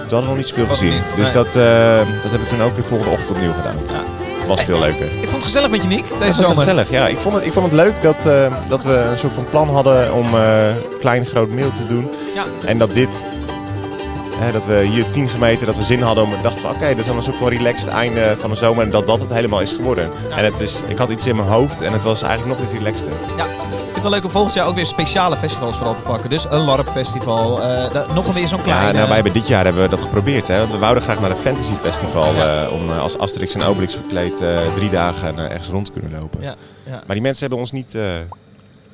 Toen 0.09 0.18
hadden 0.18 0.20
we 0.20 0.26
nog 0.26 0.36
niet 0.36 0.46
zoveel 0.46 0.66
gezien. 0.66 0.90
niet, 0.90 1.12
dus 1.16 1.32
dat, 1.32 1.46
eh, 1.46 1.52
dat 1.96 2.30
hebben 2.30 2.40
we 2.40 2.46
toen 2.46 2.62
ook 2.62 2.74
de 2.74 2.82
volgende 2.82 3.12
ochtend 3.12 3.30
opnieuw 3.30 3.52
gedaan. 3.52 3.76
Ja. 3.88 4.02
Het 4.38 4.46
was 4.46 4.64
veel 4.64 4.78
leuker. 4.78 5.07
Vond 5.37 5.49
het 5.49 5.57
gezellig 5.57 5.70
met 5.70 5.82
je, 5.82 5.97
Nick, 5.97 6.20
deze 6.20 6.43
zomer. 6.43 6.57
gezellig, 6.57 6.91
ja. 6.91 7.09
Ik 7.09 7.18
vond 7.18 7.34
het, 7.34 7.47
ik 7.47 7.53
vond 7.53 7.64
het 7.64 7.74
leuk 7.74 8.03
dat, 8.03 8.26
eh, 8.26 8.55
dat 8.68 8.82
we 8.84 8.93
een 8.93 9.18
soort 9.18 9.32
van 9.32 9.45
plan 9.51 9.68
hadden 9.68 10.14
om 10.14 10.34
eh, 10.34 10.68
klein 11.01 11.26
groot 11.26 11.49
mail 11.49 11.70
te 11.70 11.87
doen. 11.87 12.11
Ja. 12.34 12.45
En 12.64 12.78
dat 12.78 12.95
dit, 12.95 13.22
hè, 14.39 14.53
dat 14.53 14.64
we 14.64 14.80
hier 14.91 15.09
tien 15.09 15.28
gemeten, 15.28 15.66
dat 15.66 15.76
we 15.76 15.82
zin 15.82 16.01
hadden 16.03 16.24
om 16.24 16.30
dachten 16.43 16.62
van 16.62 16.70
oké, 16.74 16.89
dat 16.89 16.99
is 16.99 17.07
dan 17.07 17.16
een 17.16 17.22
soort 17.22 17.37
van 17.37 17.49
relaxed 17.49 17.89
einde 17.89 18.34
van 18.39 18.51
de 18.51 18.57
zomer. 18.57 18.84
En 18.84 18.91
dat 18.91 19.07
dat 19.07 19.20
het 19.20 19.32
helemaal 19.32 19.61
is 19.61 19.72
geworden. 19.72 20.11
Ja. 20.28 20.37
En 20.37 20.45
het 20.45 20.61
is, 20.61 20.82
ik 20.87 20.99
had 20.99 21.11
iets 21.11 21.26
in 21.26 21.37
mijn 21.37 21.49
hoofd 21.49 21.80
en 21.80 21.93
het 21.93 22.03
was 22.03 22.22
eigenlijk 22.22 22.59
nog 22.59 22.68
iets 22.68 22.78
relaxter. 22.78 23.12
Ja, 23.37 23.47
vind 23.97 24.05
het 24.05 24.12
wel 24.12 24.12
leuk 24.12 24.24
om 24.24 24.30
volgend 24.30 24.55
jaar 24.55 24.66
ook 24.66 24.74
weer 24.74 24.86
speciale 24.86 25.36
festivals 25.36 25.76
vooral 25.76 25.94
te 25.94 26.03
pakken. 26.03 26.30
Dus 26.30 26.44
een 26.51 26.61
LARP-festival, 26.61 27.62
eh, 27.62 28.14
nog 28.14 28.26
een 28.28 28.34
weer 28.34 28.49
zo'n 28.49 28.62
kleine... 28.62 28.86
Ja, 28.86 28.92
nou, 28.92 29.07
wij 29.07 29.14
hebben 29.14 29.32
dit 29.32 29.47
jaar 29.49 29.64
hebben 29.64 29.82
we 29.82 29.88
dat 29.88 30.01
geprobeerd. 30.01 30.49
Hè? 30.49 30.59
Want 30.59 30.70
we 30.72 30.78
wouden 30.78 31.03
graag 31.03 31.20
naar 31.20 31.30
een 31.30 31.36
fantasy 31.36 31.72
festival 31.72 32.34
Ja. 32.34 32.64
eh, 32.64 32.72
om 32.72 32.90
eh, 32.90 32.99
als 32.99 33.18
Asterix 33.18 33.55
en 33.55 33.62
Obelix 33.62 33.94
verkleed 33.94 34.40
eh, 34.40 34.59
drie 34.74 34.90
dagen 34.90 35.38
eh, 35.38 35.44
ergens 35.51 35.68
rond 35.68 35.84
te 35.86 35.92
kunnen 36.01 36.20
lopen. 36.20 36.42
Ja, 36.42 36.55
ja. 36.86 36.92
Maar 37.07 37.14
die 37.14 37.20
mensen 37.20 37.40
hebben 37.40 37.59
ons 37.59 37.72
niet, 37.72 37.94
eh, 37.94 38.03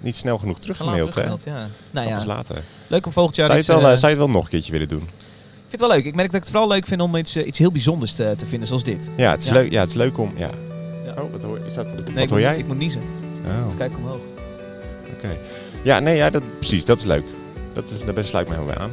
niet 0.01 0.17
snel 0.17 0.39
genoeg 0.39 0.59
teruggemaild. 0.59 1.15
hè? 1.15 1.23
Ja. 1.23 1.69
Nou 1.91 2.09
ja, 2.09 2.25
later. 2.27 2.57
leuk 2.87 3.07
om 3.07 3.13
volgend 3.13 3.37
jaar 3.37 3.47
Zou 3.47 3.59
je, 3.59 3.65
het 3.65 3.75
wel, 3.75 3.87
eh, 3.87 3.93
eh, 3.93 3.99
zou 3.99 4.13
je 4.13 4.19
het 4.19 4.27
wel 4.27 4.35
nog 4.37 4.45
een 4.45 4.51
keertje 4.51 4.73
willen 4.73 4.89
doen? 4.89 5.03
Ik 5.03 5.09
vind 5.69 5.71
het 5.71 5.81
wel 5.81 5.91
leuk. 5.91 6.05
Ik 6.05 6.15
merk 6.15 6.27
dat 6.27 6.37
ik 6.37 6.43
het 6.43 6.51
vooral 6.51 6.69
leuk 6.69 6.87
vind 6.87 7.01
om 7.01 7.17
iets, 7.17 7.37
eh, 7.37 7.47
iets 7.47 7.59
heel 7.59 7.73
bijzonders 7.73 8.15
te, 8.15 8.35
te 8.37 8.47
vinden, 8.47 8.69
zoals 8.69 8.85
dit. 8.85 9.11
Ja, 9.17 9.31
het 9.31 9.43
is. 9.43 9.51
Leuk, 9.51 9.71
ja, 9.71 9.81
het 9.81 9.89
is 9.91 9.97
leuk 9.97 10.19
om... 10.19 10.33
Ja. 10.37 10.51
Oh, 11.19 11.33
wat 11.33 11.43
hoor, 11.43 11.59
is 11.67 11.75
dat, 11.75 11.85
wat 11.85 11.95
Nee, 12.09 12.15
hoor 12.17 12.27
moet, 12.29 12.41
jij? 12.41 12.59
Ik 12.59 12.67
moet 12.67 12.79
niezen. 12.79 13.03
Oh, 13.47 13.67
Dus 13.67 13.75
kijk 13.77 13.93
omhoog. 13.97 14.21
Oké. 15.25 15.39
Ja, 15.83 15.99
nee, 15.99 16.17
ja, 16.17 16.31
dat, 16.31 16.43
precies. 16.59 16.85
Dat 16.85 16.99
is 16.99 17.05
leuk. 17.05 17.25
Dat 17.73 17.91
is, 17.91 18.15
daar 18.15 18.25
sluit 18.25 18.49
ik 18.49 18.53
me 18.53 18.59
helemaal 18.61 18.75
bij 18.75 18.85
aan. 18.85 18.91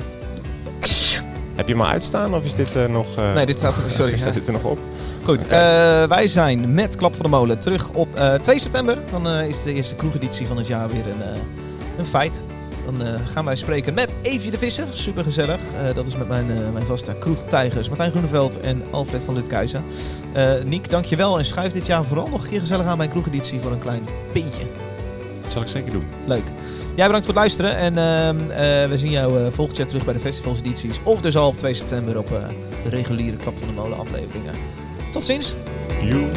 Heb 1.56 1.68
je 1.68 1.74
hem 1.74 1.84
al 1.84 1.90
uitstaan 1.90 2.34
of 2.34 2.44
is 2.44 2.56
dit 2.56 2.76
eh, 2.76 2.86
nog... 2.86 3.16
eh, 3.18 3.34
Nee, 3.34 3.46
dit 3.46 3.58
staat 3.58 3.78
er... 3.84 3.90
Sorry. 3.90 4.18
Staat 4.18 4.34
dit 4.34 4.48
er 4.48 4.54
nog 4.54 4.64
op? 4.64 4.80
Goed, 5.24 5.48
eh, 5.48 5.50
wij 6.04 6.28
zijn 6.28 6.74
met 6.74 6.96
Klap 6.96 7.16
van 7.16 7.24
de 7.26 7.32
Molen 7.32 7.60
terug 7.60 7.90
op 7.92 8.16
eh, 8.16 8.34
2 8.34 8.60
september. 8.60 8.98
Dan 9.12 9.28
is 9.28 9.64
de 9.64 9.74
eerste 9.74 9.96
kroegeditie 9.96 10.48
van 10.48 10.58
het 10.58 10.68
jaar 10.68 10.90
weer 10.90 11.08
een, 11.08 11.40
een 11.98 12.06
feit. 12.06 12.44
Dan 12.86 13.02
gaan 13.34 13.46
wij 13.46 13.56
spreken 13.56 13.94
met 13.94 14.16
Evie 14.22 14.52
de 14.52 14.58
Visser. 14.58 14.88
Super 14.92 15.24
gezellig. 15.24 15.60
dat 15.96 16.08
is 16.08 16.18
met 16.18 16.28
mijn, 16.28 16.46
mijn 16.74 16.86
vaste 16.86 17.16
kroegtijgers 17.20 17.88
Martijn 17.88 18.12
Groeneveld 18.12 18.60
en 18.60 18.84
Alfred 18.92 19.24
van 19.24 19.34
Lutkuizen. 19.34 19.84
Eh 20.34 20.52
Niek, 20.66 20.90
dankjewel. 20.90 21.38
En 21.38 21.46
schuif 21.46 21.72
dit 21.74 21.86
jaar 21.86 22.04
vooral 22.06 22.28
nog 22.28 22.44
een 22.44 22.50
keer 22.50 22.60
gezellig 22.60 22.86
aan 22.86 22.98
bij 22.98 23.06
een 23.06 23.12
kroegeditie 23.12 23.60
voor 23.60 23.72
een 23.72 23.80
klein 23.80 24.08
pintje. 24.34 24.64
Dat 25.50 25.58
zal 25.58 25.68
ik 25.68 25.86
zeker 25.86 25.92
doen. 25.92 26.08
Leuk. 26.26 26.44
Jij 26.96 27.06
bedankt 27.06 27.26
voor 27.26 27.36
het 27.36 27.44
luisteren. 27.44 27.78
En 27.78 27.98
ehm, 27.98 28.52
eh, 28.52 28.90
we 28.90 28.98
zien 28.98 29.12
jou 29.12 29.40
eh, 29.40 29.52
volgend 29.52 29.78
jaar 29.78 29.88
terug 29.88 30.06
bij 30.06 30.14
de 30.14 30.20
festivalsedities. 30.20 31.00
Of 31.04 31.22
dus 31.22 31.38
al 31.38 31.48
op 31.48 31.58
2 31.58 31.74
september 31.74 32.18
op 32.18 32.32
eh, 32.32 32.48
de 32.84 32.90
reguliere 32.90 33.38
Klap 33.38 33.58
van 33.58 33.68
de 33.68 33.74
Molen 33.74 33.98
afleveringen. 33.98 34.54
Tot 35.12 35.26
ziens. 35.26 35.56
Joe. 36.02 36.30